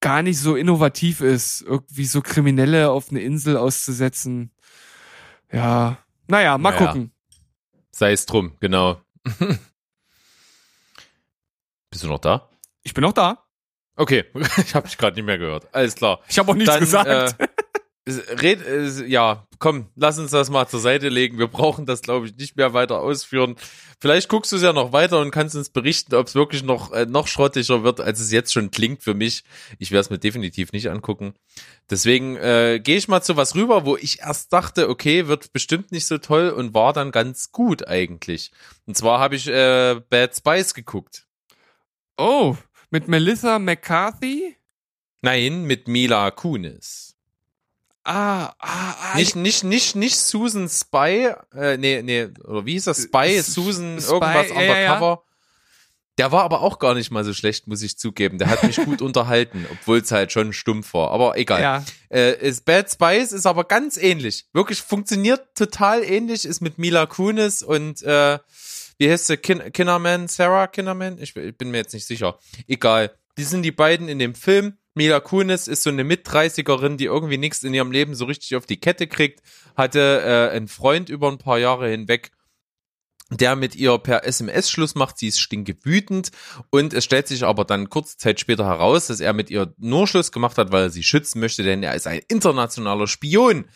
[0.00, 4.50] gar nicht so innovativ ist, irgendwie so Kriminelle auf eine Insel auszusetzen.
[5.52, 6.86] Ja, naja, mal naja.
[6.86, 7.12] gucken.
[7.90, 9.00] Sei es drum, genau.
[11.90, 12.48] Bist du noch da?
[12.82, 13.44] Ich bin noch da.
[13.96, 14.26] Okay,
[14.58, 15.66] ich habe dich gerade nicht mehr gehört.
[15.72, 16.20] Alles klar.
[16.28, 17.40] Ich habe auch nichts Dann, gesagt.
[17.40, 17.48] Äh,
[18.08, 21.38] red, äh, ja, komm, lass uns das mal zur Seite legen.
[21.38, 23.56] Wir brauchen das, glaube ich, nicht mehr weiter ausführen.
[24.00, 26.92] Vielleicht guckst du es ja noch weiter und kannst uns berichten, ob es wirklich noch
[26.92, 29.44] äh, noch schrottiger wird, als es jetzt schon klingt für mich.
[29.78, 31.34] Ich werde es mir definitiv nicht angucken.
[31.90, 35.92] Deswegen äh, gehe ich mal zu was rüber, wo ich erst dachte, okay, wird bestimmt
[35.92, 38.52] nicht so toll und war dann ganz gut eigentlich.
[38.86, 41.26] Und zwar habe ich äh, Bad Spice geguckt.
[42.16, 42.56] Oh,
[42.90, 44.56] mit Melissa McCarthy?
[45.22, 47.17] Nein, mit Mila Kunis.
[48.08, 49.16] Ah, ah, ah.
[49.16, 53.02] Nicht, nicht, nicht, nicht Susan Spy, äh, nee, nee, oder wie hieß das?
[53.02, 55.06] Spy, Susan, Spy, irgendwas undercover.
[55.06, 55.22] Ja.
[56.16, 58.38] Der war aber auch gar nicht mal so schlecht, muss ich zugeben.
[58.38, 61.10] Der hat mich gut unterhalten, obwohl es halt schon stumpf war.
[61.10, 61.60] Aber egal.
[61.60, 61.84] Ja.
[62.08, 64.46] Äh, Bad Spice ist aber ganz ähnlich.
[64.54, 66.46] Wirklich funktioniert total ähnlich.
[66.46, 68.38] Ist mit Mila Kunis und äh,
[68.96, 69.36] wie heißt sie?
[69.36, 70.28] Kin Kinnerman?
[70.28, 71.18] Sarah Kinnerman?
[71.18, 72.38] Ich, ich bin mir jetzt nicht sicher.
[72.66, 73.12] Egal.
[73.36, 74.78] Die sind die beiden in dem Film.
[74.98, 78.66] Mila Kunis ist so eine Mit-30erin, die irgendwie nichts in ihrem Leben so richtig auf
[78.66, 79.40] die Kette kriegt,
[79.76, 82.32] hatte äh, einen Freund über ein paar Jahre hinweg
[83.30, 85.18] der mit ihr per SMS Schluss macht.
[85.18, 86.30] Sie ist stinkewütend
[86.70, 90.08] und es stellt sich aber dann kurze Zeit später heraus, dass er mit ihr nur
[90.08, 93.66] Schluss gemacht hat, weil er sie schützen möchte, denn er ist ein internationaler Spion.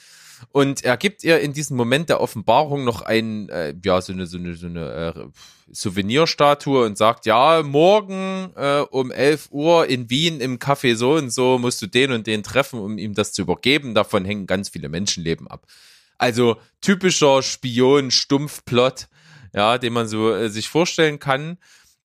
[0.50, 4.26] Und er gibt ihr in diesem Moment der Offenbarung noch ein, äh, ja, so eine,
[4.26, 5.24] so eine, so eine äh,
[5.70, 11.30] Souvenirstatue und sagt, ja, morgen äh, um 11 Uhr in Wien im Café so und
[11.30, 13.94] so musst du den und den treffen, um ihm das zu übergeben.
[13.94, 15.66] Davon hängen ganz viele Menschenleben ab.
[16.18, 19.08] Also typischer Spion-Stumpfplot
[19.54, 21.58] ja, den man so äh, sich vorstellen kann.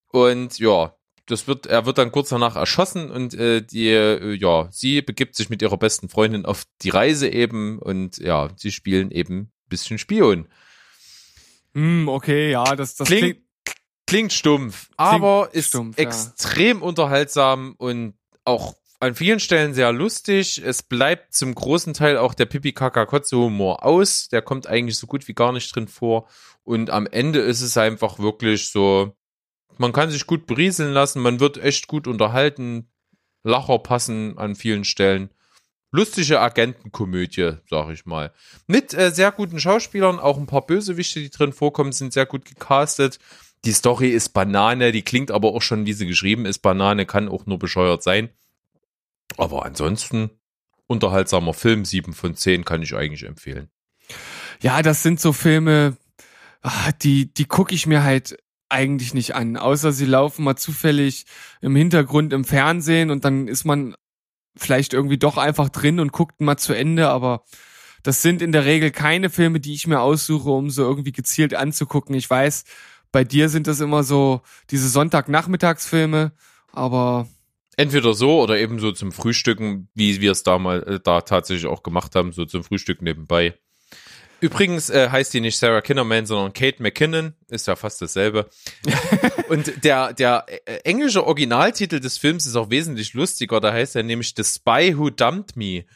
[0.10, 0.94] Und ja,
[1.28, 5.36] das wird, er wird dann kurz danach erschossen und äh, die, äh, ja, sie begibt
[5.36, 9.52] sich mit ihrer besten Freundin auf die Reise eben und ja, sie spielen eben ein
[9.70, 10.48] bisschen Spion.
[11.74, 13.42] Hm, okay, ja, das, das klingt, klingt,
[14.08, 16.84] klingt stumpf, aber ist stumpf, extrem ja.
[16.84, 20.62] unterhaltsam und auch an vielen Stellen sehr lustig.
[20.64, 24.28] Es bleibt zum großen Teil auch der Pipi Kaka Kotze Humor aus.
[24.30, 26.28] Der kommt eigentlich so gut wie gar nicht drin vor.
[26.64, 29.16] Und am Ende ist es einfach wirklich so,
[29.80, 32.90] man kann sich gut berieseln lassen, man wird echt gut unterhalten,
[33.44, 35.30] Lacher passen an vielen Stellen.
[35.92, 38.34] Lustige Agentenkomödie, sag ich mal.
[38.68, 42.44] Mit äh, sehr guten Schauspielern, auch ein paar Bösewichte, die drin vorkommen, sind sehr gut
[42.44, 43.20] gecastet.
[43.64, 47.30] Die Story ist Banane, die klingt aber auch schon, wie sie geschrieben ist, Banane, kann
[47.30, 48.30] auch nur bescheuert sein.
[49.38, 50.30] Aber ansonsten
[50.88, 53.70] unterhaltsamer Film, 7 von 10 kann ich eigentlich empfehlen.
[54.62, 55.98] Ja, das sind so Filme,
[56.62, 58.38] Ah, die, die gucke ich mir halt
[58.70, 61.26] eigentlich nicht an, außer sie laufen mal zufällig
[61.62, 63.96] im Hintergrund im Fernsehen und dann ist man
[64.56, 67.44] vielleicht irgendwie doch einfach drin und guckt mal zu Ende, aber
[68.04, 71.54] das sind in der Regel keine Filme, die ich mir aussuche, um so irgendwie gezielt
[71.54, 72.16] anzugucken.
[72.16, 72.64] Ich weiß,
[73.12, 76.34] bei dir sind das immer so diese Sonntagnachmittagsfilme,
[76.72, 77.28] aber
[77.78, 81.68] entweder so oder eben so zum Frühstücken, wie wir es da mal äh, da tatsächlich
[81.68, 83.58] auch gemacht haben, so zum Frühstück nebenbei.
[84.40, 87.34] Übrigens äh, heißt die nicht Sarah Kinnerman, sondern Kate McKinnon.
[87.50, 88.50] Ist ja fast dasselbe.
[89.50, 93.60] und der, der äh, englische Originaltitel des Films ist auch wesentlich lustiger.
[93.60, 95.86] Da heißt er nämlich The Spy Who Dumped Me.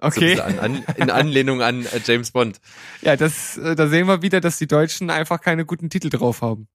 [0.00, 0.36] Okay.
[0.36, 2.60] So an, an, in Anlehnung an äh, James Bond.
[3.00, 6.42] Ja, das, äh, da sehen wir wieder, dass die Deutschen einfach keine guten Titel drauf
[6.42, 6.68] haben.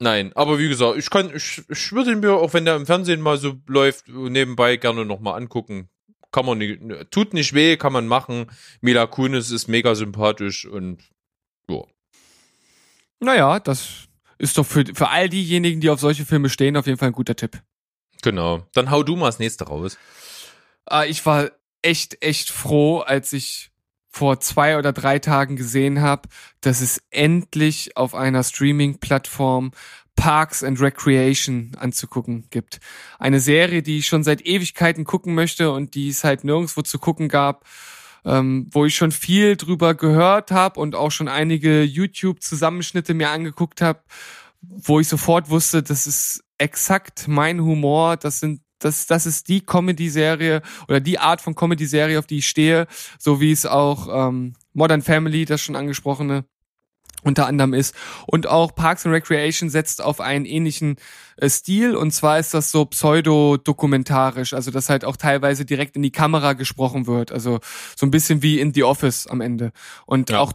[0.00, 2.86] Nein, aber wie gesagt, ich kann, ich, ich würde ihn mir, auch wenn der im
[2.86, 5.90] Fernsehen mal so läuft, nebenbei gerne nochmal angucken
[6.32, 6.80] kann man nicht,
[7.10, 8.46] tut nicht weh, kann man machen.
[8.80, 11.02] Mila Kunis ist mega sympathisch und
[11.68, 11.82] ja.
[13.20, 16.98] Naja, das ist doch für, für all diejenigen, die auf solche Filme stehen, auf jeden
[16.98, 17.62] Fall ein guter Tipp.
[18.22, 18.66] Genau.
[18.72, 19.98] Dann hau du mal das nächste raus.
[20.86, 21.50] Ah, ich war
[21.82, 23.70] echt, echt froh, als ich
[24.08, 26.28] vor zwei oder drei Tagen gesehen habe,
[26.60, 29.72] dass es endlich auf einer Streaming-Plattform
[30.16, 32.80] Parks and Recreation anzugucken gibt.
[33.18, 36.98] Eine Serie, die ich schon seit Ewigkeiten gucken möchte und die es halt nirgendwo zu
[36.98, 37.64] gucken gab,
[38.24, 43.80] ähm, wo ich schon viel drüber gehört habe und auch schon einige YouTube-Zusammenschnitte mir angeguckt
[43.80, 44.00] habe,
[44.60, 49.60] wo ich sofort wusste, das ist exakt mein Humor, das sind das, das ist die
[49.60, 52.86] Comedy-Serie oder die Art von Comedy-Serie, auf die ich stehe,
[53.18, 56.44] so wie es auch ähm, Modern Family, das schon angesprochene,
[57.22, 57.94] unter anderem ist.
[58.26, 60.96] Und auch Parks and Recreation setzt auf einen ähnlichen
[61.36, 61.96] äh, Stil.
[61.96, 66.52] Und zwar ist das so pseudo-dokumentarisch, also dass halt auch teilweise direkt in die Kamera
[66.52, 67.32] gesprochen wird.
[67.32, 67.60] Also
[67.96, 69.72] so ein bisschen wie in The Office am Ende.
[70.06, 70.40] Und ja.
[70.40, 70.52] auch,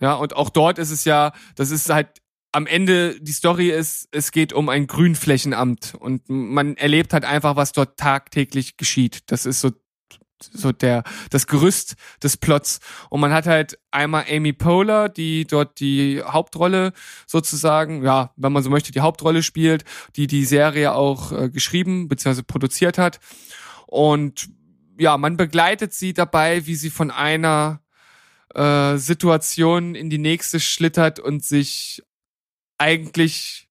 [0.00, 2.08] ja, und auch dort ist es ja, das ist halt
[2.52, 7.56] am Ende die Story ist, es geht um ein Grünflächenamt und man erlebt halt einfach,
[7.56, 9.30] was dort tagtäglich geschieht.
[9.30, 9.70] Das ist so
[10.42, 15.80] so der das Gerüst des Plots und man hat halt einmal Amy Poehler, die dort
[15.80, 16.92] die Hauptrolle
[17.26, 19.84] sozusagen, ja, wenn man so möchte, die Hauptrolle spielt,
[20.16, 22.42] die die Serie auch äh, geschrieben bzw.
[22.42, 23.20] produziert hat
[23.86, 24.48] und
[24.98, 27.80] ja, man begleitet sie dabei, wie sie von einer
[28.54, 32.02] äh, Situation in die nächste schlittert und sich
[32.78, 33.67] eigentlich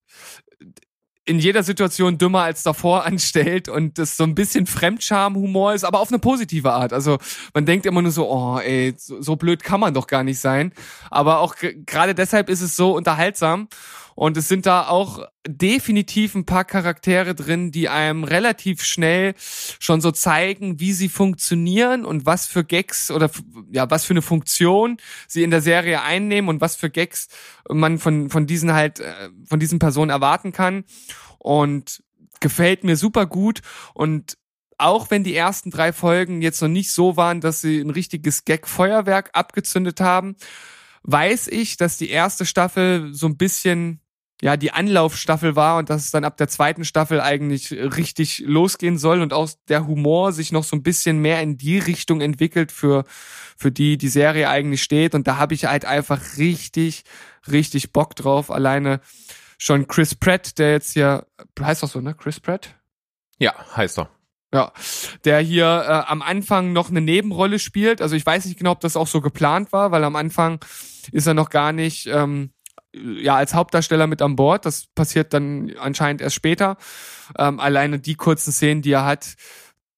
[1.28, 6.00] in jeder Situation dümmer als davor anstellt und das so ein bisschen Fremdscham-Humor ist, aber
[6.00, 6.92] auf eine positive Art.
[6.92, 7.18] Also
[7.52, 10.40] man denkt immer nur so, oh ey, so, so blöd kann man doch gar nicht
[10.40, 10.72] sein.
[11.10, 13.68] Aber auch gerade deshalb ist es so unterhaltsam.
[14.18, 20.00] Und es sind da auch definitiv ein paar Charaktere drin, die einem relativ schnell schon
[20.00, 23.30] so zeigen, wie sie funktionieren und was für Gags oder
[23.70, 24.96] ja, was für eine Funktion
[25.28, 27.28] sie in der Serie einnehmen und was für Gags
[27.70, 30.82] man von, von diesen halt, äh, von diesen Personen erwarten kann.
[31.38, 32.02] Und
[32.40, 33.60] gefällt mir super gut
[33.94, 34.36] und
[34.78, 38.44] auch wenn die ersten drei Folgen jetzt noch nicht so waren, dass sie ein richtiges
[38.44, 40.34] Gag-Feuerwerk abgezündet haben,
[41.04, 44.00] weiß ich, dass die erste Staffel so ein bisschen
[44.40, 48.96] ja die Anlaufstaffel war und dass es dann ab der zweiten Staffel eigentlich richtig losgehen
[48.98, 52.70] soll und auch der Humor sich noch so ein bisschen mehr in die Richtung entwickelt
[52.72, 53.04] für
[53.56, 57.02] für die die Serie eigentlich steht und da habe ich halt einfach richtig
[57.50, 59.00] richtig Bock drauf alleine
[59.58, 61.26] schon Chris Pratt der jetzt hier
[61.60, 62.76] heißt doch so ne Chris Pratt
[63.38, 64.08] Ja, heißt er.
[64.54, 64.72] ja,
[65.24, 68.00] der hier äh, am Anfang noch eine Nebenrolle spielt.
[68.00, 70.60] Also ich weiß nicht genau, ob das auch so geplant war, weil am Anfang
[71.12, 72.50] ist er noch gar nicht ähm,
[72.94, 74.66] ja als Hauptdarsteller mit an Bord.
[74.66, 76.76] Das passiert dann anscheinend erst später.
[77.38, 79.34] Ähm, alleine die kurzen Szenen, die er hat,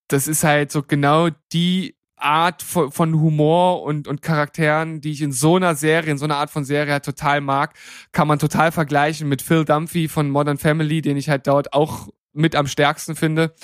[0.09, 5.23] das ist halt so genau die Art von, von Humor und, und Charakteren, die ich
[5.23, 7.75] in so einer Serie, in so einer Art von Serie halt total mag,
[8.13, 12.09] kann man total vergleichen mit Phil Dunphy von Modern Family, den ich halt dort auch
[12.33, 13.55] mit am stärksten finde.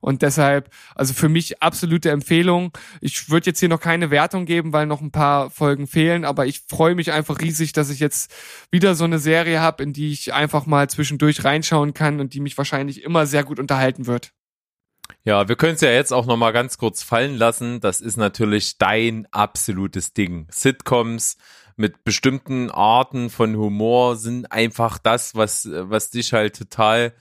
[0.00, 2.72] Und deshalb, also für mich absolute Empfehlung.
[3.00, 6.46] Ich würde jetzt hier noch keine Wertung geben, weil noch ein paar Folgen fehlen, aber
[6.46, 8.32] ich freue mich einfach riesig, dass ich jetzt
[8.70, 12.40] wieder so eine Serie habe, in die ich einfach mal zwischendurch reinschauen kann und die
[12.40, 14.32] mich wahrscheinlich immer sehr gut unterhalten wird.
[15.24, 17.80] Ja, wir können es ja jetzt auch noch mal ganz kurz fallen lassen.
[17.80, 20.46] Das ist natürlich dein absolutes Ding.
[20.50, 21.36] Sitcoms
[21.76, 27.12] mit bestimmten Arten von Humor sind einfach das, was was dich halt total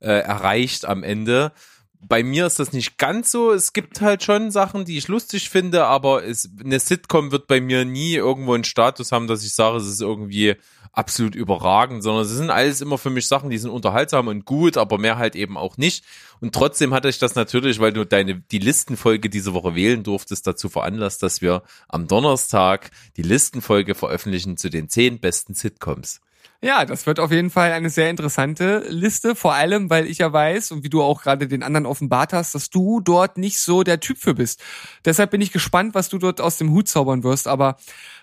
[0.00, 1.52] äh, erreicht am Ende.
[2.00, 3.52] Bei mir ist das nicht ganz so.
[3.52, 7.60] Es gibt halt schon Sachen, die ich lustig finde, aber es, eine Sitcom wird bei
[7.60, 10.56] mir nie irgendwo einen Status haben, dass ich sage, es ist irgendwie
[10.92, 14.76] absolut überragend, sondern es sind alles immer für mich Sachen, die sind unterhaltsam und gut,
[14.76, 16.04] aber mehr halt eben auch nicht.
[16.40, 20.46] Und trotzdem hatte ich das natürlich, weil du deine die Listenfolge diese Woche wählen durftest,
[20.46, 26.20] dazu veranlasst, dass wir am Donnerstag die Listenfolge veröffentlichen zu den zehn besten Sitcoms.
[26.60, 30.32] Ja, das wird auf jeden Fall eine sehr interessante Liste, vor allem, weil ich ja
[30.32, 33.84] weiß und wie du auch gerade den anderen offenbart hast, dass du dort nicht so
[33.84, 34.60] der Typ für bist.
[35.04, 37.76] Deshalb bin ich gespannt, was du dort aus dem Hut zaubern wirst, aber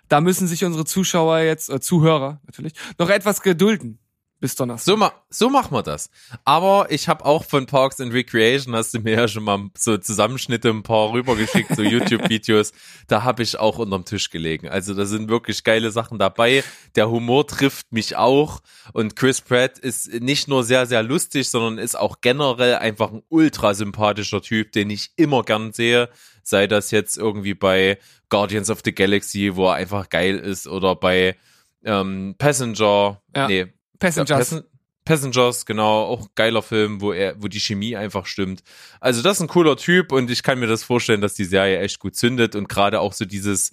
[0.09, 3.99] da müssen sich unsere Zuschauer jetzt, äh, Zuhörer natürlich, noch etwas gedulden.
[4.45, 4.85] Bis Donnerstag.
[4.85, 6.11] So, ma so machen wir das.
[6.43, 9.97] Aber ich habe auch von Parks and Recreation, hast du mir ja schon mal so
[9.97, 12.71] Zusammenschnitte ein paar rübergeschickt, so YouTube-Videos.
[13.07, 14.69] Da habe ich auch unterm Tisch gelegen.
[14.69, 16.63] Also da sind wirklich geile Sachen dabei.
[16.95, 18.59] Der Humor trifft mich auch.
[18.93, 23.23] Und Chris Pratt ist nicht nur sehr, sehr lustig, sondern ist auch generell einfach ein
[23.29, 26.07] ultra sympathischer Typ, den ich immer gern sehe.
[26.43, 27.97] Sei das jetzt irgendwie bei
[28.29, 31.35] Guardians of the Galaxy, wo er einfach geil ist, oder bei
[31.83, 33.47] ähm, Passenger, Ja.
[33.47, 34.29] nee, Passengers.
[34.29, 34.63] ja, Passen
[35.05, 38.63] Passengers, genau, auch geiler Film, wo er, wo die Chemie einfach stimmt.
[38.99, 41.79] Also das ist ein cooler Typ und ich kann mir das vorstellen, dass die Serie
[41.79, 43.71] echt gut zündet und gerade auch so dieses,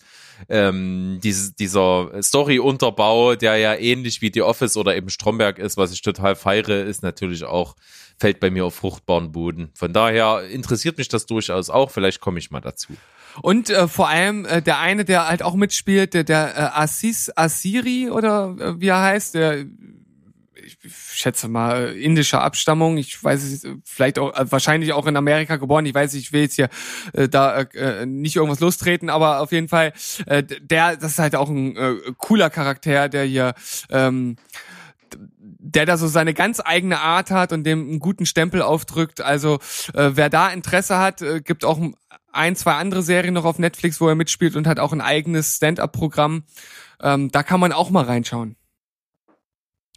[0.50, 5.92] ähm, dieses, dieser Story-Unterbau, der ja ähnlich wie The Office oder eben Stromberg ist, was
[5.92, 7.76] ich total feiere, ist natürlich auch,
[8.18, 9.70] fällt bei mir auf fruchtbaren Boden.
[9.74, 12.92] Von daher interessiert mich das durchaus auch, vielleicht komme ich mal dazu.
[13.40, 17.32] Und äh, vor allem äh, der eine, der halt auch mitspielt, der, der äh, Assis
[17.34, 19.64] Asiri oder äh, wie er heißt, der
[20.82, 22.96] ich schätze mal äh, indischer Abstammung.
[22.96, 25.86] Ich weiß es äh, vielleicht auch äh, wahrscheinlich auch in Amerika geboren.
[25.86, 26.68] Ich weiß, ich will jetzt hier
[27.12, 29.92] äh, da äh, nicht irgendwas lostreten, aber auf jeden Fall
[30.26, 33.54] äh, der, das ist halt auch ein äh, cooler Charakter, der hier
[33.90, 34.36] ähm,
[35.58, 39.20] der da so seine ganz eigene Art hat und dem einen guten Stempel aufdrückt.
[39.20, 39.58] Also
[39.94, 41.78] äh, wer da Interesse hat, äh, gibt auch
[42.32, 45.56] ein, zwei andere Serien noch auf Netflix, wo er mitspielt und hat auch ein eigenes
[45.56, 46.44] Stand-up-Programm.
[47.00, 48.56] Ähm, da kann man auch mal reinschauen.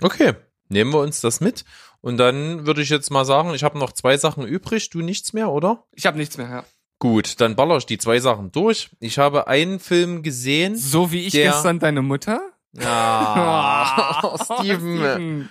[0.02, 0.34] Okay,
[0.70, 1.66] nehmen wir uns das mit.
[2.02, 5.34] Und dann würde ich jetzt mal sagen, ich habe noch zwei Sachen übrig, du nichts
[5.34, 5.84] mehr, oder?
[5.94, 6.50] Ich habe nichts mehr.
[6.50, 6.64] Ja.
[7.00, 8.90] Gut, dann baller ich die zwei Sachen durch.
[9.00, 10.76] Ich habe einen Film gesehen.
[10.78, 12.40] So wie ich Der- gestern deine Mutter.
[12.80, 15.50] Ah, Steven, Steven.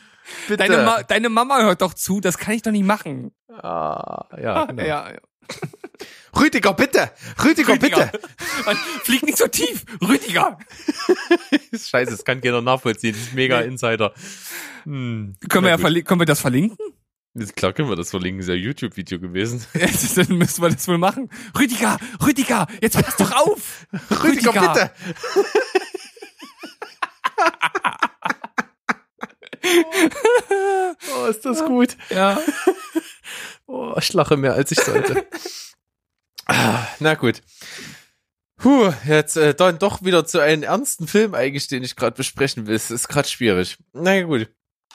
[0.49, 0.57] bitte.
[0.69, 3.33] Deine, Ma deine Mama hört doch zu, das kann ich doch nicht machen.
[3.51, 4.83] ah, ja, genau.
[4.83, 5.19] Ja, ja.
[6.39, 7.13] Rüdiger, bitte!
[7.43, 8.11] Rüdiger, bitte!
[8.67, 10.59] Mann, Flieg nicht so tief, Rüdiger.
[11.73, 13.15] Scheiße, das kann keiner nachvollziehen.
[13.15, 14.13] Das ist mega Insider.
[14.85, 15.35] Hm.
[15.49, 16.77] Können wir, ja verli- können wir das verlinken?
[17.35, 19.65] Ist Klar können wir das verlinken, ist ja ein YouTube-Video gewesen.
[19.75, 21.31] Dann müssen wir das wohl machen.
[21.59, 23.87] Rüdiger, Rüdiger, jetzt pass doch auf.
[24.23, 24.91] Rüdiger, bitte!
[31.17, 31.97] oh, ist das gut.
[32.11, 32.39] Ja.
[33.67, 35.27] Oh, ich lache mehr, als ich sollte.
[36.47, 37.43] Ah, Na gut.
[38.57, 42.67] Puh, jetzt äh, dann doch wieder zu einem ernsten Film eigentlich, den ich gerade besprechen
[42.67, 42.75] will.
[42.75, 43.77] Es ist gerade schwierig.
[43.93, 44.49] Na ja, gut.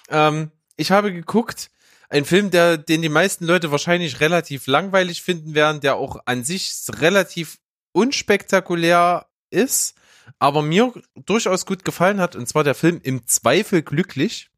[0.10, 1.70] Ähm, ich habe geguckt,
[2.10, 6.44] ein Film, der, den die meisten Leute wahrscheinlich relativ langweilig finden werden, der auch an
[6.44, 7.60] sich relativ
[7.92, 9.96] unspektakulär ist,
[10.40, 14.50] aber mir durchaus gut gefallen hat, und zwar der Film Im Zweifel glücklich.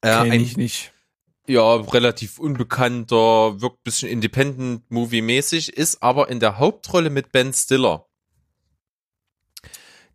[0.00, 0.93] Äh, Kenn ich nicht.
[1.46, 8.06] Ja, relativ unbekannter, wirkt bisschen Independent-Movie-mäßig, ist aber in der Hauptrolle mit Ben Stiller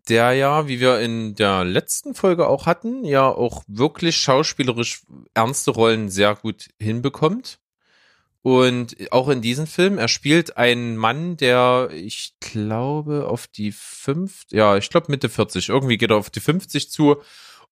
[0.10, 5.04] der ja, wie wir in der letzten Folge auch hatten, ja auch wirklich schauspielerisch
[5.34, 7.60] ernste Rollen sehr gut hinbekommt.
[8.42, 14.46] Und auch in diesem Film, er spielt einen Mann, der, ich glaube, auf die fünf,
[14.50, 17.18] ja, ich glaube Mitte 40, irgendwie geht er auf die 50 zu.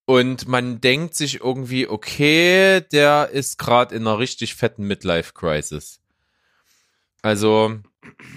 [0.09, 5.99] Und man denkt sich irgendwie, okay, der ist gerade in einer richtig fetten Midlife-Crisis.
[7.21, 7.77] Also,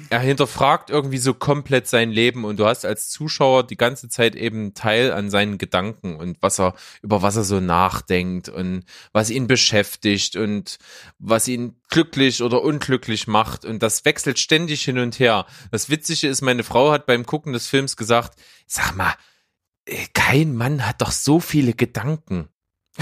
[0.09, 4.35] er hinterfragt irgendwie so komplett sein Leben und du hast als Zuschauer die ganze Zeit
[4.35, 8.83] eben Teil an seinen Gedanken und was er, über was er so nachdenkt und
[9.13, 10.79] was ihn beschäftigt und
[11.21, 15.47] was ihn glücklich oder unglücklich macht und das wechselt ständig hin und her.
[15.71, 19.15] Das Witzige ist, meine Frau hat beim Gucken des Films gesagt, sag mal,
[20.15, 22.49] kein Mann hat doch so viele Gedanken.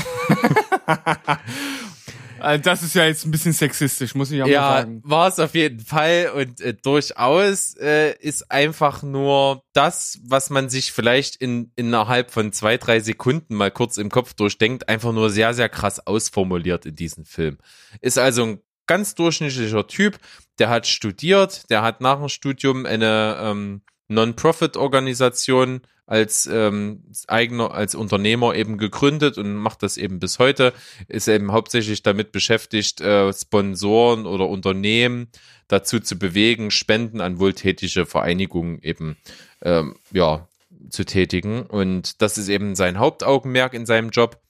[2.41, 5.03] Also das ist ja jetzt ein bisschen sexistisch, muss ich auch ja, mal sagen.
[5.05, 10.51] Ja, war es auf jeden Fall und äh, durchaus äh, ist einfach nur das, was
[10.51, 15.13] man sich vielleicht in innerhalb von zwei, drei Sekunden mal kurz im Kopf durchdenkt, einfach
[15.13, 17.59] nur sehr, sehr krass ausformuliert in diesem Film.
[18.01, 20.19] Ist also ein ganz durchschnittlicher Typ,
[20.59, 27.95] der hat studiert, der hat nach dem Studium eine ähm, Non-Profit-Organisation als ähm, eigener, als
[27.95, 30.73] Unternehmer eben gegründet und macht das eben bis heute,
[31.07, 35.29] ist eben hauptsächlich damit beschäftigt, äh, Sponsoren oder Unternehmen
[35.69, 39.19] dazu zu bewegen, Spenden an wohltätige Vereinigungen eben
[39.61, 40.49] ähm, ja
[40.89, 41.63] zu tätigen.
[41.63, 44.41] Und das ist eben sein Hauptaugenmerk in seinem Job.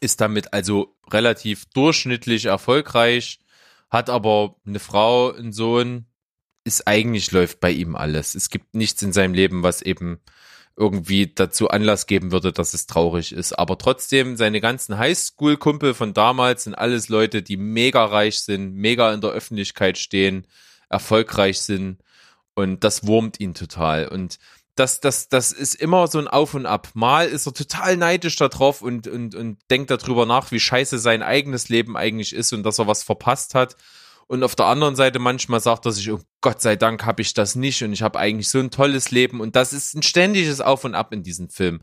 [0.00, 3.40] Ist damit also relativ durchschnittlich erfolgreich,
[3.88, 6.07] hat aber eine Frau, einen Sohn,
[6.64, 8.34] ist eigentlich läuft bei ihm alles.
[8.34, 10.20] Es gibt nichts in seinem Leben, was eben
[10.76, 13.58] irgendwie dazu Anlass geben würde, dass es traurig ist.
[13.58, 19.12] Aber trotzdem, seine ganzen Highschool-Kumpel von damals sind alles Leute, die mega reich sind, mega
[19.12, 20.46] in der Öffentlichkeit stehen,
[20.88, 21.98] erfolgreich sind.
[22.54, 24.08] Und das wurmt ihn total.
[24.08, 24.38] Und
[24.76, 26.90] das, das, das ist immer so ein Auf und Ab.
[26.94, 31.22] Mal ist er total neidisch darauf und, und, und denkt darüber nach, wie scheiße sein
[31.22, 33.76] eigenes Leben eigentlich ist und dass er was verpasst hat.
[34.28, 37.32] Und auf der anderen Seite manchmal sagt er sich, oh Gott sei Dank habe ich
[37.32, 39.40] das nicht und ich habe eigentlich so ein tolles Leben.
[39.40, 41.80] Und das ist ein ständiges Auf und Ab in diesem Film.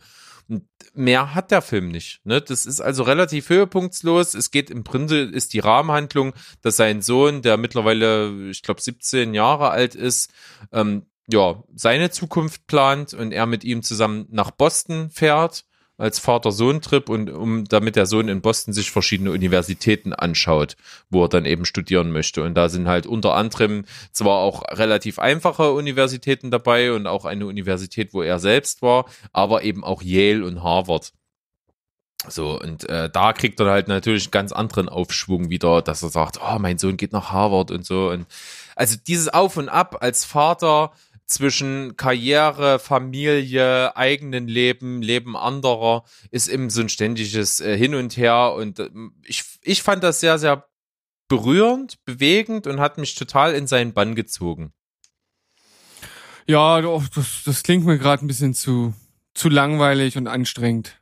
[0.48, 0.64] Und
[0.94, 2.22] mehr hat der Film nicht.
[2.24, 2.40] Ne?
[2.42, 4.36] Das ist also relativ höhepunktslos.
[4.36, 9.34] Es geht im Prinzip, ist die Rahmenhandlung, dass sein Sohn, der mittlerweile, ich glaube, 17
[9.34, 10.32] Jahre alt ist,
[10.72, 15.66] ähm, ja, seine Zukunft plant und er mit ihm zusammen nach Boston fährt
[15.98, 20.76] als Vater-Sohn-Trip und um damit der Sohn in Boston sich verschiedene Universitäten anschaut,
[21.10, 22.44] wo er dann eben studieren möchte.
[22.44, 27.46] Und da sind halt unter anderem zwar auch relativ einfache Universitäten dabei und auch eine
[27.46, 31.14] Universität, wo er selbst war, aber eben auch Yale und Harvard.
[32.28, 36.10] So, und äh, da kriegt er halt natürlich einen ganz anderen Aufschwung wieder, dass er
[36.10, 38.10] sagt, oh, mein Sohn geht nach Harvard und so.
[38.10, 38.26] Und
[38.76, 40.92] also dieses Auf und Ab als Vater
[41.26, 48.16] zwischen Karriere, Familie, eigenen Leben, Leben anderer ist eben so ein ständiges äh, Hin und
[48.18, 48.90] Her und äh,
[49.24, 50.68] ich, ich fand das sehr, sehr
[51.28, 54.72] berührend, bewegend und hat mich total in seinen Bann gezogen.
[56.48, 58.94] Ja, doch, das, das klingt mir gerade ein bisschen zu,
[59.34, 61.02] zu langweilig und anstrengend.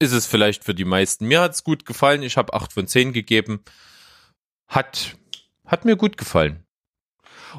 [0.00, 1.26] Ist es vielleicht für die meisten.
[1.26, 2.22] Mir hat's gut gefallen.
[2.22, 3.62] Ich habe acht von zehn gegeben.
[4.66, 5.16] Hat,
[5.64, 6.65] hat mir gut gefallen.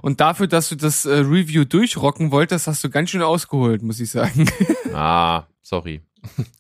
[0.01, 3.99] Und dafür, dass du das äh, Review durchrocken wolltest, hast du ganz schön ausgeholt, muss
[3.99, 4.49] ich sagen.
[4.93, 6.01] ah, sorry.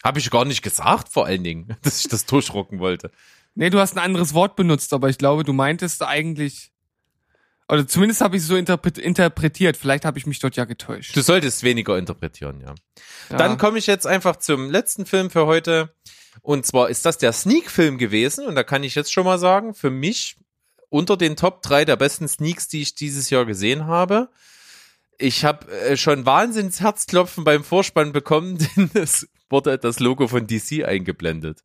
[0.03, 3.11] Habe ich gar nicht gesagt, vor allen Dingen, dass ich das durchrocken wollte.
[3.55, 6.71] Nee, du hast ein anderes Wort benutzt, aber ich glaube, du meintest eigentlich.
[7.69, 9.75] Oder zumindest habe ich es so interpretiert.
[9.75, 11.15] Vielleicht habe ich mich dort ja getäuscht.
[11.15, 12.75] Du solltest weniger interpretieren, ja.
[13.29, 13.37] ja.
[13.37, 15.93] Dann komme ich jetzt einfach zum letzten Film für heute.
[16.41, 18.45] Und zwar ist das der Sneak-Film gewesen.
[18.45, 20.37] Und da kann ich jetzt schon mal sagen, für mich
[20.89, 24.29] unter den Top 3 der besten Sneaks, die ich dieses Jahr gesehen habe.
[25.17, 30.47] Ich habe äh, schon wahnsinns Herzklopfen beim Vorspann bekommen, denn es wurde das Logo von
[30.47, 31.63] DC eingeblendet.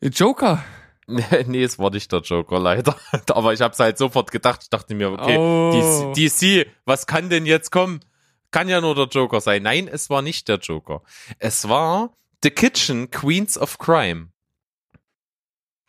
[0.00, 0.64] Joker.
[1.06, 2.96] nee, es war nicht der Joker, leider.
[3.30, 4.60] Aber ich habe es halt sofort gedacht.
[4.62, 6.12] Ich dachte mir, okay, oh.
[6.14, 8.00] DC, was kann denn jetzt kommen?
[8.50, 9.62] Kann ja nur der Joker sein.
[9.62, 11.02] Nein, es war nicht der Joker.
[11.38, 14.28] Es war The Kitchen Queens of Crime.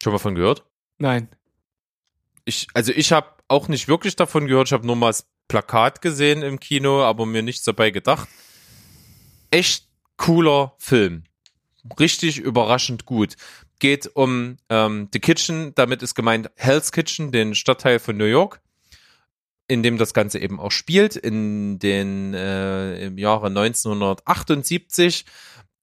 [0.01, 0.65] Schon mal von gehört?
[0.97, 1.29] Nein
[2.49, 6.01] ich, also ich habe auch nicht wirklich davon gehört, ich habe nur mal das Plakat
[6.01, 8.27] gesehen im Kino, aber mir nichts dabei gedacht.
[9.51, 11.23] Echt cooler Film.
[11.99, 13.35] richtig überraschend gut.
[13.79, 18.59] Geht um ähm, The Kitchen, damit ist gemeint Hell's Kitchen, den Stadtteil von New York,
[19.67, 25.25] in dem das Ganze eben auch spielt, in den äh, im Jahre 1978.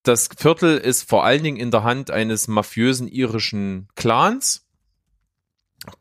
[0.02, 4.65] Das Viertel ist vor allen Dingen in der Hand eines mafiösen irischen Clans.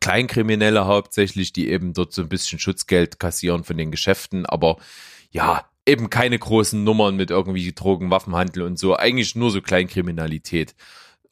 [0.00, 4.78] Kleinkriminelle hauptsächlich, die eben dort so ein bisschen Schutzgeld kassieren von den Geschäften, aber
[5.30, 10.74] ja, eben keine großen Nummern mit irgendwie Drogen, Waffenhandel und so, eigentlich nur so Kleinkriminalität.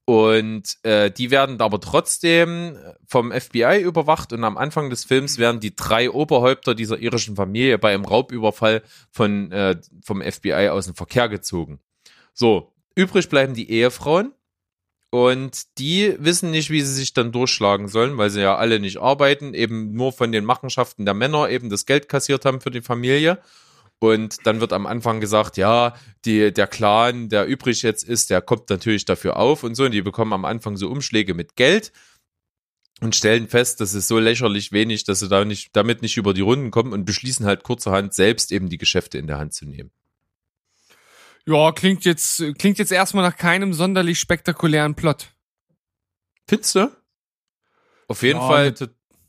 [0.07, 2.77] Und äh, die werden aber trotzdem
[3.07, 7.79] vom FBI überwacht und am Anfang des Films werden die drei Oberhäupter dieser irischen Familie
[7.79, 11.81] bei einem Raubüberfall von, äh, vom FBI aus dem Verkehr gezogen.
[12.35, 14.33] So, übrig bleiben die Ehefrauen
[15.15, 18.97] und die wissen nicht, wie sie sich dann durchschlagen sollen, weil sie ja alle nicht
[18.97, 22.81] arbeiten, eben nur von den Machenschaften der Männer eben das Geld kassiert haben für die
[22.81, 23.39] Familie.
[24.01, 28.43] Und dann wird am Anfang gesagt, ja, die, der Clan, der übrig jetzt ist, der
[28.43, 29.85] kommt natürlich dafür auf und so.
[29.85, 31.93] Und die bekommen am Anfang so Umschläge mit Geld
[33.01, 36.35] und stellen fest, das ist so lächerlich wenig, dass sie da nicht, damit nicht über
[36.35, 39.65] die Runden kommen und beschließen halt kurzerhand selbst eben die Geschäfte in der Hand zu
[39.65, 39.93] nehmen.
[41.47, 45.29] Ja, klingt jetzt, klingt jetzt erstmal nach keinem sonderlich spektakulären Plot.
[46.49, 46.91] Findest du?
[48.09, 48.75] Auf jeden ja, Fall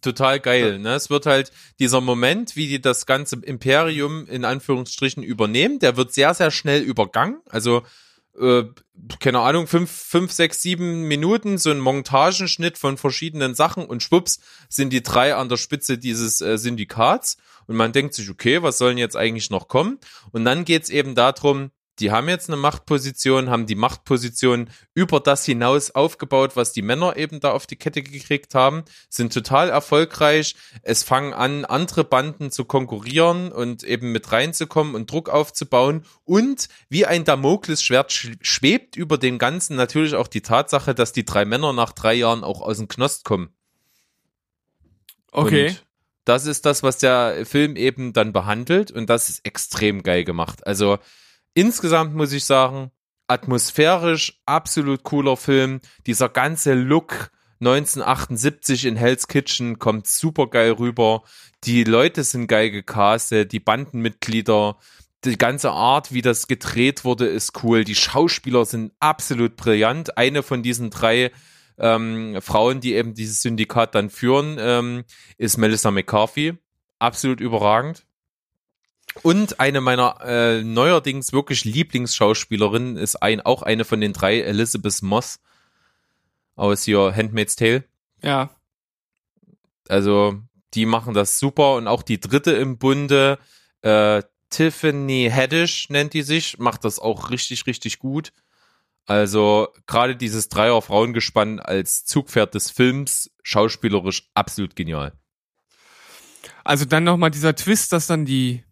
[0.02, 0.80] total geil.
[0.80, 0.94] Ne?
[0.94, 6.14] Es wird halt dieser Moment, wie die das ganze Imperium in Anführungsstrichen übernehmen, der wird
[6.14, 7.42] sehr, sehr schnell übergangen.
[7.50, 7.84] Also,
[8.40, 8.64] äh,
[9.20, 14.40] keine Ahnung, fünf, fünf, sechs, sieben Minuten, so ein Montagenschnitt von verschiedenen Sachen und schwupps
[14.70, 17.38] sind die drei an der Spitze dieses äh, Syndikats.
[17.68, 20.00] Und man denkt sich, okay, was sollen jetzt eigentlich noch kommen?
[20.32, 25.46] Und dann geht's eben darum, die haben jetzt eine Machtposition, haben die Machtposition über das
[25.46, 30.56] hinaus aufgebaut, was die Männer eben da auf die Kette gekriegt haben, sind total erfolgreich.
[30.82, 36.06] Es fangen an, andere Banden zu konkurrieren und eben mit reinzukommen und Druck aufzubauen.
[36.26, 41.46] Und wie ein Damoklesschwert schwebt über dem Ganzen natürlich auch die Tatsache, dass die drei
[41.46, 43.50] Männer nach drei Jahren auch aus dem Knost kommen.
[45.32, 45.70] Okay.
[45.70, 45.86] Und
[46.26, 50.66] das ist das, was der Film eben dann behandelt und das ist extrem geil gemacht.
[50.66, 50.98] Also,
[51.56, 52.92] insgesamt muss ich sagen,
[53.28, 55.82] atmosphärisch absolut cooler Film.
[56.06, 61.24] Dieser ganze Look 1978 in Hell's Kitchen kommt super geil rüber.
[61.64, 64.78] Die Leute sind geil gecastet, die Bandenmitglieder,
[65.24, 67.84] die ganze Art, wie das gedreht wurde, ist cool.
[67.84, 70.18] Die Schauspieler sind absolut brillant.
[70.18, 71.32] Eine von diesen drei
[71.80, 75.04] ähm, Frauen, die eben dieses Syndikat dann führen, ähm,
[75.38, 76.54] ist Melissa McCarthy.
[77.00, 78.06] Absolut überragend.
[79.24, 85.02] Und eine meiner äh, neuerdings wirklich Lieblingsschauspielerinnen ist ein, auch eine von den drei, Elizabeth
[85.02, 85.40] Moss
[86.56, 87.84] aus hier Handmaid's Tale.
[88.22, 88.50] Ja.
[89.88, 90.42] Also,
[90.74, 93.40] die machen das super und auch die dritte im Bunde,
[93.82, 98.32] äh, Tiffany Haddish nennt die sich, macht das auch richtig, richtig gut.
[99.06, 105.14] Also gerade dieses Dreier-Frauengespann als Zugpferd des Films, schauspielerisch absolut genial.
[106.64, 108.64] Also dann nochmal dieser Twist, dass dann die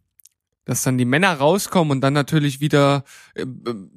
[0.66, 3.04] dass dann die Männer rauskommen und dann natürlich wieder
[3.36, 3.46] äh,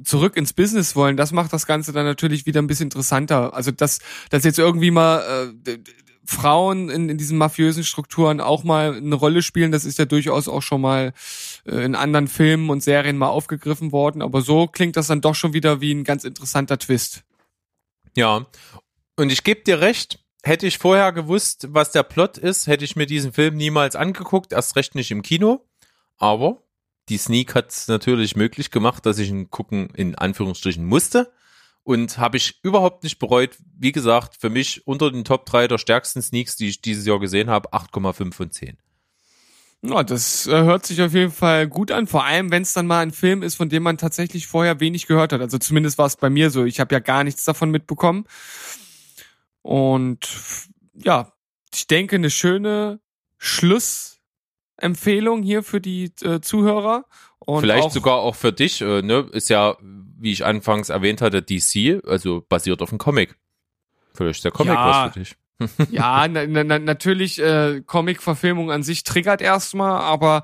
[0.05, 3.55] zurück ins Business wollen, das macht das Ganze dann natürlich wieder ein bisschen interessanter.
[3.55, 5.79] Also dass, dass jetzt irgendwie mal äh,
[6.25, 10.49] Frauen in, in diesen mafiösen Strukturen auch mal eine Rolle spielen, das ist ja durchaus
[10.49, 11.13] auch schon mal
[11.65, 14.23] äh, in anderen Filmen und Serien mal aufgegriffen worden.
[14.23, 17.23] Aber so klingt das dann doch schon wieder wie ein ganz interessanter Twist.
[18.17, 18.47] Ja,
[19.17, 22.97] und ich gebe dir recht, hätte ich vorher gewusst, was der Plot ist, hätte ich
[22.97, 25.65] mir diesen Film niemals angeguckt, erst recht nicht im Kino.
[26.19, 26.63] Aber
[27.09, 31.33] die Sneak hat es natürlich möglich gemacht, dass ich ihn gucken in Anführungsstrichen musste.
[31.83, 33.57] Und habe ich überhaupt nicht bereut.
[33.79, 37.21] Wie gesagt, für mich unter den Top 3 der stärksten Sneaks, die ich dieses Jahr
[37.21, 38.77] gesehen habe, 8,5 von 10.
[39.83, 42.89] Ja, das äh, hört sich auf jeden Fall gut an, vor allem wenn es dann
[42.89, 45.41] mal ein Film ist, von dem man tatsächlich vorher wenig gehört hat.
[45.41, 46.65] Also zumindest war es bei mir so.
[46.65, 48.25] Ich habe ja gar nichts davon mitbekommen.
[49.63, 50.29] Und
[50.95, 51.33] ja,
[51.73, 53.01] ich denke, eine schöne
[53.39, 54.16] Schluss
[54.77, 57.05] Empfehlung hier für die äh, Zuhörer.
[57.39, 59.29] Und Vielleicht auch, sogar auch für dich, äh, ne?
[59.33, 63.37] Ist ja, wie ich anfangs erwähnt hatte, DC, also basiert auf einem Comic.
[64.15, 65.37] Vielleicht ist der Comic ja, was für dich.
[65.91, 70.43] ja, na, na, natürlich, äh, Comic-Verfilmung an sich triggert erstmal, aber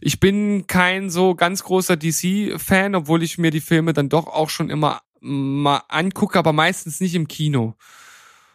[0.00, 4.50] ich bin kein so ganz großer DC-Fan, obwohl ich mir die Filme dann doch auch
[4.50, 7.74] schon immer mal angucke, aber meistens nicht im Kino.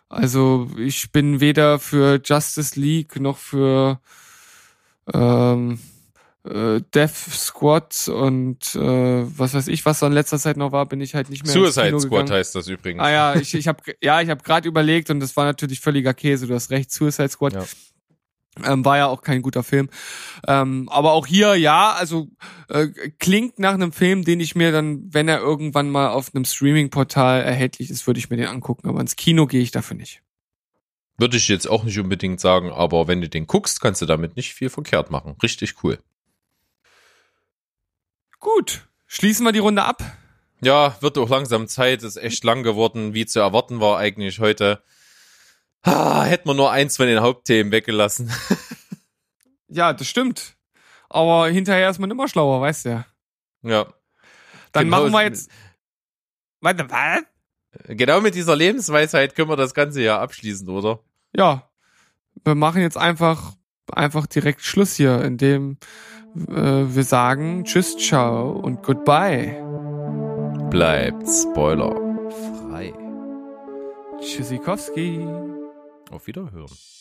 [0.10, 4.00] Also ich bin weder für Justice League noch für
[5.14, 5.80] ähm,
[6.48, 8.80] äh, Death Squad und äh,
[9.38, 11.54] was weiß ich, was da in letzter Zeit noch war, bin ich halt nicht mehr.
[11.54, 13.02] Suicide Squad heißt das übrigens.
[13.02, 16.14] Ah ja, ich, ich habe ja, ich habe gerade überlegt und das war natürlich völliger
[16.14, 16.48] Käse.
[16.48, 17.54] Du hast recht, Suicide Squad.
[17.54, 17.66] Ja.
[18.66, 19.88] Ähm, war ja auch kein guter Film.
[20.48, 22.30] Ähm, aber auch hier, ja, also
[22.70, 22.88] äh,
[23.20, 27.44] klingt nach einem Film, den ich mir dann, wenn er irgendwann mal auf einem Streaming-Portal
[27.44, 28.90] erhältlich ist, würde ich mir den angucken.
[28.90, 30.24] Aber ins Kino gehe ich dafür nicht.
[31.18, 34.36] Würde ich jetzt auch nicht unbedingt sagen, aber wenn du den guckst, kannst du damit
[34.36, 35.36] nicht viel verkehrt machen.
[35.42, 35.98] Richtig cool.
[38.40, 40.04] Gut, schließen wir die Runde ab.
[40.62, 44.84] Ja, wird auch langsam Zeit, ist echt lang geworden, wie zu erwarten war eigentlich heute.
[45.82, 48.32] Ah, hätten wir nur eins von den Hauptthemen weggelassen.
[49.68, 50.56] ja, das stimmt.
[51.10, 53.06] Aber hinterher ist man immer schlauer, weißt du ja.
[53.64, 53.94] Ja.
[54.72, 55.50] Dann genau, machen wir jetzt.
[56.62, 57.24] Warte, was?
[57.88, 61.00] Genau mit dieser Lebensweisheit können wir das Ganze ja abschließen, oder?
[61.36, 61.70] Ja.
[62.44, 63.54] Wir machen jetzt einfach,
[63.92, 65.78] einfach direkt Schluss hier, indem
[66.36, 69.56] äh, wir sagen Tschüss, ciao und goodbye.
[70.70, 71.96] Bleibt Spoiler
[72.70, 72.94] frei.
[74.20, 75.26] Tschüssikowski.
[76.12, 76.97] Auf Wiederhören.